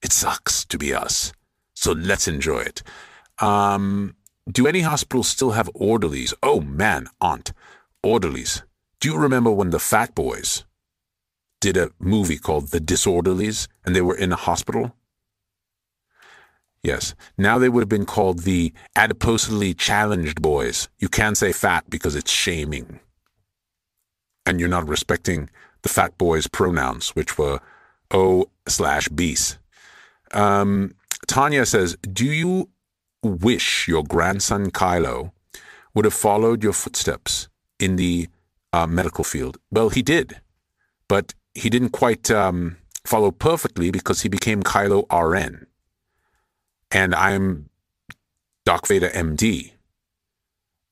It 0.00 0.12
sucks 0.12 0.64
to 0.64 0.78
be 0.78 0.94
us. 0.94 1.34
So 1.74 1.92
let's 1.92 2.26
enjoy 2.26 2.60
it. 2.60 2.82
Um, 3.38 4.16
do 4.50 4.66
any 4.66 4.80
hospitals 4.80 5.28
still 5.28 5.50
have 5.50 5.68
orderlies? 5.74 6.32
Oh 6.42 6.62
man, 6.62 7.08
aunt, 7.20 7.52
orderlies. 8.02 8.62
Do 9.00 9.10
you 9.10 9.18
remember 9.18 9.50
when 9.50 9.70
the 9.70 9.78
Fat 9.78 10.14
Boys 10.14 10.64
did 11.60 11.76
a 11.76 11.90
movie 11.98 12.38
called 12.38 12.68
The 12.68 12.80
Disorderlies 12.80 13.68
and 13.84 13.94
they 13.94 14.00
were 14.00 14.16
in 14.16 14.32
a 14.32 14.36
hospital? 14.36 14.94
Yes. 16.86 17.16
Now 17.36 17.58
they 17.58 17.68
would 17.68 17.80
have 17.80 17.88
been 17.88 18.06
called 18.06 18.44
the 18.44 18.72
adiposely 18.94 19.74
challenged 19.74 20.40
boys. 20.40 20.88
You 21.00 21.08
can't 21.08 21.36
say 21.36 21.50
fat 21.50 21.90
because 21.90 22.14
it's 22.14 22.30
shaming. 22.30 23.00
And 24.46 24.60
you're 24.60 24.68
not 24.68 24.86
respecting 24.86 25.50
the 25.82 25.88
fat 25.88 26.16
boys' 26.16 26.46
pronouns, 26.46 27.08
which 27.16 27.38
were 27.38 27.58
O 28.12 28.48
slash 28.68 29.08
beast. 29.08 29.58
Um, 30.30 30.94
Tanya 31.26 31.66
says, 31.66 31.96
Do 32.02 32.24
you 32.24 32.70
wish 33.20 33.88
your 33.88 34.04
grandson 34.04 34.70
Kylo 34.70 35.32
would 35.92 36.04
have 36.04 36.14
followed 36.14 36.62
your 36.62 36.72
footsteps 36.72 37.48
in 37.80 37.96
the 37.96 38.28
uh, 38.72 38.86
medical 38.86 39.24
field? 39.24 39.58
Well, 39.72 39.88
he 39.88 40.02
did, 40.02 40.40
but 41.08 41.34
he 41.52 41.68
didn't 41.68 41.90
quite 41.90 42.30
um, 42.30 42.76
follow 43.04 43.32
perfectly 43.32 43.90
because 43.90 44.20
he 44.20 44.28
became 44.28 44.62
Kylo 44.62 45.04
RN 45.10 45.66
and 46.90 47.14
I'm 47.14 47.68
Doc 48.64 48.86
Vader 48.86 49.08
MD. 49.08 49.72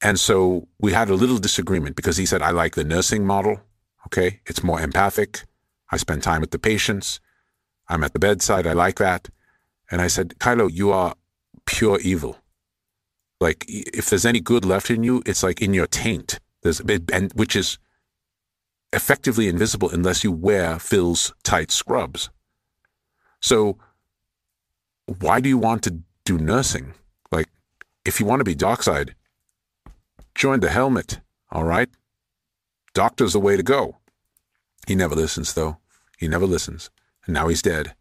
And 0.03 0.21
so 0.21 0.69
we 0.79 0.93
had 0.93 1.09
a 1.09 1.15
little 1.15 1.39
disagreement 1.39 1.97
because 1.97 2.17
he 2.17 2.27
said, 2.27 2.43
I 2.43 2.51
like 2.51 2.75
the 2.75 2.85
nursing 2.85 3.25
model. 3.27 3.61
Okay. 4.07 4.41
It's 4.47 4.63
more 4.63 4.81
empathic. 4.81 5.45
I 5.91 5.97
spend 5.97 6.23
time 6.23 6.41
with 6.41 6.51
the 6.51 6.59
patients. 6.59 7.21
I'm 7.89 8.05
at 8.05 8.13
the 8.13 8.19
bedside. 8.19 8.67
I 8.67 8.73
like 8.73 8.99
that. 8.99 9.29
And 9.91 10.01
I 10.01 10.09
said, 10.09 10.35
Kylo, 10.39 10.71
you 10.71 10.93
are 10.93 11.15
pure 11.67 11.99
evil. 12.01 12.39
Like, 13.41 13.65
if 13.69 14.09
there's 14.09 14.27
any 14.27 14.41
good 14.41 14.65
left 14.65 14.91
in 14.91 15.03
you, 15.03 15.23
it's 15.27 15.43
like 15.43 15.61
in 15.61 15.75
your 15.75 15.87
taint. 15.87 16.39
There's, 16.63 16.81
and 17.13 17.33
which 17.35 17.57
is 17.57 17.79
effectively 18.93 19.49
invisible 19.49 19.91
unless 19.91 20.25
you 20.25 20.33
wear 20.33 20.79
Phil's 20.79 21.35
tight 21.43 21.71
scrubs. 21.71 22.31
So 23.41 23.79
why 25.07 25.41
do 25.41 25.49
you 25.49 25.59
want 25.59 25.83
to 25.85 25.99
do 26.25 26.39
nursing? 26.39 26.95
Like, 27.31 27.49
if 28.05 28.21
you 28.21 28.27
want 28.27 28.41
to 28.41 28.45
be 28.45 28.55
dockside, 28.55 29.15
join 30.35 30.61
the 30.61 30.71
helmet, 30.71 31.21
all 31.51 31.65
right? 31.65 31.89
Doctor's 32.95 33.33
the 33.33 33.41
way 33.41 33.57
to 33.57 33.63
go. 33.63 33.97
He 34.87 34.95
never 34.95 35.15
listens, 35.15 35.55
though. 35.55 35.79
He 36.19 36.29
never 36.29 36.47
listens. 36.47 36.91
And 37.27 37.35
now 37.35 37.49
he's 37.49 37.63
dead. 37.63 37.95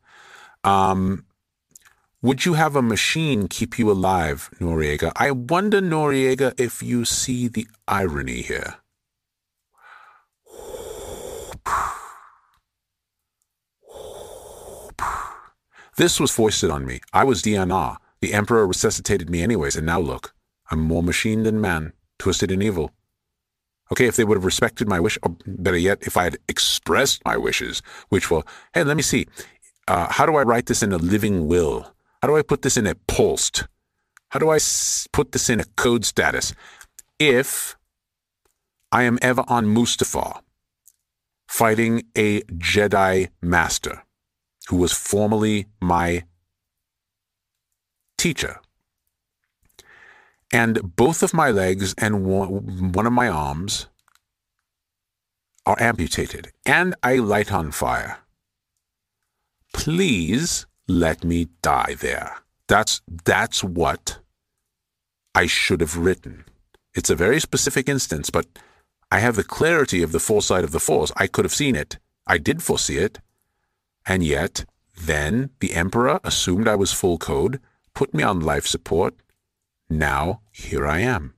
Um, 0.64 1.26
would 2.22 2.46
you 2.46 2.54
have 2.54 2.76
a 2.76 2.82
machine 2.82 3.48
keep 3.48 3.78
you 3.78 3.92
alive, 3.92 4.50
Noriega? 4.60 5.12
I 5.16 5.32
wonder, 5.32 5.82
Noriega, 5.82 6.58
if 6.60 6.82
you 6.82 7.06
see 7.06 7.48
the 7.48 7.68
irony 7.88 8.42
here. 8.42 8.76
This 15.96 16.20
was 16.20 16.32
foisted 16.32 16.70
on 16.72 16.86
me. 16.86 17.02
I 17.14 17.24
was 17.24 17.42
DNR. 17.42 17.98
The 18.22 18.34
Emperor 18.34 18.66
resuscitated 18.66 19.30
me 19.30 19.44
anyways, 19.44 19.76
and 19.76 19.86
now 19.86 20.00
look. 20.00 20.34
I'm 20.72 20.80
more 20.80 21.04
machine 21.04 21.44
than 21.44 21.62
man, 21.62 21.94
twisted 22.18 22.52
and 22.52 22.64
evil. 22.64 22.92
Okay, 23.92 24.08
if 24.08 24.16
they 24.16 24.24
would 24.24 24.38
have 24.38 24.46
respected 24.46 24.88
my 24.88 25.00
wish, 25.00 25.20
or 25.22 25.36
better 25.46 25.78
yet, 25.78 26.00
if 26.02 26.18
I 26.18 26.24
had 26.24 26.38
expressed 26.48 27.24
my 27.26 27.38
wishes, 27.38 27.82
which 28.10 28.32
were, 28.32 28.44
hey, 28.74 28.84
let 28.84 28.98
me 28.98 29.04
see, 29.04 29.28
uh, 29.88 30.08
how 30.12 30.26
do 30.26 30.36
I 30.36 30.44
write 30.44 30.66
this 30.66 30.82
in 30.82 30.94
a 30.94 30.98
living 30.98 31.48
will? 31.48 31.94
How 32.22 32.28
do 32.28 32.38
I 32.38 32.42
put 32.42 32.62
this 32.64 32.78
in 32.78 32.88
a 32.88 32.96
post? 32.96 33.68
How 34.30 34.40
do 34.40 34.50
I 34.50 34.56
s- 34.56 35.08
put 35.12 35.32
this 35.34 35.50
in 35.50 35.60
a 35.60 35.66
code 35.76 36.06
status? 36.06 36.54
If 37.20 37.76
I 38.92 39.04
am 39.04 39.20
ever 39.22 39.44
on 39.48 39.66
Mustafar, 39.68 40.40
fighting 41.48 42.04
a 42.18 42.42
Jedi 42.44 43.30
Master, 43.42 44.04
who 44.68 44.78
was 44.78 44.94
formerly 44.94 45.68
my 45.82 46.24
teacher. 48.18 48.60
And 50.52 50.96
both 50.96 51.24
of 51.24 51.34
my 51.34 51.50
legs 51.50 51.94
and 51.98 52.26
one 52.26 53.08
of 53.08 53.14
my 53.14 53.28
arms 53.28 53.88
are 55.66 55.82
amputated, 55.82 56.52
and 56.66 56.94
I 57.02 57.16
light 57.16 57.52
on 57.52 57.72
fire. 57.72 58.20
Please 59.74 60.68
let 60.88 61.24
me 61.24 61.48
die 61.62 61.96
there. 62.00 62.38
That's, 62.68 63.02
that's 63.26 63.64
what 63.64 64.20
I 65.34 65.48
should 65.48 65.82
have 65.82 65.98
written. 65.98 66.46
It's 66.94 67.10
a 67.10 67.16
very 67.16 67.40
specific 67.40 67.90
instance, 67.90 68.30
but 68.30 68.46
I 69.12 69.20
have 69.20 69.36
the 69.36 69.44
clarity 69.44 70.04
of 70.04 70.12
the 70.12 70.20
foresight 70.20 70.64
of 70.64 70.72
the 70.72 70.80
Force. 70.80 71.12
I 71.18 71.28
could 71.28 71.46
have 71.46 71.54
seen 71.54 71.76
it. 71.76 71.98
I 72.28 72.38
did 72.38 72.62
foresee 72.62 72.98
it. 72.98 73.20
And 74.06 74.24
yet, 74.24 74.66
then 74.96 75.50
the 75.60 75.74
emperor 75.74 76.20
assumed 76.24 76.68
I 76.68 76.76
was 76.76 76.94
full 76.94 77.18
code, 77.18 77.60
put 77.94 78.14
me 78.14 78.24
on 78.24 78.40
life 78.40 78.66
support. 78.66 79.16
Now, 79.90 80.42
here 80.52 80.88
I 80.88 81.00
am. 81.00 81.34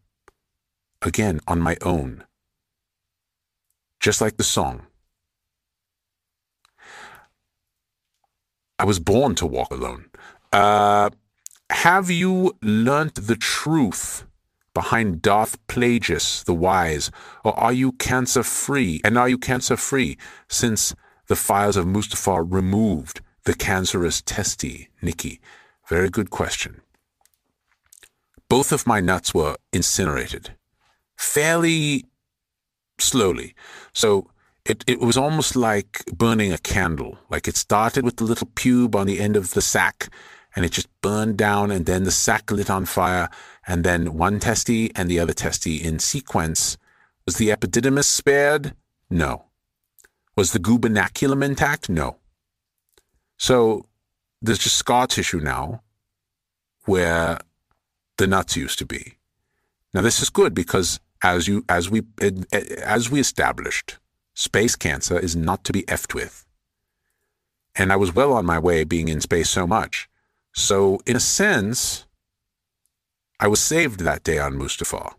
Again, 1.01 1.39
on 1.47 1.59
my 1.61 1.78
own. 1.82 2.24
Just 3.99 4.22
like 4.22 4.38
the 4.38 4.43
song. 4.43 4.88
I 8.78 8.84
was 8.86 8.99
born 8.99 9.36
to 9.36 9.45
walk 9.45 9.72
alone. 9.72 10.09
Uh, 10.51 11.09
have 11.70 12.09
you 12.09 12.57
learnt 12.61 13.16
the 13.16 13.36
truth 13.36 14.26
behind 14.74 15.22
Darth 15.22 15.57
Plagueis 15.68 16.43
the 16.43 16.53
Wise, 16.53 17.09
or 17.43 17.57
are 17.57 17.74
you 17.74 17.93
cancer 17.93 18.43
free? 18.43 19.01
And 19.03 19.18
are 19.18 19.30
you 19.30 19.38
cancer 19.38 19.78
free 19.78 20.18
since 20.47 20.93
the 21.28 21.36
fires 21.36 21.78
of 21.78 21.86
Mustafar 21.86 22.45
removed 22.47 23.21
the 23.43 23.53
cancerous 23.53 24.21
testy, 24.21 24.89
Nikki? 25.01 25.39
Very 25.88 26.09
good 26.09 26.30
question. 26.30 26.82
Both 28.49 28.71
of 28.71 28.88
my 28.88 28.99
nuts 28.99 29.34
were 29.34 29.57
incinerated 29.73 30.51
fairly 31.17 32.05
slowly. 32.99 33.55
So 33.93 34.30
it, 34.65 34.84
it 34.88 34.99
was 34.99 35.17
almost 35.17 35.55
like 35.55 36.03
burning 36.11 36.51
a 36.51 36.57
candle. 36.57 37.17
Like 37.30 37.47
it 37.47 37.57
started 37.57 38.03
with 38.03 38.17
the 38.17 38.23
little 38.23 38.47
pube 38.47 38.95
on 38.95 39.07
the 39.07 39.19
end 39.19 39.36
of 39.36 39.53
the 39.53 39.61
sack, 39.61 40.09
and 40.55 40.65
it 40.65 40.71
just 40.71 40.89
burned 41.01 41.38
down, 41.38 41.71
and 41.71 41.86
then 41.86 42.03
the 42.03 42.11
sack 42.11 42.51
lit 42.51 42.69
on 42.69 42.86
fire, 42.86 43.30
and 43.67 43.84
then 43.84 44.13
one 44.13 44.39
testy 44.39 44.91
and 44.95 45.09
the 45.09 45.19
other 45.19 45.34
testy 45.34 45.78
in 45.78 45.99
sequence. 45.99 46.78
Was 47.26 47.36
the 47.38 47.49
epididymis 47.49 48.05
spared? 48.05 48.73
No. 49.09 49.45
Was 50.36 50.52
the 50.52 50.60
gubernaculum 50.60 51.44
intact? 51.44 51.90
No. 51.90 52.18
So 53.38 53.86
there's 54.42 54.60
just 54.60 54.78
scar 54.78 55.08
tissue 55.08 55.40
now 55.40 55.82
where 56.86 57.40
the 58.18 58.28
nuts 58.28 58.56
used 58.56 58.80
to 58.80 58.86
be. 58.86 59.18
Now 59.94 60.02
this 60.02 60.22
is 60.22 60.30
good 60.30 60.54
because 60.54 61.00
as 61.24 61.48
you 61.48 61.64
as 61.70 61.90
we 61.90 62.04
as 62.84 63.10
we 63.10 63.20
established, 63.20 63.98
space 64.34 64.76
cancer 64.76 65.18
is 65.18 65.36
not 65.36 65.64
to 65.64 65.74
be 65.74 65.84
effed 65.84 66.14
with. 66.14 66.46
And 67.76 67.92
I 67.92 67.96
was 67.96 68.14
well 68.14 68.34
on 68.34 68.46
my 68.46 68.60
way 68.60 68.84
being 68.84 69.08
in 69.08 69.22
space 69.22 69.50
so 69.50 69.66
much. 69.68 70.10
So 70.54 71.00
in 71.06 71.16
a 71.16 71.20
sense, 71.22 72.06
I 73.40 73.48
was 73.48 73.60
saved 73.60 74.02
that 74.02 74.24
day 74.24 74.40
on 74.40 74.58
Mustafar. 74.58 75.16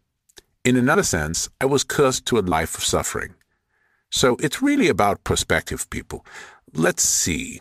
In 0.64 0.76
another 0.76 1.02
sense, 1.02 1.48
I 1.60 1.66
was 1.66 1.84
cursed 1.84 2.26
to 2.26 2.38
a 2.38 2.40
life 2.40 2.76
of 2.76 2.84
suffering. 2.84 3.34
So 4.16 4.38
it's 4.40 4.62
really 4.62 4.88
about 4.88 5.24
perspective, 5.24 5.90
people. 5.90 6.24
Let's 6.72 7.02
see. 7.02 7.60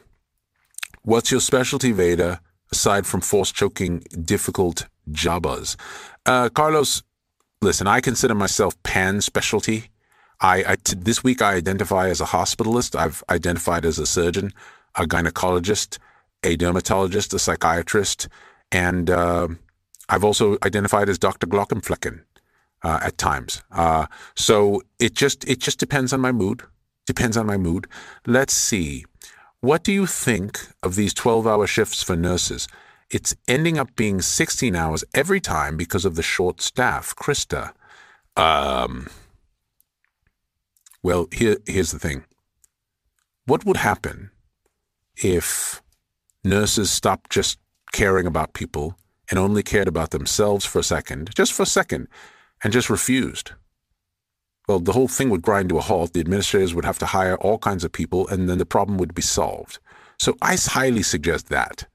What's 1.03 1.29
your 1.29 1.41
specialty, 1.41 1.91
Vader, 1.91 2.39
aside 2.71 3.05
from 3.05 3.19
force 3.19 3.51
choking 3.51 4.05
difficult 4.23 4.87
jabbas? 5.11 5.75
Uh, 6.25 6.47
Carlos, 6.47 7.03
listen, 7.61 7.87
I 7.87 7.99
consider 7.99 8.33
myself 8.33 8.81
pan 8.83 9.19
specialty. 9.19 9.89
I, 10.39 10.63
I 10.65 10.75
t- 10.81 10.95
this 10.97 11.25
week 11.25 11.41
I 11.41 11.55
identify 11.55 12.07
as 12.07 12.21
a 12.21 12.31
hospitalist. 12.37 12.97
I've 12.97 13.21
identified 13.29 13.83
as 13.83 13.99
a 13.99 14.05
surgeon, 14.05 14.53
a 14.95 15.03
gynecologist, 15.03 15.97
a 16.41 16.55
dermatologist, 16.55 17.33
a 17.33 17.39
psychiatrist, 17.39 18.29
and 18.71 19.09
uh, 19.09 19.49
I've 20.07 20.23
also 20.23 20.57
identified 20.63 21.09
as 21.09 21.19
Dr. 21.19 21.47
Glaucomflecken 21.47 22.21
uh, 22.85 22.99
at 23.01 23.17
times. 23.17 23.63
Uh, 23.71 24.05
so 24.35 24.83
it 24.99 25.15
just 25.15 25.43
it 25.49 25.59
just 25.59 25.79
depends 25.79 26.13
on 26.13 26.21
my 26.21 26.31
mood. 26.31 26.61
Depends 27.07 27.35
on 27.35 27.47
my 27.47 27.57
mood. 27.57 27.87
Let's 28.27 28.53
see. 28.53 29.05
What 29.59 29.83
do 29.83 29.91
you 29.91 30.05
think 30.05 30.59
of 30.83 30.95
these 30.95 31.13
12 31.13 31.47
hour 31.47 31.65
shifts 31.65 32.03
for 32.03 32.15
nurses? 32.15 32.67
It's 33.09 33.35
ending 33.47 33.79
up 33.79 33.95
being 33.95 34.21
16 34.21 34.75
hours 34.75 35.03
every 35.15 35.39
time 35.39 35.77
because 35.77 36.05
of 36.05 36.15
the 36.15 36.21
short 36.21 36.61
staff. 36.61 37.15
Krista. 37.15 37.73
Um, 38.37 39.07
well, 41.01 41.27
here, 41.31 41.57
here's 41.65 41.91
the 41.91 41.99
thing. 41.99 42.25
What 43.45 43.65
would 43.65 43.77
happen 43.77 44.29
if 45.15 45.81
nurses 46.43 46.91
stopped 46.91 47.31
just 47.31 47.57
caring 47.93 48.27
about 48.27 48.53
people 48.53 48.95
and 49.29 49.39
only 49.39 49.63
cared 49.63 49.87
about 49.87 50.11
themselves 50.11 50.65
for 50.65 50.77
a 50.77 50.83
second, 50.83 51.31
just 51.35 51.53
for 51.53 51.63
a 51.63 51.77
second, 51.79 52.07
and 52.63 52.73
just 52.73 52.89
refused? 52.89 53.51
Well, 54.67 54.79
the 54.79 54.93
whole 54.93 55.07
thing 55.07 55.29
would 55.29 55.43
grind 55.43 55.69
to 55.69 55.77
a 55.77 55.81
halt. 55.81 56.13
The 56.13 56.19
administrators 56.19 56.73
would 56.73 56.85
have 56.85 56.99
to 56.99 57.05
hire 57.07 57.37
all 57.37 57.57
kinds 57.57 57.83
of 57.83 57.91
people, 57.91 58.27
and 58.27 58.49
then 58.49 58.57
the 58.57 58.65
problem 58.65 58.97
would 58.97 59.13
be 59.13 59.21
solved. 59.21 59.79
So 60.17 60.35
I 60.41 60.55
highly 60.55 61.03
suggest 61.03 61.49
that. 61.49 61.87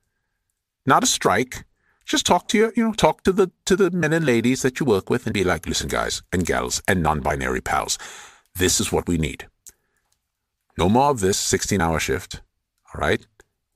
Not 0.87 1.03
a 1.03 1.07
strike. 1.07 1.65
Just 2.05 2.27
talk 2.27 2.49
to 2.49 2.59
your, 2.59 2.73
you 2.77 2.85
know, 2.85 2.93
talk 2.93 3.23
to 3.25 3.33
the 3.33 3.51
to 3.67 3.77
the 3.77 3.91
men 3.91 4.13
and 4.13 4.27
ladies 4.27 4.63
that 4.63 4.81
you 4.81 4.87
work 4.87 5.11
with 5.11 5.27
and 5.27 5.35
be 5.35 5.45
like, 5.45 5.67
listen, 5.67 5.89
guys 5.89 6.23
and 6.33 6.47
gals 6.47 6.83
and 6.89 7.03
non-binary 7.03 7.61
pals, 7.61 7.99
this 8.57 8.81
is 8.81 8.91
what 8.91 9.07
we 9.07 9.17
need. 9.17 9.47
No 10.77 10.89
more 10.89 11.11
of 11.11 11.21
this 11.21 11.39
16-hour 11.53 12.01
shift. 12.01 12.41
All 12.93 13.01
right? 13.01 13.27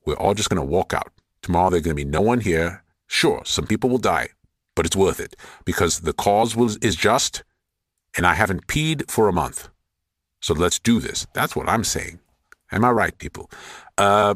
We're 0.04 0.14
all 0.16 0.34
just 0.34 0.50
gonna 0.50 0.64
walk 0.64 0.92
out. 0.92 1.12
Tomorrow 1.42 1.70
there's 1.70 1.82
gonna 1.82 1.94
be 1.94 2.04
no 2.04 2.20
one 2.20 2.40
here. 2.40 2.82
Sure, 3.06 3.42
some 3.44 3.66
people 3.66 3.90
will 3.90 3.98
die, 3.98 4.30
but 4.74 4.86
it's 4.86 4.96
worth 4.96 5.20
it 5.20 5.36
because 5.64 6.00
the 6.00 6.12
cause 6.12 6.56
was 6.56 6.76
is 6.78 6.96
just 6.96 7.44
and 8.16 8.26
I 8.26 8.34
haven't 8.34 8.66
peed 8.66 9.10
for 9.10 9.28
a 9.28 9.32
month. 9.32 9.68
So 10.40 10.54
let's 10.54 10.78
do 10.78 11.00
this. 11.00 11.26
That's 11.34 11.56
what 11.56 11.68
I'm 11.68 11.84
saying. 11.84 12.20
Am 12.70 12.84
I 12.84 12.90
right, 12.90 13.16
people? 13.18 13.50
Uh, 13.98 14.34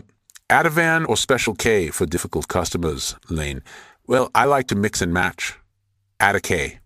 Ativan 0.51 1.09
or 1.09 1.17
Special 1.17 1.55
K 1.55 1.91
for 1.91 2.07
difficult 2.07 2.49
customers, 2.49 3.17
Lane? 3.29 3.63
Well, 4.07 4.31
I 4.35 4.47
like 4.47 4.69
to 4.69 4.75
mix 4.75 5.03
and 5.03 5.13
match. 5.13 5.57
K. 6.43 6.81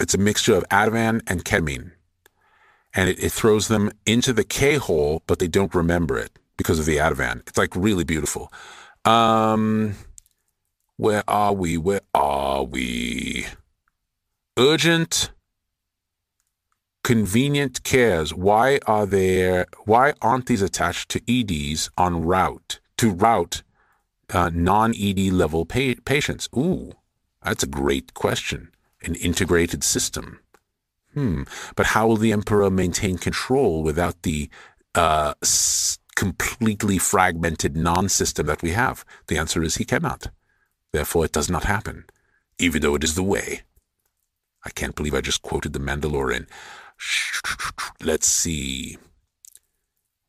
It's 0.00 0.14
a 0.14 0.18
mixture 0.18 0.54
of 0.54 0.64
Ativan 0.70 1.20
and 1.26 1.44
ketamine. 1.44 1.92
And 2.94 3.10
it, 3.10 3.22
it 3.22 3.32
throws 3.32 3.68
them 3.68 3.92
into 4.06 4.32
the 4.32 4.44
K 4.44 4.76
hole, 4.76 5.22
but 5.26 5.38
they 5.38 5.48
don't 5.48 5.74
remember 5.74 6.18
it 6.18 6.38
because 6.56 6.78
of 6.78 6.86
the 6.86 6.96
Ativan. 6.96 7.46
It's 7.46 7.58
like 7.58 7.76
really 7.76 8.04
beautiful. 8.04 8.52
Um, 9.04 9.94
where 10.98 11.24
are 11.26 11.54
we? 11.54 11.78
Where 11.78 12.02
are 12.14 12.64
we? 12.64 13.46
urgent 14.58 15.30
convenient 17.04 17.82
cares. 17.84 18.34
Why 18.34 18.80
are 18.86 19.06
there 19.06 19.66
why 19.84 20.12
aren't 20.20 20.46
these 20.46 20.62
attached 20.62 21.08
to 21.10 21.22
eds 21.32 21.90
on 21.96 22.24
route 22.24 22.80
to 22.98 23.12
route 23.12 23.62
uh, 24.30 24.50
non-ed 24.52 25.20
level 25.32 25.64
pa- 25.64 26.00
patients? 26.04 26.48
Ooh 26.56 26.92
that's 27.42 27.62
a 27.62 27.68
great 27.68 28.12
question. 28.14 28.72
An 29.02 29.14
integrated 29.14 29.84
system. 29.84 30.40
Hmm. 31.14 31.44
But 31.76 31.86
how 31.86 32.08
will 32.08 32.16
the 32.16 32.32
emperor 32.32 32.68
maintain 32.68 33.16
control 33.16 33.84
without 33.84 34.22
the 34.22 34.50
uh, 34.94 35.34
s- 35.40 35.98
completely 36.16 36.98
fragmented 36.98 37.76
non-system 37.76 38.46
that 38.46 38.60
we 38.60 38.72
have? 38.72 39.04
The 39.28 39.38
answer 39.38 39.62
is 39.62 39.76
he 39.76 39.84
cannot 39.84 40.30
therefore 40.92 41.24
it 41.24 41.32
does 41.32 41.50
not 41.50 41.64
happen 41.64 42.04
even 42.58 42.82
though 42.82 42.94
it 42.94 43.04
is 43.04 43.14
the 43.14 43.22
way 43.22 43.62
I 44.64 44.70
can't 44.70 44.94
believe 44.94 45.14
I 45.14 45.20
just 45.20 45.42
quoted 45.42 45.72
The 45.72 45.78
Mandalorian. 45.78 46.46
Let's 48.02 48.26
see. 48.26 48.98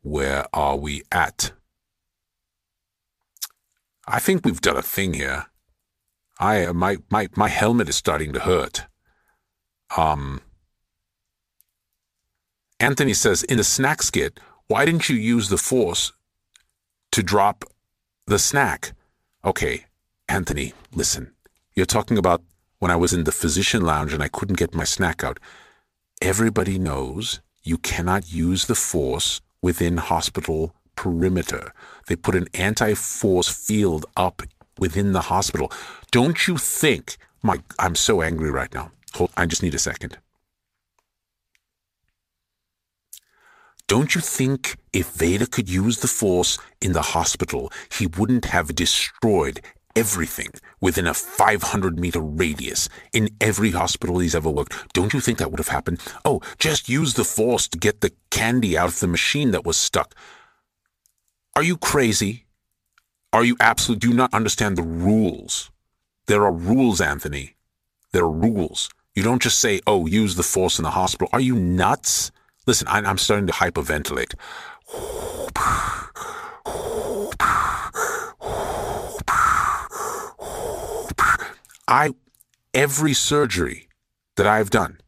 Where 0.01 0.45
are 0.53 0.77
we 0.77 1.03
at? 1.11 1.51
I 4.07 4.19
think 4.19 4.45
we've 4.45 4.61
done 4.61 4.77
a 4.77 4.81
thing 4.81 5.13
here. 5.13 5.47
I 6.39 6.65
uh, 6.65 6.73
my 6.73 6.97
my 7.09 7.27
my 7.35 7.49
helmet 7.49 7.89
is 7.89 7.95
starting 7.95 8.33
to 8.33 8.39
hurt. 8.39 8.85
Um 9.97 10.41
Anthony 12.79 13.13
says 13.13 13.43
in 13.43 13.57
the 13.57 13.63
snack 13.63 14.01
skit, 14.01 14.39
why 14.67 14.85
didn't 14.85 15.09
you 15.09 15.17
use 15.17 15.49
the 15.49 15.57
force 15.57 16.13
to 17.11 17.21
drop 17.21 17.65
the 18.25 18.39
snack? 18.39 18.93
Okay, 19.43 19.85
Anthony, 20.29 20.73
listen. 20.93 21.33
You're 21.75 21.87
talking 21.87 22.17
about 22.17 22.43
when 22.77 22.91
I 22.91 22.95
was 22.95 23.13
in 23.13 23.23
the 23.23 23.31
physician 23.31 23.81
lounge 23.81 24.13
and 24.13 24.21
I 24.21 24.27
couldn't 24.27 24.59
get 24.59 24.75
my 24.75 24.83
snack 24.83 25.23
out. 25.23 25.39
Everybody 26.21 26.77
knows 26.77 27.41
you 27.63 27.79
cannot 27.79 28.31
use 28.31 28.65
the 28.65 28.75
force 28.75 29.41
within 29.63 29.97
hospital 29.97 30.75
perimeter. 30.95 31.73
They 32.07 32.15
put 32.15 32.35
an 32.35 32.47
anti-force 32.53 33.49
field 33.49 34.05
up 34.15 34.43
within 34.77 35.13
the 35.13 35.21
hospital. 35.21 35.71
Don't 36.11 36.47
you 36.47 36.57
think, 36.57 37.17
my, 37.41 37.57
I'm 37.79 37.95
so 37.95 38.21
angry 38.21 38.51
right 38.51 38.73
now. 38.73 38.91
Hold, 39.15 39.31
I 39.35 39.47
just 39.47 39.63
need 39.63 39.73
a 39.73 39.79
second. 39.79 40.19
Don't 43.87 44.13
you 44.13 44.21
think 44.21 44.77
if 44.93 45.09
Vader 45.09 45.47
could 45.47 45.67
use 45.67 46.01
the 46.01 46.07
force 46.07 46.59
in 46.79 46.93
the 46.93 47.01
hospital, 47.01 47.71
he 47.91 48.05
wouldn't 48.05 48.45
have 48.45 48.75
destroyed 48.75 49.61
everything 49.99 50.51
within 50.79 51.05
a 51.05 51.13
500 51.13 51.99
meter 51.99 52.21
radius 52.21 52.87
in 53.11 53.29
every 53.41 53.71
hospital 53.71 54.19
he's 54.19 54.33
ever 54.33 54.49
worked. 54.49 54.93
Don't 54.93 55.13
you 55.13 55.19
think 55.19 55.37
that 55.37 55.51
would 55.51 55.59
have 55.59 55.75
happened? 55.77 55.99
Oh, 56.23 56.41
just 56.57 56.87
use 56.87 57.13
the 57.13 57.25
force 57.25 57.67
to 57.67 57.77
get 57.77 57.99
the 57.99 58.13
candy 58.31 58.77
out 58.77 58.87
of 58.87 58.99
the 58.99 59.07
machine 59.07 59.51
that 59.51 59.65
was 59.65 59.77
stuck. 59.77 60.15
Are 61.55 61.63
you 61.63 61.75
crazy? 61.77 62.45
Are 63.33 63.43
you 63.43 63.57
absolutely 63.59 63.99
Do 63.99 64.09
you 64.09 64.15
not 64.15 64.33
understand 64.33 64.77
the 64.77 64.83
rules? 64.83 65.69
There 66.27 66.43
are 66.45 66.53
rules, 66.53 67.01
Anthony. 67.01 67.55
There 68.13 68.23
are 68.23 68.31
rules. 68.31 68.89
You 69.15 69.23
don't 69.23 69.41
just 69.41 69.59
say, 69.59 69.81
oh, 69.85 70.05
use 70.07 70.35
the 70.35 70.43
force 70.43 70.79
in 70.79 70.83
the 70.83 70.91
hospital. 70.91 71.27
Are 71.33 71.41
you 71.41 71.55
nuts? 71.55 72.31
Listen, 72.65 72.87
I'm 72.87 73.17
starting 73.17 73.47
to 73.47 73.53
hyperventilate. 73.53 74.33
I 81.89 82.13
every 82.71 83.13
surgery 83.13 83.89
that 84.35 84.45
I've 84.45 84.69
done 84.69 84.99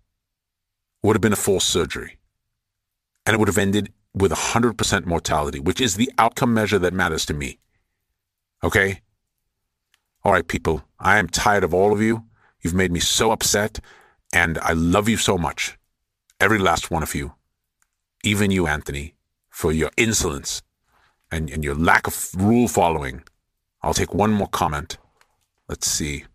would 1.03 1.15
have 1.15 1.21
been 1.21 1.31
a 1.31 1.35
forced 1.47 1.69
surgery. 1.69 2.17
And 3.23 3.35
it 3.35 3.39
would 3.39 3.47
have 3.47 3.57
ended 3.59 3.93
with 4.15 4.31
100% 4.31 5.05
mortality, 5.05 5.59
which 5.59 5.79
is 5.79 5.95
the 5.95 6.11
outcome 6.17 6.55
measure 6.55 6.79
that 6.79 6.91
matters 6.91 7.23
to 7.27 7.35
me. 7.35 7.59
Okay? 8.63 9.01
All 10.23 10.31
right, 10.31 10.47
people, 10.47 10.83
I 10.99 11.19
am 11.19 11.27
tired 11.27 11.63
of 11.63 11.73
all 11.73 11.93
of 11.93 12.01
you. 12.01 12.25
You've 12.61 12.73
made 12.73 12.91
me 12.91 12.99
so 12.99 13.31
upset, 13.31 13.79
and 14.33 14.57
I 14.57 14.73
love 14.73 15.07
you 15.07 15.17
so 15.17 15.37
much. 15.37 15.77
Every 16.39 16.57
last 16.57 16.89
one 16.89 17.03
of 17.03 17.13
you. 17.13 17.33
Even 18.23 18.49
you, 18.49 18.65
Anthony, 18.65 19.13
for 19.49 19.71
your 19.71 19.91
insolence 19.97 20.63
and, 21.31 21.49
and 21.51 21.63
your 21.63 21.75
lack 21.75 22.07
of 22.07 22.31
rule 22.35 22.67
following. 22.67 23.21
I'll 23.83 23.93
take 23.93 24.15
one 24.15 24.31
more 24.31 24.47
comment. 24.47 24.97
Let's 25.67 25.87
see. 25.87 26.25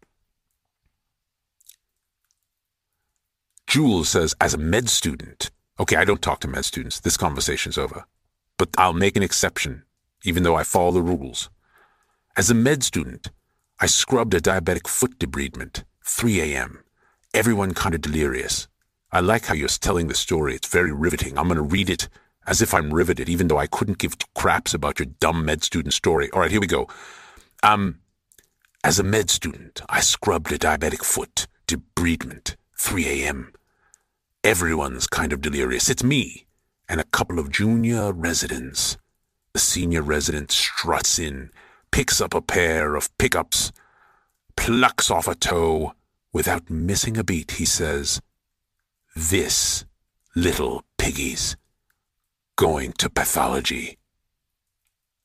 Jules 3.66 4.08
says, 4.08 4.34
as 4.40 4.54
a 4.54 4.58
med 4.58 4.88
student, 4.88 5.50
okay, 5.78 5.96
I 5.96 6.04
don't 6.04 6.22
talk 6.22 6.40
to 6.40 6.48
med 6.48 6.64
students. 6.64 7.00
This 7.00 7.16
conversation's 7.16 7.76
over. 7.76 8.04
But 8.58 8.70
I'll 8.78 8.92
make 8.92 9.16
an 9.16 9.22
exception, 9.22 9.82
even 10.24 10.42
though 10.42 10.54
I 10.54 10.62
follow 10.62 10.92
the 10.92 11.02
rules. 11.02 11.50
As 12.36 12.50
a 12.50 12.54
med 12.54 12.84
student, 12.84 13.30
I 13.80 13.86
scrubbed 13.86 14.34
a 14.34 14.40
diabetic 14.40 14.86
foot 14.86 15.18
debridement, 15.18 15.84
3 16.04 16.40
a.m. 16.40 16.84
Everyone 17.34 17.74
kind 17.74 17.94
of 17.94 18.00
delirious. 18.00 18.68
I 19.12 19.20
like 19.20 19.46
how 19.46 19.54
you're 19.54 19.68
telling 19.68 20.08
the 20.08 20.14
story. 20.14 20.54
It's 20.54 20.68
very 20.68 20.92
riveting. 20.92 21.36
I'm 21.36 21.48
going 21.48 21.56
to 21.56 21.62
read 21.62 21.90
it 21.90 22.08
as 22.46 22.62
if 22.62 22.72
I'm 22.72 22.94
riveted, 22.94 23.28
even 23.28 23.48
though 23.48 23.58
I 23.58 23.66
couldn't 23.66 23.98
give 23.98 24.16
craps 24.34 24.72
about 24.74 24.98
your 24.98 25.06
dumb 25.20 25.44
med 25.44 25.64
student 25.64 25.92
story. 25.92 26.30
All 26.30 26.40
right, 26.40 26.50
here 26.50 26.60
we 26.60 26.66
go. 26.66 26.88
Um, 27.62 27.98
as 28.84 28.98
a 28.98 29.02
med 29.02 29.28
student, 29.30 29.82
I 29.88 30.00
scrubbed 30.00 30.52
a 30.52 30.58
diabetic 30.58 31.04
foot, 31.04 31.46
debridement, 31.66 32.54
3 32.78 33.06
a.m. 33.06 33.52
Everyone's 34.44 35.06
kind 35.06 35.32
of 35.32 35.40
delirious. 35.40 35.88
It's 35.88 36.04
me 36.04 36.46
and 36.88 37.00
a 37.00 37.04
couple 37.04 37.38
of 37.38 37.50
junior 37.50 38.12
residents. 38.12 38.96
The 39.52 39.58
senior 39.58 40.02
resident 40.02 40.52
struts 40.52 41.18
in, 41.18 41.50
picks 41.90 42.20
up 42.20 42.34
a 42.34 42.42
pair 42.42 42.94
of 42.94 43.16
pickups, 43.18 43.72
plucks 44.56 45.10
off 45.10 45.26
a 45.28 45.34
toe. 45.34 45.92
Without 46.32 46.68
missing 46.68 47.16
a 47.16 47.24
beat, 47.24 47.52
he 47.52 47.64
says, 47.64 48.20
This, 49.14 49.86
little 50.34 50.84
piggies, 50.98 51.56
going 52.56 52.92
to 52.92 53.08
pathology. 53.08 53.96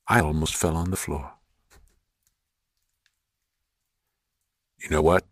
I 0.07 0.21
almost 0.21 0.55
fell 0.55 0.77
on 0.77 0.89
the 0.89 0.97
floor. 0.97 1.33
You 4.81 4.89
know 4.89 5.01
what? 5.01 5.25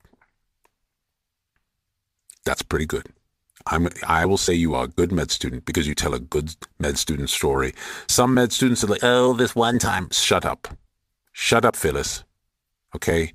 That's 2.46 2.62
pretty 2.62 2.86
good. 2.86 3.08
I'm, 3.68 3.88
I 4.08 4.26
will 4.26 4.38
say 4.38 4.54
you 4.54 4.74
are 4.74 4.86
a 4.86 4.88
good 4.88 5.12
med 5.12 5.32
student 5.32 5.66
because 5.66 5.88
you 5.88 5.94
tell 5.94 6.14
a 6.14 6.20
good 6.20 6.56
med 6.80 6.98
student 6.98 7.30
story. 7.30 7.74
Some 8.08 8.34
med 8.34 8.52
students 8.54 8.84
are 8.84 8.88
like, 8.88 9.04
oh, 9.04 9.34
this 9.34 9.56
one 9.56 9.80
time. 9.80 10.10
Shut 10.12 10.46
up. 10.46 10.68
Shut 11.32 11.66
up, 11.66 11.76
Phyllis. 11.76 12.24
Okay? 12.96 13.34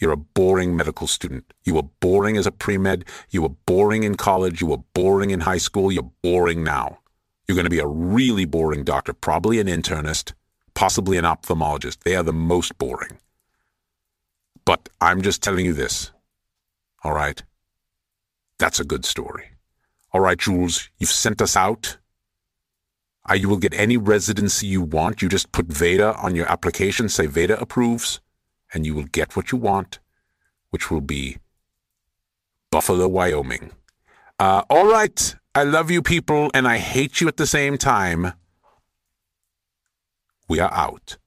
You're 0.00 0.12
a 0.12 0.16
boring 0.16 0.76
medical 0.76 1.06
student. 1.06 1.52
You 1.64 1.74
were 1.74 1.82
boring 1.82 2.36
as 2.36 2.46
a 2.46 2.52
pre 2.52 2.78
med. 2.78 3.04
You 3.30 3.42
were 3.42 3.48
boring 3.66 4.02
in 4.02 4.16
college. 4.16 4.60
You 4.60 4.66
were 4.68 4.82
boring 4.92 5.30
in 5.30 5.40
high 5.40 5.58
school. 5.58 5.90
You're 5.90 6.10
boring 6.22 6.62
now. 6.62 6.98
You're 7.46 7.56
going 7.56 7.64
to 7.64 7.70
be 7.70 7.78
a 7.78 7.86
really 7.86 8.44
boring 8.44 8.84
doctor, 8.84 9.12
probably 9.12 9.60
an 9.60 9.66
internist, 9.66 10.32
possibly 10.74 11.16
an 11.16 11.24
ophthalmologist. 11.24 12.00
They 12.00 12.16
are 12.16 12.22
the 12.22 12.32
most 12.32 12.78
boring. 12.78 13.18
But 14.64 14.88
I'm 15.00 15.20
just 15.20 15.42
telling 15.42 15.66
you 15.66 15.74
this. 15.74 16.10
All 17.02 17.12
right? 17.12 17.42
That's 18.64 18.80
a 18.80 18.84
good 18.84 19.04
story. 19.04 19.50
All 20.14 20.22
right, 20.22 20.38
Jules, 20.38 20.88
you've 20.98 21.10
sent 21.10 21.42
us 21.42 21.54
out. 21.54 21.98
You 23.30 23.46
will 23.50 23.58
get 23.58 23.74
any 23.74 23.98
residency 23.98 24.66
you 24.66 24.80
want. 24.80 25.20
You 25.20 25.28
just 25.28 25.52
put 25.52 25.66
Vader 25.66 26.14
on 26.14 26.34
your 26.34 26.50
application, 26.50 27.10
say 27.10 27.26
Vader 27.26 27.56
approves, 27.56 28.22
and 28.72 28.86
you 28.86 28.94
will 28.94 29.04
get 29.04 29.36
what 29.36 29.52
you 29.52 29.58
want, 29.58 29.98
which 30.70 30.90
will 30.90 31.02
be 31.02 31.36
Buffalo, 32.70 33.06
Wyoming. 33.06 33.72
Uh, 34.38 34.62
all 34.70 34.86
right, 34.86 35.36
I 35.54 35.64
love 35.64 35.90
you 35.90 36.00
people, 36.00 36.50
and 36.54 36.66
I 36.66 36.78
hate 36.78 37.20
you 37.20 37.28
at 37.28 37.36
the 37.36 37.46
same 37.46 37.76
time. 37.76 38.32
We 40.48 40.58
are 40.58 40.72
out. 40.72 41.18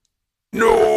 No! 0.51 0.96